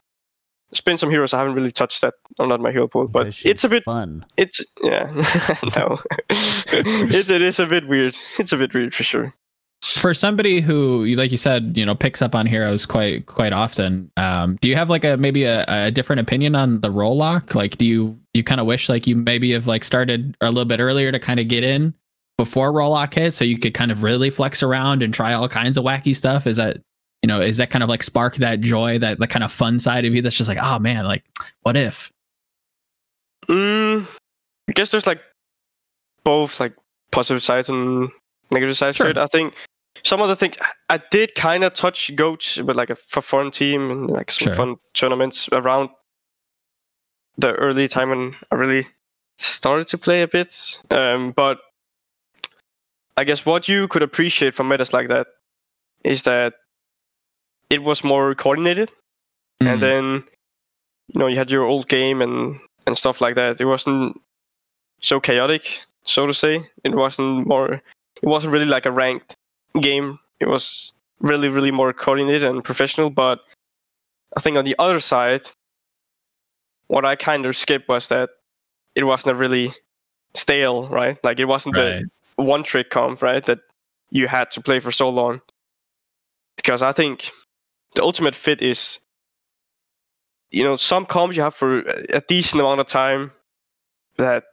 [0.76, 3.46] there's been some heroes I haven't really touched that are not my hero pool, but
[3.46, 4.26] it's a bit fun.
[4.38, 5.06] it's yeah
[5.76, 6.00] no
[6.30, 8.18] it, it is a bit weird.
[8.38, 9.34] It's a bit weird for sure.
[9.84, 13.54] for somebody who you- like you said you know picks up on heroes quite quite
[13.54, 17.16] often um do you have like a maybe a, a different opinion on the role
[17.16, 20.48] lock like do you you kind of wish like you maybe have like started a
[20.50, 21.94] little bit earlier to kind of get in
[22.38, 25.48] before role lock hit so you could kind of really flex around and try all
[25.48, 26.78] kinds of wacky stuff is that
[27.26, 29.80] you know is that kind of like spark that joy that the kind of fun
[29.80, 31.24] side of you that's just like oh man like
[31.64, 32.12] what if
[33.48, 34.08] Mm,
[34.70, 35.22] I guess there's like
[36.24, 36.74] both like
[37.12, 38.10] positive sides and
[38.52, 39.08] negative sides Sure.
[39.08, 39.18] to it.
[39.18, 39.56] I think
[40.04, 40.56] some of the things
[40.90, 44.46] I did kind of touch goats but like a for fun team and like some
[44.48, 44.56] Sure.
[44.56, 45.90] fun tournaments around
[47.40, 48.88] the early time when I really
[49.40, 50.78] started to play a bit.
[50.92, 51.58] Um, but
[53.18, 55.28] I guess what you could appreciate from metas like that
[56.04, 56.54] is that
[57.70, 58.92] it was more coordinated
[59.62, 60.24] Mm, and then
[61.08, 64.20] you know you had your old game and and stuff like that it wasn't
[65.00, 67.82] so chaotic so to say it wasn't more
[68.22, 69.36] it wasn't really like a ranked
[69.82, 70.18] game.
[70.40, 73.10] It was really, really more coordinated and professional.
[73.10, 73.40] But
[74.36, 75.48] I think on the other side,
[76.88, 78.30] what I kind of skipped was that
[78.96, 79.74] it wasn't really
[80.34, 81.18] stale, right?
[81.24, 82.04] Like it wasn't Right.
[82.38, 83.46] the one trick comp, right?
[83.46, 83.60] That
[84.10, 85.42] you had to play for so long.
[86.56, 87.32] Because I think
[87.96, 89.00] the ultimate fit is,
[90.52, 93.32] you know, some comps you have for a decent amount of time
[94.18, 94.44] that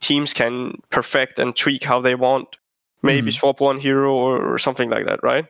[0.00, 2.56] teams can perfect and tweak how they want.
[3.02, 5.46] Maybe swap one hero or, or something like that, right?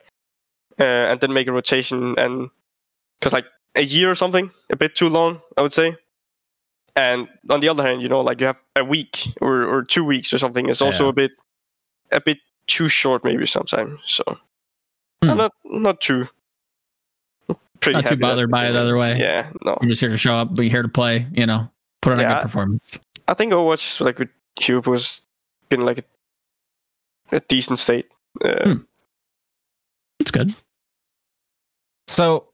[0.78, 2.50] Uh, and then make a rotation and
[3.18, 5.96] because like a year or something, a bit too long, I would say.
[6.94, 10.04] And on the other hand, you know, like you have a week or, or two
[10.04, 10.68] weeks or something.
[10.68, 11.10] It's also Yeah.
[11.10, 11.32] a bit
[12.12, 12.38] a bit
[12.68, 14.00] too short, maybe sometimes.
[14.04, 14.38] So
[15.22, 15.36] Hmm.
[15.36, 16.28] Not not too
[17.80, 19.18] pretty Not too bothered by it other way.
[19.18, 19.78] Yeah, no.
[19.80, 21.70] You're just here to show up, be here to play, you know,
[22.02, 23.00] put on a good performance.
[23.28, 25.22] I think Overwatch like with Cube was
[25.68, 28.06] been like a, a decent state.
[28.44, 28.82] Uh, Hmm.
[30.20, 30.54] It's good.
[32.08, 32.50] So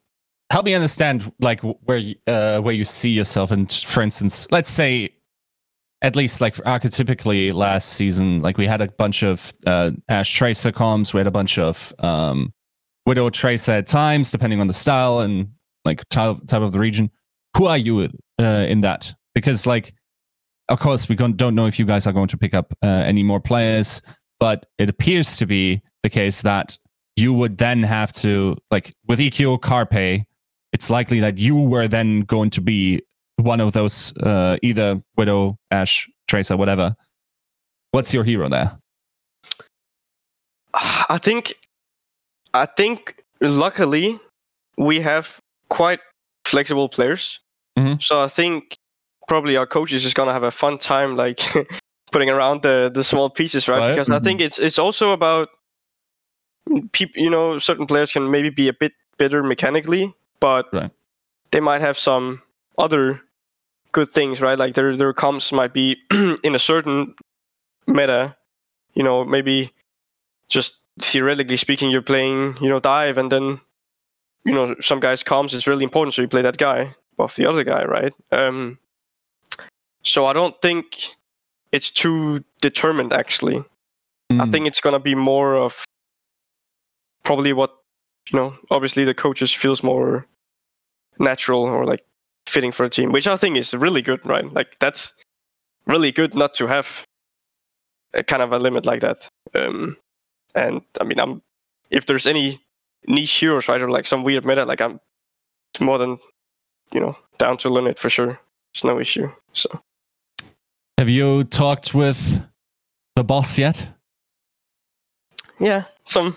[0.51, 4.70] help me understand like where you, uh, where you see yourself and for instance let's
[4.70, 5.11] say
[6.03, 10.70] at least like archetypically last season like we had a bunch of uh, ash tracer
[10.70, 12.53] comms we had a bunch of um,
[13.07, 15.49] widow tracer at times depending on the style and
[15.85, 17.11] like type, type of the region
[17.57, 18.09] who are you
[18.41, 19.95] uh, in that because like
[20.69, 23.23] of course we don't know if you guys are going to pick up uh, any
[23.23, 24.03] more players
[24.41, 26.77] but it appears to be the case that
[27.16, 30.24] you would then have to like with Eqo Carpe,
[30.73, 33.03] it's likely that you were then going to be
[33.37, 36.95] one of those uh, either Widow, Ash, Tracer, whatever.
[37.91, 38.78] What's your hero there?
[40.74, 41.55] I think,
[42.57, 44.19] I think luckily
[44.78, 45.39] we have
[45.69, 46.01] quite
[46.45, 47.41] flexible players.
[47.78, 48.03] Mhm.
[48.03, 48.77] So I think
[49.28, 51.41] probably our coaches is gonna have a fun time like
[52.12, 53.81] putting around the the small pieces, right?
[53.81, 53.91] Right.
[53.91, 55.49] Because I think it's it's also about
[56.93, 57.23] people.
[57.23, 60.91] You know, certain players can maybe be a bit better mechanically, but Right.
[61.51, 62.43] they might have some
[62.78, 63.20] other
[63.93, 64.59] good things, right?
[64.59, 65.97] Like their their comps might be
[66.43, 67.15] in a certain
[67.87, 68.37] meta.
[68.95, 69.73] You know, maybe
[70.49, 73.60] just theoretically speaking, you're playing, you know, dive, and then,
[74.44, 77.47] you know, some guy's comms is really important, so you play that guy above the
[77.47, 78.12] other guy, right?
[78.32, 78.78] Um,
[80.02, 81.16] so I don't think
[81.73, 83.64] it's too determined, actually.
[84.31, 84.51] I Hmm.
[84.51, 85.85] think it's gonna be more of
[87.24, 87.74] probably what,
[88.31, 90.27] you know, obviously the coaches feels more
[91.18, 92.05] natural or like
[92.47, 94.51] fitting for a team, which I think is really good, right?
[94.52, 95.12] Like that's
[95.86, 97.05] really good not to have
[98.14, 99.28] a kind of a limit like that.
[99.55, 99.97] Um,
[100.57, 101.43] and I mean, I'm
[101.91, 102.61] if there's any
[103.07, 104.99] niche heroes, right, or like some weird meta, like I'm
[105.81, 106.19] more than
[106.93, 108.41] you know down to learn it for sure.
[108.74, 109.31] It's no issue.
[109.53, 109.69] So
[110.99, 112.43] Have you talked with
[113.15, 113.89] the boss yet?
[115.61, 116.37] yeah, some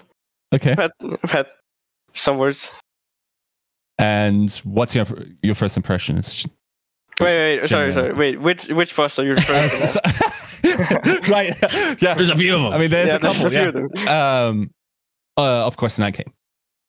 [0.54, 0.72] Okay.
[0.72, 0.92] I've had,
[1.24, 1.46] I've had
[2.14, 2.72] some words.
[3.98, 5.06] And what's your
[5.42, 6.18] your first impression?
[6.18, 6.46] It's
[7.20, 8.14] Wait, wait, sorry, sorry.
[8.14, 10.34] Wait, which which boss are you referring to?
[11.30, 11.56] right.
[12.02, 12.14] Yeah.
[12.16, 12.74] There's a few of them.
[12.74, 13.42] I mean, there's yeah, a couple.
[13.42, 13.68] there's a few yeah.
[13.68, 14.08] of them.
[14.08, 14.72] Um,
[15.38, 16.34] uh, of course, Night King.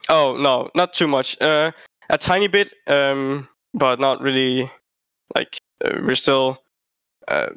[0.09, 1.37] Oh no, not too much.
[1.41, 1.73] Uh,
[2.09, 4.71] a tiny bit, um, but not really.
[5.35, 6.59] Like uh, we're still
[7.29, 7.51] uh,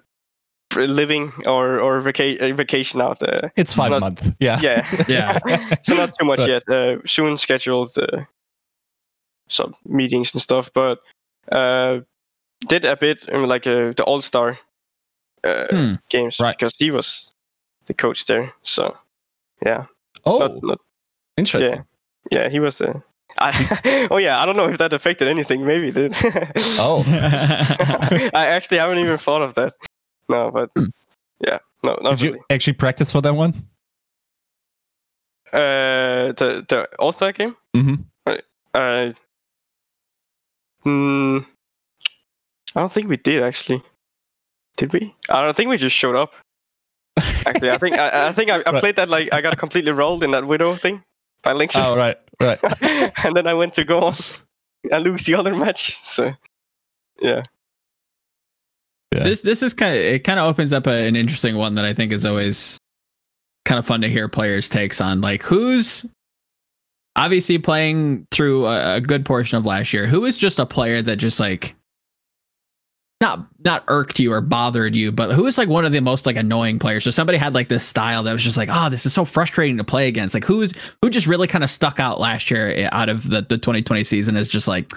[0.76, 3.52] living or or vaca- uh, vacation out there.
[3.56, 4.30] It's five Not- months.
[4.40, 4.60] Yeah.
[4.62, 5.40] Yeah, Yeah.
[5.82, 6.50] so not too much Right.
[6.50, 6.64] yet.
[6.70, 8.26] Uh, soon scheduled uh,
[9.50, 11.00] some meetings and stuff, but
[11.52, 12.02] uh,
[12.68, 14.60] did a bit um, like uh, the All Star
[15.44, 15.94] uh, Hmm.
[16.10, 16.58] games Right.
[16.58, 17.32] because he was
[17.88, 18.54] the coach there.
[18.64, 18.96] So
[19.66, 19.86] yeah,
[20.26, 20.80] Oh, not, not
[21.38, 21.84] interesting.
[22.32, 23.02] yeah, yeah, he was the.
[23.40, 25.66] I, oh yeah, I don't know if that affected anything.
[25.66, 26.16] Maybe it did.
[26.80, 27.04] Oh.
[28.34, 29.74] I actually haven't even thought of that.
[30.30, 30.70] No, but
[31.40, 33.54] yeah, no, not Did you actually practice for that one?
[35.52, 37.56] Uh, the the All Star game.
[37.76, 37.96] Mm-hmm.
[38.74, 39.12] Uh,
[40.86, 41.46] mm,
[42.76, 43.84] I don't think we did actually.
[44.78, 45.14] Did we?
[45.30, 46.34] I don't think we just showed up.
[47.46, 48.80] Actually, I think I, I think I, I Right.
[48.80, 51.04] played that like I got completely rolled in that widow thing
[51.44, 52.60] by Lynx, Oh, right, right.
[53.24, 54.16] and then I went to go on
[54.92, 56.00] and lose the other match.
[56.04, 56.32] So
[57.22, 57.44] yeah,
[59.16, 59.24] Yeah.
[59.24, 61.86] This this is kind of it kind of opens up a, an interesting one that
[61.86, 62.78] I think is always
[63.66, 65.22] kind of fun to hear players' takes on.
[65.22, 66.06] Like who's
[67.16, 70.08] obviously playing through a, a good portion of last year.
[70.08, 71.76] Who is just a player that just like
[73.24, 76.26] not not irked you or bothered you, but who was like one of the most
[76.26, 77.04] like annoying players?
[77.04, 79.78] So somebody had like this style that was just like, oh, this is so frustrating
[79.78, 80.34] to play against.
[80.34, 83.42] Like who's who just really kind of stuck out last year eh, out of the,
[83.42, 84.92] the 2020 season is just like,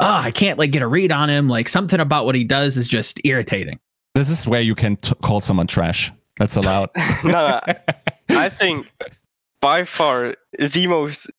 [0.00, 1.48] oh, I can't like get a read on him.
[1.48, 3.80] Like something about what he does is just irritating.
[4.14, 6.12] This is where you can t- call someone trash.
[6.38, 6.90] That's allowed.
[7.24, 7.76] no, no, I
[8.30, 8.92] I think
[9.60, 11.30] by far the most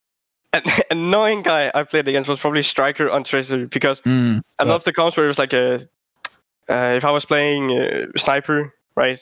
[0.54, 4.70] an- annoying guy I played against was probably Striker on Tracer because Mm, I Yeah.
[4.72, 5.82] love the comps where it was like a
[6.72, 9.20] uh, if I was playing uh, Sniper, right,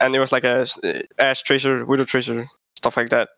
[0.00, 3.28] and it was like a uh, Ash Tracer, Widow Tracer, stuff like that.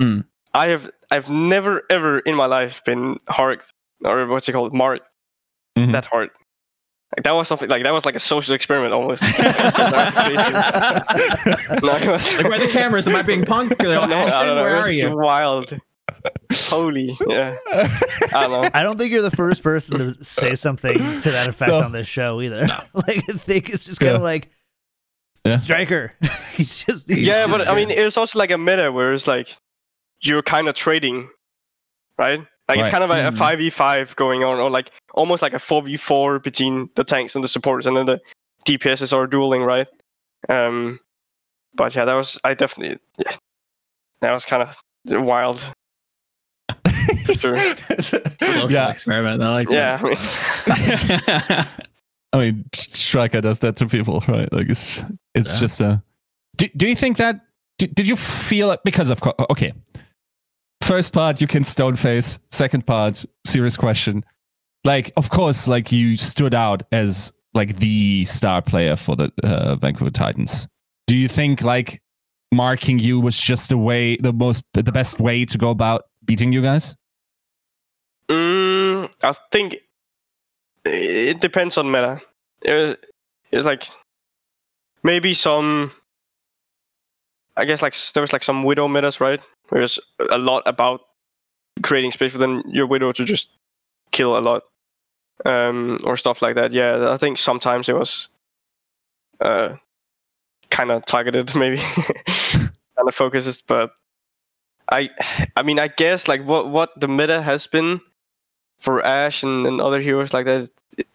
[0.00, 0.20] Hmm.
[0.52, 3.62] I have I've never ever in my life been hard
[4.04, 5.08] or what's it called marked
[5.78, 5.92] Mhm.
[5.92, 6.30] that hard.
[7.16, 9.22] Like that was something like that was like a social experiment almost.
[9.38, 10.14] That was
[11.44, 11.80] crazy.
[11.86, 13.06] No, was- like where are the cameras?
[13.08, 13.78] Am I being punked?
[13.78, 15.16] They're like, no, I "Ashton, where It are was just you?
[15.16, 15.78] wild.
[16.52, 17.56] Holy, yeah.
[18.34, 18.74] I don't.
[18.74, 21.80] I don't think you're the first person to say something to that effect No.
[21.82, 22.62] on this show either.
[22.94, 24.24] like I think it's just kind of Yeah.
[24.24, 24.48] like
[25.44, 25.56] Yeah.
[25.58, 26.12] Striker.
[26.54, 29.26] he's just he's yeah, just but I mean, it's also like a meta where it's
[29.26, 29.56] like
[30.20, 31.28] you're kind of trading,
[32.18, 32.40] right?
[32.68, 33.36] Like it's kind of a, a Mhm.
[33.70, 37.86] 5v5 going on, or like almost like a 4v4 between the tanks and the supporters,
[37.86, 38.20] and then the
[38.66, 39.86] DPSs are dueling, right?
[40.48, 40.98] Um,
[41.74, 43.36] but yeah, that was I definitely yeah,
[44.20, 44.76] that was kind of
[45.24, 45.60] wild.
[47.26, 47.56] For sure.
[48.00, 49.42] Social yeah, experiment.
[49.42, 50.14] I like Yeah, I mean,
[50.66, 51.68] that.
[52.32, 54.52] I mean, Striker does that to people, right?
[54.52, 55.02] Like it's
[55.34, 55.60] it's Yeah.
[55.60, 56.02] just a.
[56.56, 57.40] Do, do you think that?
[57.78, 59.72] Did, did you feel it because of co- okay?
[60.82, 62.38] First part, you can stone face.
[62.50, 64.24] Second part, serious question.
[64.84, 69.76] Like, of course, like you stood out as like the star player for the uh,
[69.76, 70.68] Vancouver Titans.
[71.06, 72.00] Do you think like
[72.52, 76.52] marking you was just the way, the most, the best way to go about beating
[76.52, 76.94] you guys?
[78.30, 79.76] Mm, I think
[80.84, 82.20] it depends on meta.
[82.62, 82.96] It was,
[83.52, 83.84] it's like
[85.02, 85.92] maybe some.
[87.56, 89.40] I guess like there was like some widow metas, right?
[89.68, 89.98] Where it's
[90.30, 91.00] a lot about
[91.82, 93.48] creating space for then your widow to just
[94.12, 94.62] kill a lot,
[95.44, 96.72] um, or stuff like that.
[96.72, 98.28] Yeah, I think sometimes it was,
[99.40, 99.76] uh,
[100.70, 103.92] kind of targeted, maybe, kind of focuses, but.
[104.88, 105.10] I,
[105.56, 108.00] I mean, I guess like what what the meta has been
[108.78, 111.06] for Ash and, and other heroes like that, it,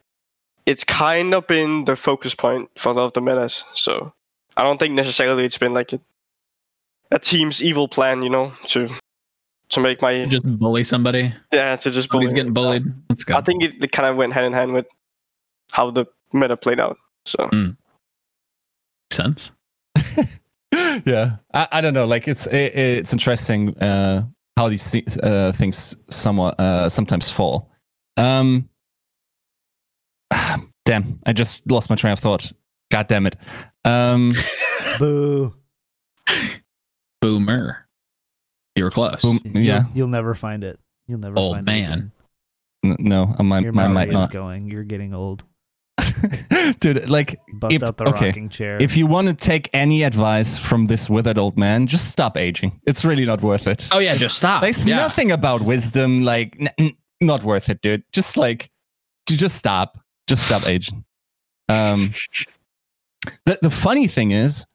[0.66, 3.66] it's kind of been the focus point for a lot of the metas.
[3.74, 4.14] So
[4.58, 6.00] I don't think necessarily it's been like a,
[7.12, 8.88] a team's evil plan, you know, to
[9.70, 11.34] to make my Just bully somebody.
[11.54, 12.26] yeah to just bully.
[12.26, 12.84] Somebody's getting bullied.
[13.10, 13.36] Let's go.
[13.36, 14.86] I think it, it kind of went hand in hand with
[15.72, 16.98] how the meta played out.
[17.26, 17.78] So Makes
[19.12, 19.52] sense.
[21.06, 24.26] yeah I, I don't know like it's it, it's interesting uh
[24.58, 27.72] how these thi- uh, things somewhat uh sometimes fall
[28.18, 28.68] um
[30.86, 32.52] damn i just lost my train of thought
[32.92, 33.36] god damn it
[33.86, 34.32] um
[35.00, 35.54] boo.
[37.22, 37.88] Boomer.
[38.76, 39.22] You were close.
[39.22, 40.80] boom, You'll- yeah you'll never find it.
[41.08, 42.12] You'll never Old find man.
[42.84, 42.88] it.
[42.88, 43.74] N- no i might, again.
[43.76, 44.68] Your I memory is not going.
[44.68, 45.44] You're getting old.
[46.80, 48.82] dude like Bust If- out the okay, rocking chair.
[48.82, 52.80] if you want to take any advice from this withered old man just stop aging
[52.86, 54.62] it's really not worth it Oh yeah, just stop.
[54.62, 54.96] There's yeah.
[54.96, 58.04] nothing about wisdom like n- n- not worth it, dude.
[58.12, 58.72] Just like
[59.30, 60.00] just stop.
[60.28, 61.04] Just stop aging.
[61.70, 62.12] Um
[63.46, 64.66] the the funny thing is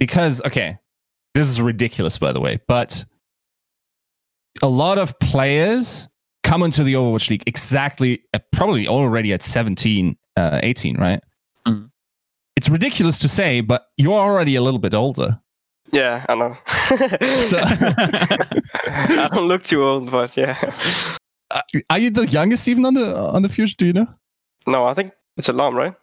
[0.00, 0.76] because okay,
[1.34, 3.04] this is ridiculous by the way, but
[4.62, 6.08] a lot of players
[6.46, 11.20] come into the Overwatch League exactly uh, probably already at 17, uh, 18, right?
[11.66, 11.90] Mhm.
[12.56, 15.40] It's ridiculous to say, but you're already a little bit older.
[15.92, 16.56] yeah, I know.
[17.50, 20.56] So- I don't look too old, but yeah.
[21.50, 21.60] Uh,
[21.90, 23.76] are you the youngest even on the on the fusion?
[23.78, 24.06] Do you know?
[24.66, 25.94] No, I think it's alarm, right?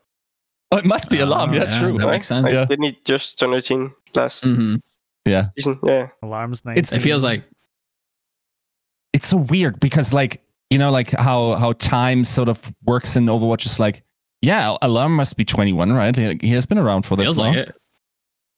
[0.72, 1.49] Oh, it must be alarm.
[1.52, 1.98] Oh, yeah, yeah, true.
[1.98, 2.11] that Right?
[2.14, 2.44] makes sense.
[2.45, 2.65] Like, Yeah.
[2.65, 4.80] Didn't he just turn 18 last Mhm.
[5.26, 5.80] Yeah, season?
[5.84, 6.07] Yeah.
[6.22, 6.78] Alarms night.
[6.78, 7.44] It's- It feels like
[9.14, 13.26] it's so weird because like you know like how how time sort of works in
[13.26, 14.03] Overwatch is like
[14.41, 16.15] yeah, alarm must be twenty one, right?
[16.41, 17.76] He has been around for this feels long, like it.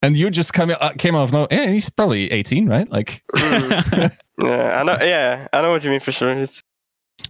[0.02, 1.48] and you just come uh, came out of no.
[1.52, 2.90] Yeah, he's probably eighteen, right?
[2.90, 4.18] Like, Mm.
[4.40, 4.98] yeah, I know.
[5.02, 6.32] Yeah, I know what you mean for sure.
[6.32, 6.61] It's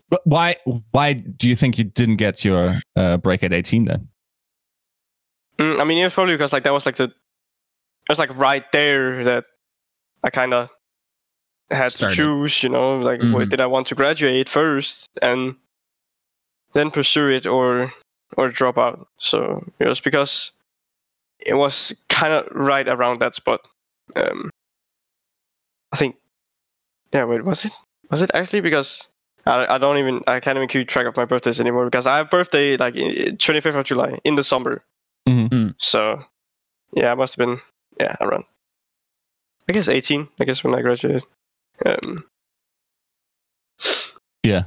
[0.10, 0.56] but why
[0.92, 4.08] why do you think you didn't get your uh, break at eighteen then?
[5.58, 7.12] Mm, I mean, it was probably because like that was like the, it
[8.10, 9.46] was like right there that
[10.24, 10.70] I kind of
[11.72, 12.16] had Started.
[12.16, 12.64] to choose.
[12.64, 13.50] You know, like what, Mhm.
[13.50, 15.56] did I want to graduate first and
[16.74, 17.94] then pursue it or
[18.38, 19.08] or drop out?
[19.18, 20.52] So it was because
[21.40, 23.62] it was kind of right around that spot.
[24.16, 24.50] Um,
[25.92, 26.16] I think.
[27.14, 27.26] Yeah.
[27.26, 27.44] Wait.
[27.44, 27.72] Was it?
[28.12, 29.08] Was it actually because?
[29.48, 32.18] I, I don't even I can't even keep track of my birthdays anymore because I
[32.18, 32.96] have birthday like
[33.40, 34.84] twenty fifth of July in the summer.
[35.28, 35.76] Mhm.
[35.78, 36.24] So,
[36.94, 37.62] yeah, I must have been
[38.00, 38.46] yeah around.
[39.70, 40.28] I guess 18.
[40.40, 41.24] I guess when I graduated.
[41.86, 42.24] Um,
[44.44, 44.66] Yeah.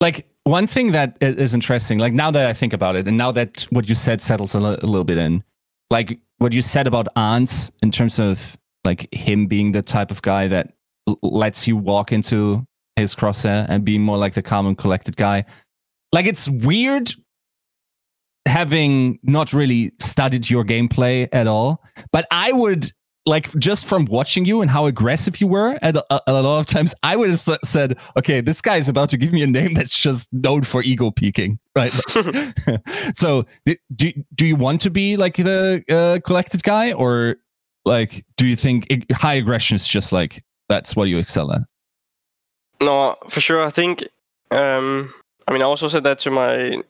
[0.00, 3.32] Like one thing that is interesting, like now that I think about it, and now
[3.32, 5.42] that what you said settles a, little bit in,
[5.90, 10.20] like what you said about aunts in terms of like him being the type of
[10.22, 10.74] guy that
[11.08, 12.66] l- lets you walk into
[12.96, 15.44] his crosshair and be more like the calm and collected guy.
[16.12, 17.12] Like it's weird
[18.46, 22.92] having not really studied your gameplay at all, but I would
[23.26, 26.66] like just from watching you and how aggressive you were at a, a lot of
[26.66, 29.74] times, I would have said, okay, this guy is about to give me a name
[29.74, 31.92] that's just known for ego peeking, right?
[33.14, 37.36] so do, do you want to be like the uh, collected guy or
[37.84, 41.62] like do you think ig- high aggression is just like that's what you excel at
[42.80, 43.64] No, for sure.
[43.64, 44.04] I think.
[44.50, 45.12] Um,
[45.48, 46.82] I mean, I also said that to my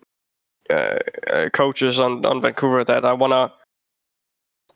[0.68, 0.98] uh,
[1.30, 3.52] uh, coaches on on Vancouver that I wanna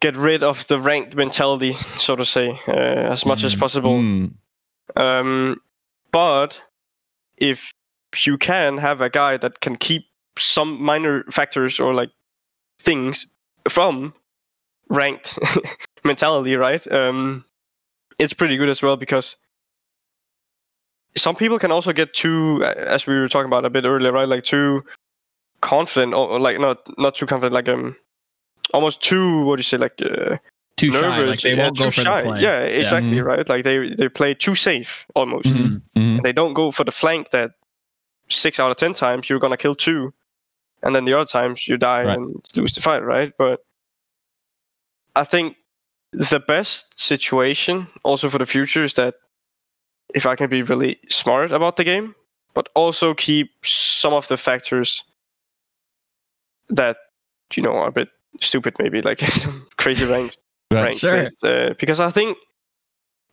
[0.00, 2.72] get rid of the ranked mentality, so to say, uh,
[3.12, 3.58] as much as Mhm.
[3.60, 3.98] possible.
[3.98, 4.34] Mm,
[4.96, 5.60] Um,
[6.10, 6.60] but
[7.36, 7.72] if
[8.26, 10.02] you can have a guy that can keep
[10.36, 12.10] some minor factors or like
[12.80, 13.26] things
[13.68, 14.14] from
[14.88, 15.38] ranked
[16.04, 16.84] mentality, right?
[16.90, 17.44] Um,
[18.18, 19.36] it's pretty good as well because
[21.16, 24.28] some people can also get too, as we were talking about a bit earlier, right?
[24.28, 24.84] Like too
[25.60, 27.96] confident or or, like not not too confident, like um,
[28.72, 30.36] almost too what do you say, like uh,
[30.76, 31.00] Too shy.
[31.00, 32.22] nervous, Like they yeah, won't too go for shy.
[32.22, 32.40] the play.
[32.42, 33.24] Yeah, exactly, Mhm.
[33.24, 33.48] right?
[33.48, 35.48] Like they they play too safe almost.
[35.48, 35.82] Mhm.
[35.96, 36.16] mhm.
[36.16, 37.52] And they don't go for the flank that
[38.28, 40.12] six out of ten times you're gonna kill two,
[40.82, 42.16] and then the other times you die Right.
[42.18, 43.32] and lose the fight, right?
[43.36, 43.64] But
[45.16, 45.56] I think
[46.12, 49.14] the best situation also for the future is that
[50.14, 52.14] if I can be really smart about the game,
[52.54, 55.04] but also keep some of the factors
[56.68, 56.96] that
[57.54, 58.08] you know are a bit
[58.40, 60.38] stupid, maybe like some crazy ranks
[60.72, 60.84] Right.
[60.84, 61.26] rank Sure.
[61.42, 62.36] uh, because I think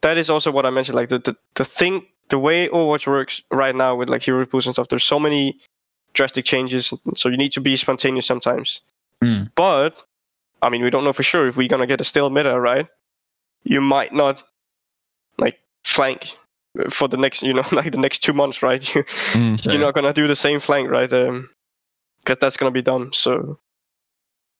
[0.02, 0.96] that is also what I mentioned.
[0.96, 4.66] Like the, the the thing, the way Overwatch works right now with like hero pools
[4.66, 4.88] and stuff.
[4.88, 5.58] There's so many
[6.14, 8.82] drastic changes, so you need to be spontaneous sometimes.
[9.24, 9.52] Mm.
[9.56, 10.02] But
[10.62, 12.88] I mean, we don't know for sure if we're gonna get a still meta, right?
[13.64, 14.42] You might not
[15.38, 16.34] like flank
[16.90, 18.84] for the next, you know, like the next two months, right?
[18.96, 19.62] You Mm.
[19.62, 19.74] Sure.
[19.74, 21.12] you're not gonna do the same flank, right?
[21.14, 21.50] Um,
[22.20, 23.12] because that's gonna be dumb.
[23.14, 23.60] So,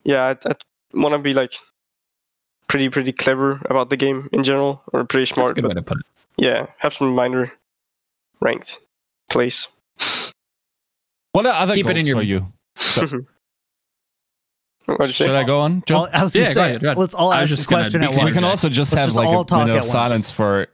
[0.04, 0.56] yeah, I, I
[0.94, 1.54] want to be like
[2.68, 5.56] pretty pretty clever about the game in general, or pretty smart.
[5.56, 5.62] That's a smart.
[5.62, 6.06] good But way to put it.
[6.38, 7.52] yeah, have some minor
[8.42, 8.80] ranked
[9.30, 9.68] plays.
[11.34, 12.54] What are other Keep it goals in your- for you?
[12.76, 13.02] So-
[15.00, 15.08] you?
[15.10, 16.04] Should I go on, Joe?
[16.04, 16.98] Well, I was gonna Yeah, go ahead, go ahead.
[16.98, 18.24] let's all ask was a just gonna question at curious.
[18.24, 18.32] once.
[18.32, 20.68] we can also just Let's have just like a minute of silence for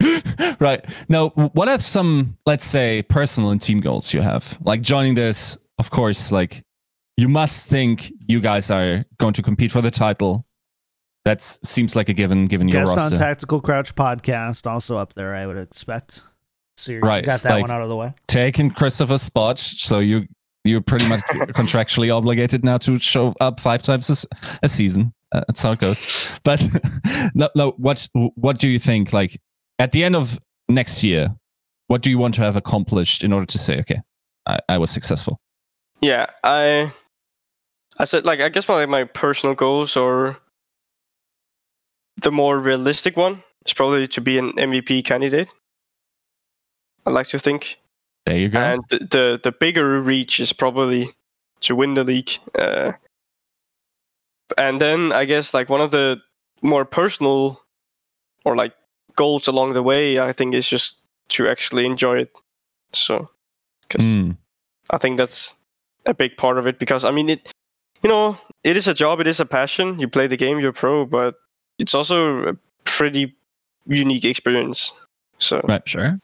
[0.60, 5.14] right now what are some let's say personal and team goals you have like joining
[5.14, 6.62] this of course like
[7.16, 10.46] you must think you guys are going to compete for the title.
[11.24, 15.34] That seems like a given given your Guest on Tactical Crouch podcast, also up there,
[15.34, 16.22] I would expect.
[16.76, 18.14] So you Right, got that like- one out of the way.
[18.28, 20.26] taking christopher's spot so you
[20.64, 21.20] you're pretty much
[21.54, 24.26] contractually obligated now to show up five times
[24.62, 25.12] a season.
[25.32, 26.28] Uh, that's how it goes.
[26.44, 26.64] But
[27.34, 29.40] no no what what do you think like
[29.78, 30.38] at the end of
[30.68, 31.34] next year
[31.88, 34.00] what do you want to have accomplished in order to say okay
[34.46, 35.40] i, I was successful
[36.02, 36.92] Yeah, I
[37.98, 40.38] I said like I guess my my personal goals or
[42.22, 45.48] the more realistic one is probably to be an MVP candidate.
[47.04, 47.78] I like to think.
[48.24, 51.12] there you go and the, the the bigger reach is probably
[51.60, 52.30] to win the league.
[52.54, 52.92] Uh,
[54.58, 56.20] and then I guess like one of the
[56.62, 57.62] more personal
[58.44, 58.74] or like
[59.16, 61.00] goals along the way, I think is just
[61.30, 62.32] to actually enjoy it.
[62.92, 63.30] So,
[63.88, 64.36] because Mm,
[64.90, 65.54] I think that's
[66.04, 66.78] a big part of it.
[66.78, 67.52] Because I mean, it,
[68.02, 69.98] you know, it is a job, it is a passion.
[69.98, 71.34] You play the game, you're pro, but
[71.78, 73.34] it's also a pretty
[73.86, 74.92] unique experience.
[75.38, 76.18] So right Sure.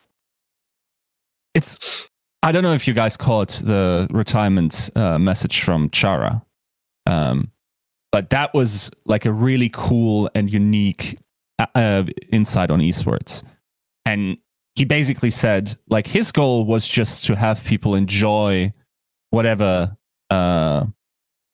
[1.55, 1.79] it's
[2.43, 6.43] i don't know if you guys caught the retirement uh, message from chara
[7.07, 7.51] um,
[8.11, 11.19] but that was like a really cool and unique
[11.59, 13.43] uh, uh, insight on esports
[14.07, 14.39] and
[14.77, 18.73] he basically said like his goal was just to have people enjoy
[19.29, 19.95] whatever
[20.31, 20.87] uh,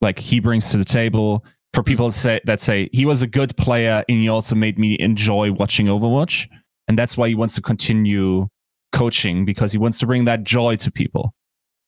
[0.00, 1.44] like he brings to the table
[1.74, 4.78] for people to say that say he was a good player and he also made
[4.78, 6.48] me enjoy watching overwatch
[6.88, 8.48] and that's why he wants to continue
[8.92, 11.34] coaching because he wants to bring that joy to people.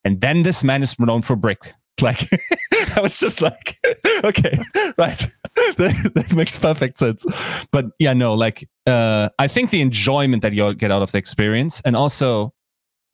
[0.05, 1.75] And then this man is known for brick.
[2.01, 2.31] Like
[2.97, 3.79] I was just like,
[4.25, 4.59] okay,
[4.97, 5.27] right.
[5.77, 7.27] that, that makes perfect sense.
[7.73, 11.19] But yeah, no, like uh, I think the enjoyment that you get out of the
[11.19, 12.55] experience, and also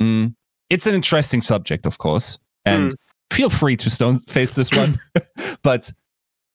[0.01, 0.37] mm,
[0.71, 2.39] it's an interesting subject, of course.
[2.65, 2.95] And
[3.31, 4.99] feel free to stone face this one.
[5.63, 5.93] but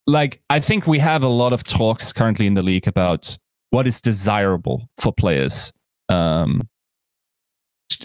[0.07, 3.38] like I think we have a lot of talks currently in the league about
[3.69, 5.72] what is desirable for players
[6.10, 6.68] um,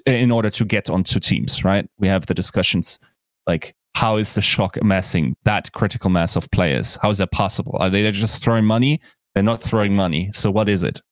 [0.05, 1.88] in order to get onto teams, right?
[1.98, 2.98] We have the discussions
[3.47, 6.98] like how is the shock amassing that critical mass of players?
[7.01, 7.76] How is that possible?
[7.80, 9.01] Are they just throwing money
[9.36, 10.30] they're not throwing money.
[10.32, 11.02] So what is it?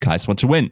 [0.00, 0.70] Guys want to win.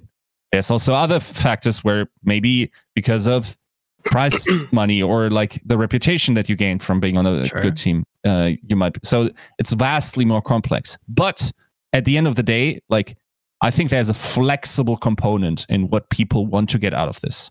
[0.51, 3.59] There's also other factors where maybe because of
[4.05, 7.63] prize money or like the reputation that you gain from being on a Sure.
[7.63, 8.93] good team, uh, you might.
[8.95, 10.99] Be, so it's vastly more complex.
[11.09, 11.53] But
[11.93, 13.17] at the end of the day, like
[13.63, 17.51] I think there's a flexible component in what people want to get out of this,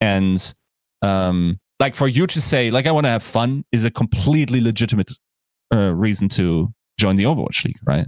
[0.00, 0.54] and
[1.02, 4.60] um, like for you to say like I want to have fun is a completely
[4.60, 5.12] legitimate
[5.72, 8.06] uh, reason to join the Overwatch League, right?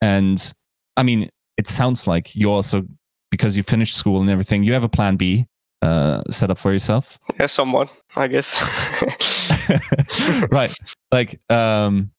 [0.00, 0.52] And
[0.96, 2.82] I mean, it sounds like you also
[3.30, 5.46] because you finished school and everything, you have a plan B
[5.84, 7.18] uh, set up for yourself.
[7.38, 8.62] Yeah, somewhat, I guess.
[10.50, 10.74] right.
[11.12, 12.10] Like, um,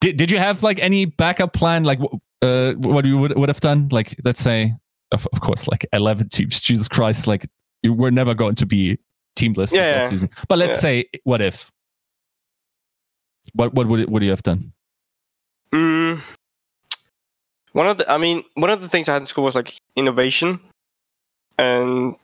[0.00, 1.84] did, did you have like any backup plan?
[1.84, 2.00] Like,
[2.42, 3.88] uh, what you would, would have done?
[3.90, 4.72] Like, let's say,
[5.12, 7.46] of, of course, like 11 teams, Jesus Christ, like
[7.82, 8.98] you were never going to be
[9.38, 10.08] teamless this Yeah, yeah.
[10.08, 10.30] season.
[10.48, 10.80] But let's Yeah.
[10.80, 11.70] say, what if?
[13.54, 14.72] What, what would, it, would you have done?
[15.72, 16.20] Mm,
[17.72, 19.74] one of the, I mean, one of the things I had in school was like
[19.96, 20.60] innovation,
[21.58, 22.14] and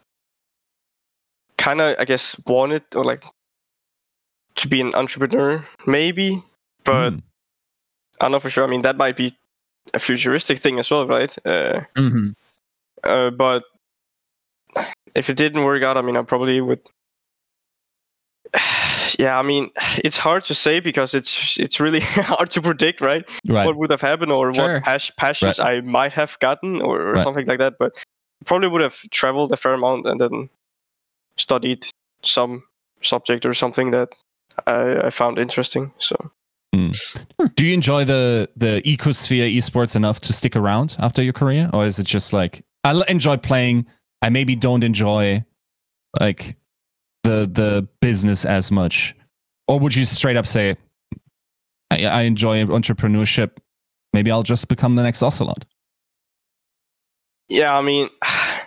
[1.59, 3.25] kind of, I guess, wanted or like
[4.57, 6.43] to be an entrepreneur, maybe,
[6.85, 7.19] but Hmm.
[8.21, 8.65] I don't know for sure.
[8.65, 9.37] I mean, that might be
[9.95, 11.37] a futuristic thing as well, right?
[11.45, 12.31] Uh, hmm
[13.05, 13.63] uh, but
[15.15, 16.81] if it didn't work out, I mean, I probably would.
[19.19, 19.71] Yeah, I mean,
[20.05, 22.01] it's hard to say because it's it's really
[22.33, 23.25] hard to predict, right?
[23.49, 23.65] right.
[23.67, 24.75] what would have happened or Sure.
[24.75, 27.23] what pas- passions I might have gotten or, or Right.
[27.25, 27.75] something like that.
[27.79, 28.05] But
[28.45, 30.51] probably would have traveled a fair amount and then
[31.39, 31.87] studied
[32.23, 32.63] some
[33.01, 34.09] subject or something that
[34.67, 35.93] I, I found interesting.
[35.99, 36.17] So
[36.75, 36.91] hmm.
[37.55, 41.87] Do you enjoy the the ecosphere esports enough to stick around after your career, or
[41.87, 43.87] is it just like I enjoy playing?
[44.21, 45.45] I maybe don't enjoy
[46.19, 46.57] like
[47.23, 49.15] the the business as much,
[49.67, 50.77] or would you straight up say
[51.91, 53.51] I, I enjoy entrepreneurship?
[54.13, 55.65] Maybe I'll just become the next Ocelote.
[57.49, 58.67] yeah, I mean, I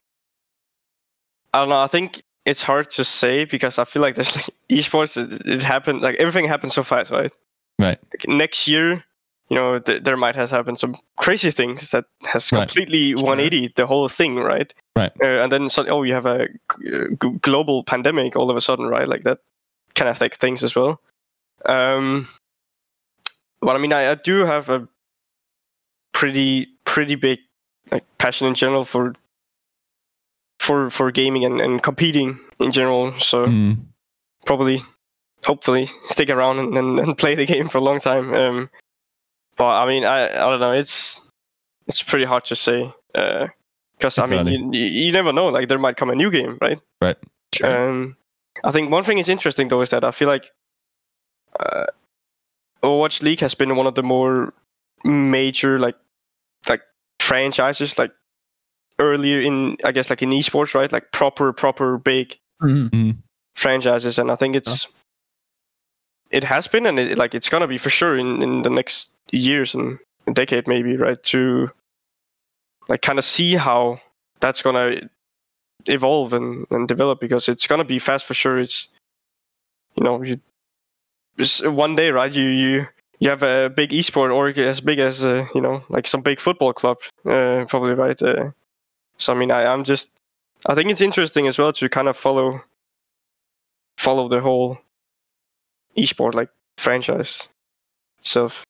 [1.53, 1.81] don't know.
[1.81, 5.17] I think it's hard to say because I feel like there's like esports.
[5.17, 7.31] It, it happened like everything happened so fast, right?
[7.79, 7.99] Right.
[8.11, 9.03] Like, next year,
[9.49, 13.25] you know, th- there might have happened some crazy things that has completely Sure.
[13.25, 14.73] 180 the whole thing, right?
[14.95, 15.11] Right.
[15.21, 18.61] Uh, and then so, oh, you have a g- g- global pandemic all of a
[18.61, 19.07] sudden, right?
[19.07, 19.39] Like that
[19.93, 21.01] can affect things as well.
[21.65, 22.27] Um,
[23.61, 24.87] but I mean, I, I do have a
[26.13, 27.39] pretty pretty big
[27.91, 29.13] like passion in general for
[30.61, 33.19] for for gaming and, and competing in general.
[33.19, 33.77] So Mm.
[34.45, 34.81] probably,
[35.43, 38.33] hopefully, stick around and, and, and play the game for a long time.
[38.33, 38.69] Um,
[39.57, 40.73] but I mean, I I don't know.
[40.73, 41.19] It's
[41.87, 45.47] it's pretty hard to say because I mean, you, you you never know.
[45.49, 46.79] Like there might come a new game, right?
[47.01, 47.17] Right.
[47.63, 48.15] Um,
[48.63, 50.51] I think one thing is interesting though is that I feel like
[51.59, 51.87] uh,
[52.83, 54.53] Overwatch League has been one of the more
[55.03, 55.97] major like
[56.69, 56.81] like
[57.19, 58.11] franchises like
[59.01, 60.91] earlier in I guess like in esports, right?
[60.91, 63.11] Like proper proper big hmm
[63.55, 64.87] franchises, and I think it's
[66.31, 69.09] it has been, and it, like it's gonna be for sure in in the next
[69.31, 69.99] years and
[70.33, 71.21] decade maybe, right?
[71.23, 71.71] To
[72.87, 73.99] like kind of see how
[74.39, 75.01] that's gonna
[75.85, 78.59] evolve and, and develop because it's gonna be fast for sure.
[78.59, 78.87] It's
[79.95, 80.39] you know you
[81.37, 82.31] just one day, right?
[82.31, 82.87] You you
[83.19, 86.39] you have a big esport org as big as uh, you know like some big
[86.39, 88.21] football club, uh, probably right.
[88.21, 88.51] Uh,
[89.17, 90.11] so I mean, I, I'm just
[90.67, 92.61] I think it's interesting as well to kind of follow
[93.97, 94.77] follow the whole
[95.97, 97.49] esport like franchise
[98.19, 98.63] itself.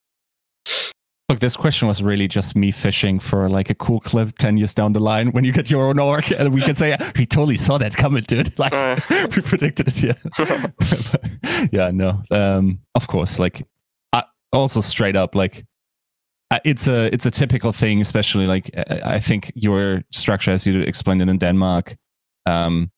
[1.29, 4.73] Look, this question was really just me fishing for like a cool clip 10 years
[4.73, 7.55] down the line when you get your own org and we can say, we totally
[7.55, 8.51] saw that coming, dude.
[8.59, 8.99] Like, Uh.
[9.09, 11.67] we predicted it, yeah.
[11.71, 12.21] yeah, no.
[12.31, 13.65] Um, of course, like,
[14.11, 15.65] I, also straight up, like,
[16.65, 20.81] it's a it's a typical thing, especially like I I think your structure, as you
[20.81, 21.95] explained it in Denmark,
[22.45, 22.91] um,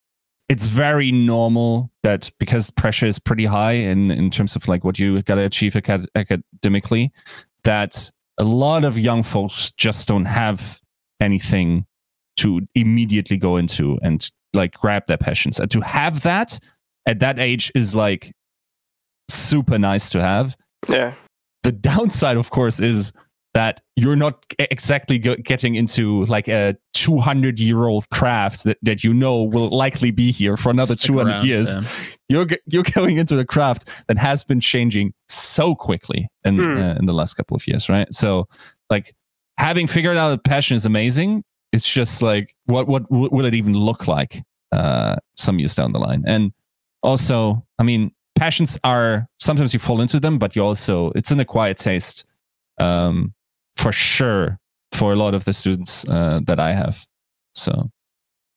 [0.48, 4.98] it's very normal that because pressure is pretty high in in terms of like what
[4.98, 7.12] you got to achieve acad- academically,
[7.62, 10.80] that a lot of young folks just don't have
[11.20, 11.86] anything
[12.36, 15.60] to immediately go into and like grab their passions.
[15.60, 16.58] And to have that
[17.06, 18.32] at that age is like
[19.28, 20.56] super nice to have.
[20.88, 21.14] Yeah,
[21.62, 23.12] the downside of course is
[23.54, 29.14] that you're not exactly getting into like a 200 year old craft that, that you
[29.14, 31.74] know will likely be here for another Stick 200 around, years.
[31.76, 31.82] yeah.
[32.28, 36.76] you're you're going into a craft that has been changing so quickly in Hmm.
[36.78, 38.12] uh, in the last couple of years right?
[38.12, 38.48] So
[38.90, 39.14] like
[39.58, 41.44] having figured out a passion is amazing.
[41.72, 45.92] It's just like what what w- will it even look like uh some years down
[45.92, 46.24] the line?
[46.26, 46.52] And
[47.04, 51.38] also i mean passions are sometimes you fall into them but you also it's an
[51.38, 52.24] acquired taste.
[52.80, 53.32] Um
[53.76, 54.58] for sure
[54.92, 57.04] for a lot of the students uh, that I have.
[57.54, 57.90] So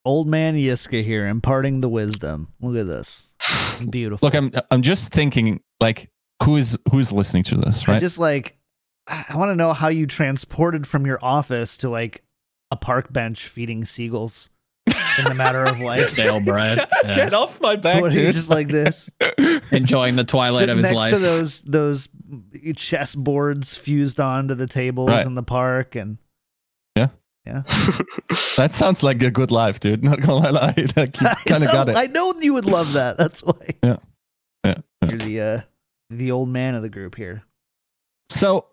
[0.05, 2.53] Old man Yiska here, imparting the wisdom.
[2.61, 3.33] Look at this.
[3.89, 4.25] Beautiful.
[4.25, 6.09] look, I'm I'm just thinking like
[6.43, 7.93] who is who's listening to this, right?
[7.93, 8.01] I right?
[8.01, 8.57] just like
[9.07, 12.23] I want to know how you transported from your office to like
[12.71, 14.49] a park bench feeding seagulls
[15.19, 16.87] in the matter of like Stale bread.
[17.03, 17.15] Yeah.
[17.15, 18.33] Get off my back, what are dude.
[18.35, 19.09] just like this
[19.71, 21.11] Enjoying the twilight sitting of his next life.
[21.11, 22.09] to those those
[22.75, 25.25] chess boards fused onto the tables Right.
[25.25, 26.17] in the park and
[26.95, 27.09] yeah,
[27.45, 27.61] yeah.
[28.57, 30.03] that sounds like a good life, dude.
[30.03, 31.97] Not gonna lie, like you kind of I got know- it.
[31.97, 33.17] I know you would love that.
[33.17, 33.53] That's why
[33.83, 33.97] Yeah.
[34.65, 34.75] Yeah.
[35.07, 35.61] you're the uh
[36.09, 37.43] the old man of the group here.
[38.29, 38.65] So,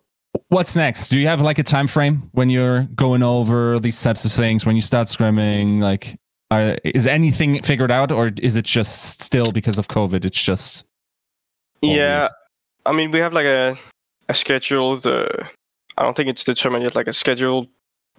[0.48, 1.08] what's next?
[1.08, 4.64] Do you have like a time frame when you're going over these types of things?
[4.66, 6.16] When you start scrimming, like,
[6.50, 10.24] are, is anything figured out, or is it just still because of COVID?
[10.24, 10.84] It's just
[11.82, 12.28] yeah,
[12.86, 13.76] I mean we have like a
[14.28, 15.06] a scheduled.
[15.06, 15.28] Uh,
[15.96, 16.96] I don't think it's determined yet.
[16.96, 17.68] Like a scheduled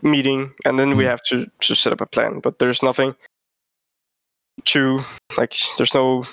[0.01, 1.09] meeting, and then we Mhm.
[1.09, 2.39] have to to set up a plan.
[2.39, 3.15] But there's nothing
[4.65, 5.01] to
[5.37, 5.55] like.
[5.77, 6.25] There's no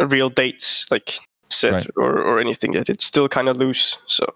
[0.00, 1.18] real dates like
[1.50, 1.90] set Right.
[1.96, 2.88] or or anything yet.
[2.88, 3.96] It's still kind of loose.
[4.06, 4.26] So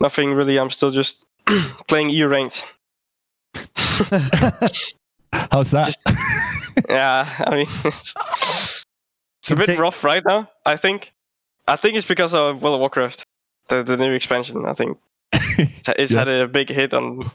[0.00, 0.58] nothing really.
[0.58, 1.24] I'm still just
[1.88, 2.64] playing E ranked.
[5.32, 5.86] how's that?
[5.86, 6.02] Just-
[6.88, 8.14] yeah, I mean, it's,
[9.42, 10.50] it's a bit take- rough right now.
[10.64, 11.12] I think.
[11.68, 13.24] I think it's because of World of Warcraft,
[13.68, 14.66] the the new expansion.
[14.66, 14.98] I think
[15.32, 16.18] it's, it's Yeah.
[16.20, 17.30] had a big hit on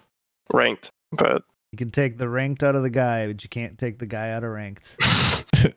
[0.54, 4.00] ranked, but You can take the ranked out of the guy, but you can't take
[4.00, 4.96] the guy out of ranked.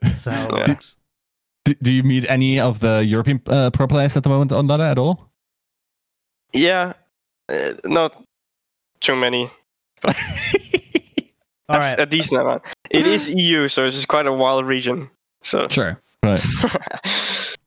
[0.01, 0.69] That's how it Yeah.
[0.69, 0.97] works.
[1.65, 4.67] do, do you meet any of the European uh, pro players at the moment on
[4.69, 5.31] that at all?
[6.55, 6.95] Yeah,
[7.51, 8.23] uh, not
[9.01, 9.51] too many.
[11.69, 11.99] All A- right.
[12.01, 12.63] a decent amount.
[12.91, 15.11] It is EU, so it's just quite a wild region.
[15.43, 16.01] So Sure.
[16.23, 16.41] right.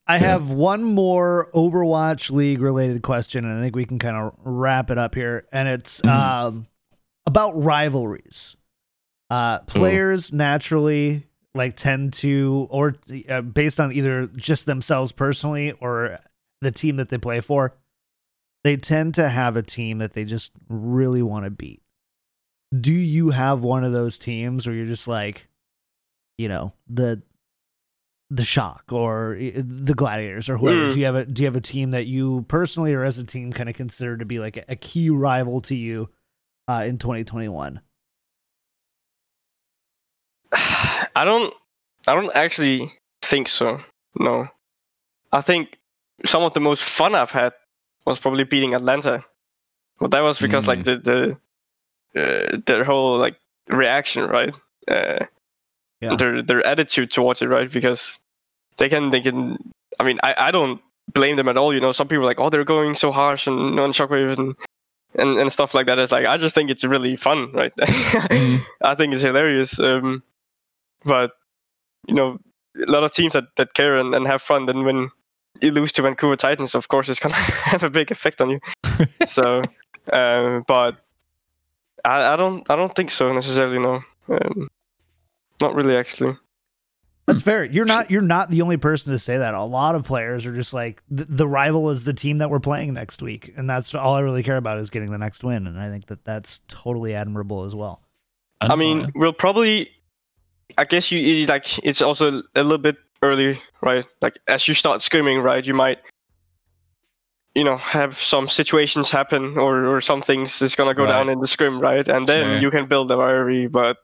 [0.08, 4.34] I have one more Overwatch League related question, and I think we can kind of
[4.44, 5.46] wrap it up here.
[5.52, 6.10] And it's Mhm.
[6.10, 6.66] um,
[7.26, 8.56] about rivalries.
[9.30, 11.24] Uh, players naturally
[11.54, 12.96] like tend to, or
[13.28, 16.20] uh, based on either just themselves personally or
[16.62, 17.74] the team that they play for,
[18.68, 21.82] they tend to have a team that they just really want to beat.
[22.78, 25.48] Do you have one of those teams where you're just like,
[26.38, 27.22] you know, the
[28.30, 30.94] the shock or uh, the gladiators or whoever Mm.
[30.94, 33.24] do you have a do you have a team that you personally or as a
[33.24, 36.10] team kind of consider to be like a, a key rival to you
[36.68, 37.80] uh, in 2021
[40.52, 41.54] I don't
[42.06, 42.92] I don't actually
[43.22, 43.80] think so.
[44.20, 44.50] No.
[45.32, 45.78] I think
[46.26, 47.54] some of the most fun I've had
[48.08, 49.26] was probably beating Atlanta.
[50.00, 51.38] But that was because like the the
[52.22, 53.38] uh, their whole like
[53.70, 54.54] reaction, right?
[54.88, 55.26] Uh,
[56.02, 56.16] Yeah.
[56.16, 57.72] Their their attitude towards it, right?
[57.72, 58.20] Because
[58.78, 59.58] they can they can
[60.00, 60.82] I mean I, I don't
[61.14, 61.92] blame them at all, you know.
[61.94, 64.56] Some people are like, oh they're going so harsh and on shockwave and
[65.16, 66.00] and, and stuff like that.
[66.00, 67.74] It's like I just think it's really fun, right?
[68.30, 68.62] Mm.
[68.82, 69.80] I think it's hilarious.
[69.80, 70.24] Um,
[71.06, 71.32] but
[72.08, 72.40] you know,
[72.78, 74.66] a lot of teams that, that care and, and have fun.
[74.66, 75.10] Then when
[75.62, 78.60] you lose to Vancouver Titans, of course, it's gonna have a big effect on you.
[79.26, 79.62] so,
[80.12, 80.98] um, but
[82.04, 83.80] I, I don't I don't think so necessarily.
[83.80, 84.70] No, um,
[85.62, 86.38] not really actually.
[87.26, 90.04] that's fair you're not you're not the only person to say that a lot of
[90.04, 93.54] players are just like the, the rival is the team that we're playing next week
[93.58, 96.06] and that's all i really care about is getting the next win and i think
[96.06, 98.02] that that's totally admirable as well
[98.62, 99.92] I mean, we'll probably.
[100.78, 104.06] I guess you, you like it's also a little bit early, right?
[104.22, 106.00] Like as you start scrimming, right, you might,
[107.56, 111.10] you know, have some situations happen or or some things is gonna go Right.
[111.12, 112.08] down in the scrim, right?
[112.08, 112.58] And then Sure.
[112.60, 113.68] you can build a rivalry.
[113.68, 113.98] But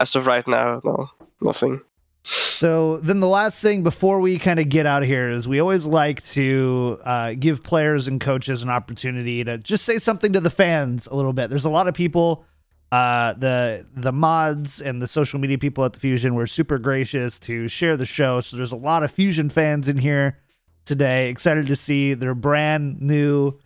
[0.00, 1.08] as of right now, no,
[1.40, 1.80] nothing.
[2.24, 5.60] So then the last thing before we kind of get out of here is we
[5.60, 10.40] always like to uh, give players and coaches an opportunity to just say something to
[10.40, 11.48] the fans a little bit.
[11.48, 12.44] There's a lot of people,
[12.90, 17.38] uh, the the mods and the social media people at the Fusion were super gracious
[17.40, 18.40] to share the show.
[18.40, 20.38] So there's a lot of Fusion fans in here
[20.84, 21.28] today.
[21.28, 23.58] Excited to see their brand new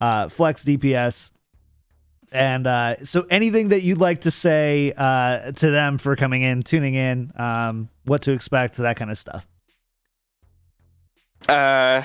[0.00, 1.30] uh, Flex DPS.
[2.32, 6.64] And uh, so, anything that you'd like to say uh, to them for coming in,
[6.64, 9.46] tuning in, um, what to expect, that kind of stuff.
[11.48, 12.02] Uh,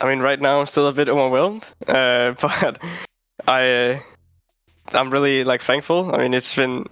[0.00, 2.78] I mean, right now I'm still a bit overwhelmed, uh, but
[3.48, 4.00] I, uh,
[4.92, 6.14] I'm really like thankful.
[6.14, 6.86] I mean, it's been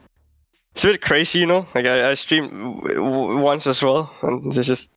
[0.73, 1.67] it's a bit crazy, you know.
[1.75, 4.91] Like I, I streamed w- w- once as well, and there's just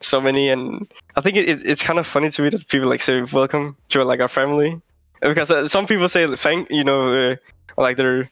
[0.00, 0.86] so many, and
[1.16, 3.76] I think it, it, it's kind of funny to me that people like say welcome
[3.90, 4.80] to like our family,
[5.20, 7.36] because uh, some people say thank, you know, uh,
[7.76, 8.30] like they're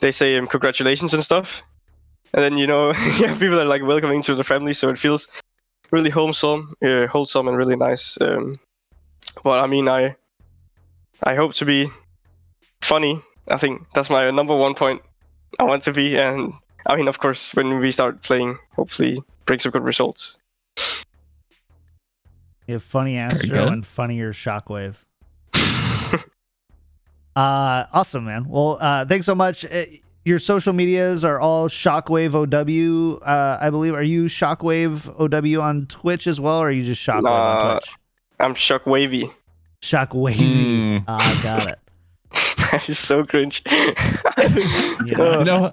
[0.00, 1.62] they say um, congratulations and stuff,
[2.32, 5.28] and then you know, yeah, people are like welcoming to the family, so it feels
[5.90, 8.16] really wholesome, uh, wholesome and really nice.
[8.20, 8.54] Um,
[9.42, 10.16] but I mean, I
[11.22, 11.90] I hope to be
[12.84, 13.22] funny.
[13.48, 15.02] I think that's my number one point.
[15.58, 16.52] I want to be, and
[16.86, 20.38] I mean, of course, when we start playing, hopefully bring some good results.
[22.66, 25.04] You have funny Astro and funnier Shockwave.
[27.36, 28.46] Uh, awesome, man.
[28.48, 29.64] Well, uh, thanks so much.
[29.64, 29.86] Uh,
[30.24, 33.94] your social medias are all Shockwave OW, uh, I believe.
[33.94, 37.96] Are you Shockwave OW on Twitch as well, or are you just Shockwave on Twitch?
[38.38, 39.30] I'm shock wavy.
[39.82, 40.98] Shockwavy.
[40.98, 41.04] Hmm.
[41.08, 41.78] Ah, got it.
[42.72, 43.62] it's so cringe.
[45.06, 45.38] Yeah.
[45.38, 45.72] you know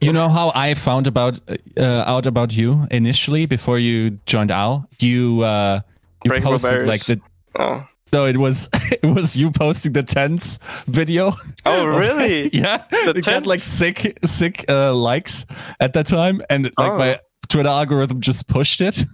[0.00, 1.40] you know how i found about
[1.78, 4.88] uh, out about you initially before you joined Al.
[4.98, 5.80] you uh
[6.24, 7.20] you posted like the
[7.58, 7.86] oh.
[8.12, 8.68] no it was
[9.02, 11.32] it was you posting the tents video
[11.64, 12.48] oh, really?
[12.52, 15.46] yeah The it got like sick sick uh likes
[15.80, 16.98] at that time and like Oh.
[16.98, 17.18] my
[17.48, 19.04] twitter algorithm just pushed it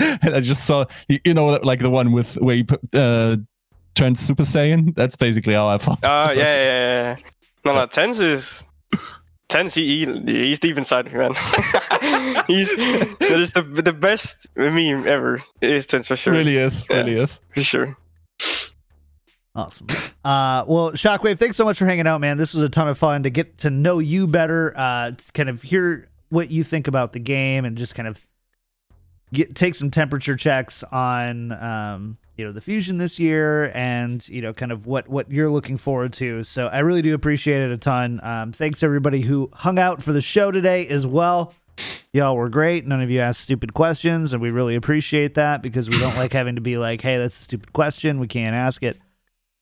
[0.00, 3.36] and i just saw you, you know like the one with where you put uh
[4.00, 7.16] turned super saiyan that's basically how i found Uh, yeah, yeah, yeah, yeah.
[7.64, 8.64] No, no, Tens is.
[9.50, 11.34] Tens, he, he, he's deep inside me, man.
[12.46, 15.36] he's that is the the best meme ever.
[15.60, 16.32] Is Tens for sure.
[16.32, 16.96] really is Yeah.
[16.96, 17.96] really is For sure.
[19.54, 19.88] Awesome.
[20.24, 22.38] Uh, well, Shockwave, thanks so much for hanging out, man.
[22.38, 25.48] This was a ton of fun to get to know you better, uh, to kind
[25.48, 28.18] of hear what you think about the game, and just kind of
[29.32, 34.40] get take some temperature checks on, um, you know, the fusion this year, and you
[34.40, 36.42] know, kind of what what you're looking forward to.
[36.42, 38.18] So I really do appreciate it a ton.
[38.22, 41.52] Um, thanks to everybody who hung out for the show today as well.
[42.14, 42.86] Y'all were great.
[42.86, 46.32] None of you asked stupid questions, and we really appreciate that because we don't like
[46.32, 48.20] having to be like, "Hey, that's a stupid question.
[48.20, 48.98] We can't ask it."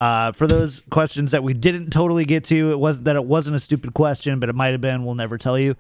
[0.01, 3.57] Uh, for those questions that we didn't totally get to, it wasn't that it wasn't
[3.57, 5.05] a stupid question, but it might have been.
[5.05, 5.75] We'll never tell you.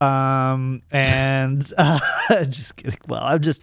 [0.00, 1.98] Um, and uh,
[2.44, 2.98] just kidding.
[3.08, 3.62] Well, I'm just,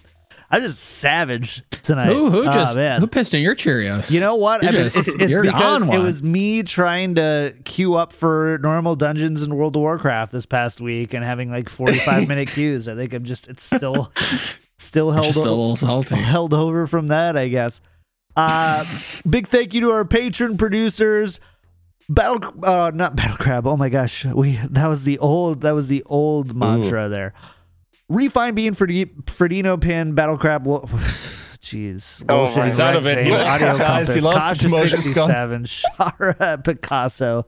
[0.53, 2.11] I'm just savage tonight.
[2.11, 2.99] Who who Oh, just man.
[2.99, 4.11] who pissed in your Cheerios?
[4.11, 4.61] You know what?
[4.63, 8.95] I mean, just- it's, it's because it was me trying to queue up for normal
[8.97, 12.89] dungeons in World of Warcraft this past week and having like 45 minute queues.
[12.89, 14.11] I think I'm just, it's still,
[14.77, 16.15] still held just a o- little salty.
[16.15, 17.81] held over from that, I guess.
[18.35, 18.83] Uh,
[19.29, 21.39] big thank you to our patron producers.
[22.09, 23.65] Battle, uh, not battle crab.
[23.65, 27.33] Oh my gosh, we that was the old that was the old mantra there.
[28.11, 30.67] Refine bean Fredino pin battle crab.
[30.67, 30.81] Lo-
[31.61, 33.23] Jeez, Oh Lotion He's out of it.
[33.23, 34.13] He lost Audio guys.
[34.13, 34.71] He lost Kasha it.
[34.71, 37.45] Motion's 67, Shara Picasso,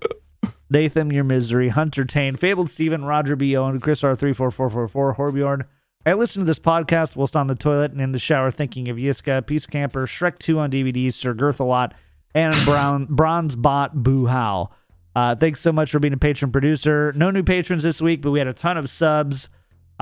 [0.69, 3.57] Nathan Your Misery, Hunter Tane, Fabled Steven, Roger B.
[3.57, 5.64] Owen, Chris R34444, Horbjorn.
[6.06, 8.98] I listened to this podcast whilst on the toilet and in the shower thinking of
[8.98, 11.94] Yiska, Peace Camper, Shrek 2 on DVD, Sir Girth a lot,
[12.35, 14.69] and Brown Bronze Bot Boo How.
[15.15, 17.11] Uh, thanks so much for being a patron producer.
[17.14, 19.49] No new patrons this week, but we had a ton of subs.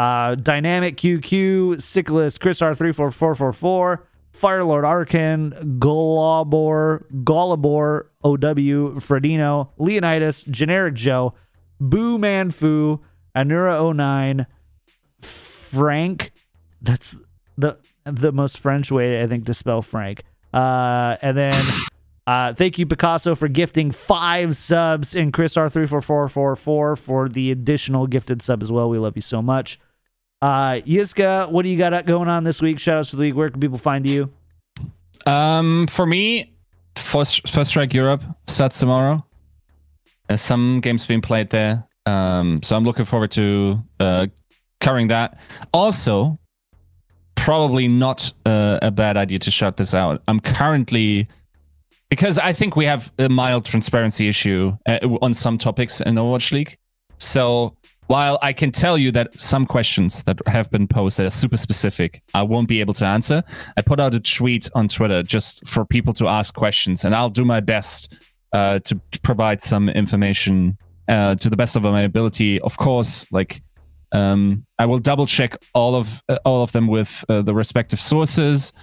[0.02, 4.00] Uh, Dynamic QQ, Sicklist, Chris R34444,
[4.34, 11.36] Firelord Arkin, Golabor, Golabor, OW, Fredino, Leonidas, Generic Joe,
[11.80, 13.00] Boo Manfu,
[13.36, 14.48] Anura09,
[15.22, 16.32] Frank.
[16.82, 17.16] That's
[17.56, 20.24] the the most French way I think to spell Frank.
[20.52, 21.64] Uh, and then
[22.26, 26.56] uh, thank you Picasso for gifting five subs and Chris R three four four four
[26.56, 28.90] four for the additional gifted sub as well.
[28.90, 29.78] We love you so much.
[30.42, 32.80] Uh, Yiska, what do you got going on this week?
[32.80, 33.36] Shout outs to the league.
[33.36, 34.32] Where can people find you?
[35.26, 36.54] Um, for me,
[36.96, 39.24] first first strike Europe starts tomorrow.
[40.28, 41.88] There's some games being played there.
[42.06, 44.28] Um, so I'm looking forward to uh,
[44.80, 45.40] covering that.
[45.74, 46.40] Also,
[47.36, 50.22] probably not uh, a bad idea to shout this out.
[50.28, 51.28] I'm currently
[52.10, 56.52] because I think we have a mild transparency issue uh, on some topics in Overwatch
[56.52, 56.78] League.
[57.20, 57.76] So
[58.12, 61.56] while I can tell you that some questions that have been posed that are super
[61.56, 63.42] specific, I won't be able to answer.
[63.78, 67.30] I put out a tweet on Twitter just for people to ask questions, and I'll
[67.30, 68.18] do my best
[68.52, 70.78] uh, to provide some information
[71.08, 72.60] uh, to the best of my ability.
[72.60, 73.62] Of course, like
[74.12, 78.02] um, I will double check all of uh, all of them with uh, the respective
[78.02, 78.74] sources.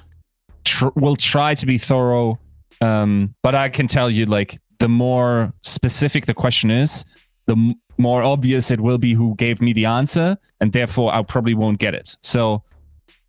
[0.64, 2.38] Tr- we'll try to be thorough,
[2.80, 7.04] um, but I can tell you, like the more specific the question is,
[7.48, 11.54] the more obvious it will be who gave me the answer, and therefore I probably
[11.54, 12.16] won't get it.
[12.22, 12.62] So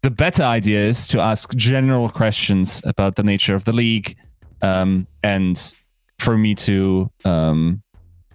[0.03, 4.15] the better idea is to ask general questions about the nature of the league,
[4.61, 5.73] um, and
[6.19, 7.81] for me to um,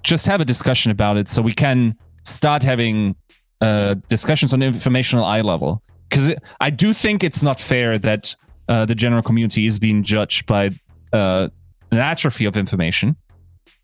[0.03, 3.15] just have a discussion about it, so we can start having
[3.61, 5.83] uh, discussions on informational eye level.
[6.09, 8.35] Because I do think it's not fair that
[8.69, 10.71] uh, the general community is being judged by
[11.13, 11.49] uh,
[11.91, 13.17] an atrophy of information.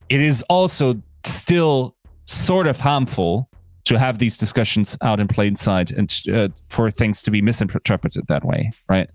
[0.08, 3.48] It is also still sort of harmful
[3.84, 8.26] to have these discussions out in plain sight and uh, for things to be misinterpreted
[8.28, 9.10] that way, right?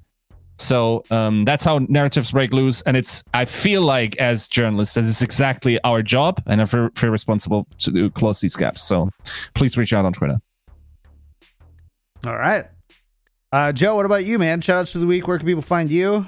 [0.57, 3.23] So um, that's how narratives break loose, and it's.
[3.33, 7.67] I feel like as journalists, this is exactly our job, and I feel, feel responsible
[7.79, 8.81] to close these gaps.
[8.81, 9.09] So
[9.53, 10.37] please reach out on Twitter.
[12.25, 12.65] All right.
[13.51, 14.61] Uh, Joe, what about you, man?
[14.61, 15.27] Shout outs for the week.
[15.27, 16.25] Where can people find you?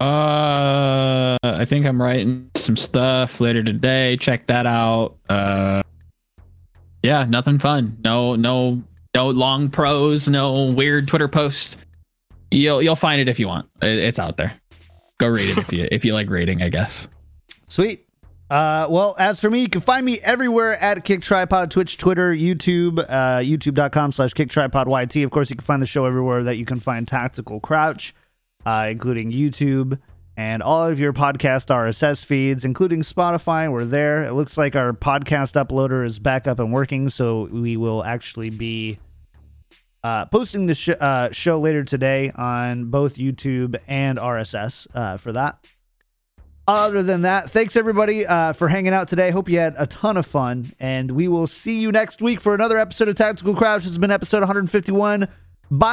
[0.00, 4.16] Uh, I think I'm writing some stuff later today.
[4.18, 5.16] Check that out.
[5.28, 5.82] Uh,
[7.02, 7.98] yeah, nothing fun.
[8.04, 8.82] No, no,
[9.14, 10.28] no long prose.
[10.28, 11.78] No weird Twitter post.
[12.50, 13.68] You'll you'll find it if you want.
[13.82, 14.52] It's out there.
[15.18, 16.62] Go read it if you if you like reading.
[16.62, 17.08] I guess.
[17.68, 18.06] Sweet.
[18.50, 22.34] Uh, well, as for me, you can find me everywhere at Kick Tripod, Twitch, Twitter,
[22.34, 25.16] YouTube, uh, youtube.com slash Kick Tripod YT.
[25.24, 28.14] Of course, you can find the show everywhere that you can find Tactical Crouch,
[28.66, 29.98] uh, including YouTube
[30.36, 33.70] and all of your podcast RSS feeds, including Spotify.
[33.70, 34.24] We're there.
[34.24, 38.50] It looks like our podcast uploader is back up and working, so we will actually
[38.50, 38.98] be
[40.02, 45.32] uh, posting the sh- uh, show later today on both YouTube and RSS uh, for
[45.32, 45.58] that.
[46.66, 49.30] Other than that, thanks everybody uh, for hanging out today.
[49.30, 52.54] Hope you had a ton of fun, and we will see you next week for
[52.54, 53.82] another episode of Tactical Crouch.
[53.82, 55.28] This has been episode 151.
[55.70, 55.92] Bye.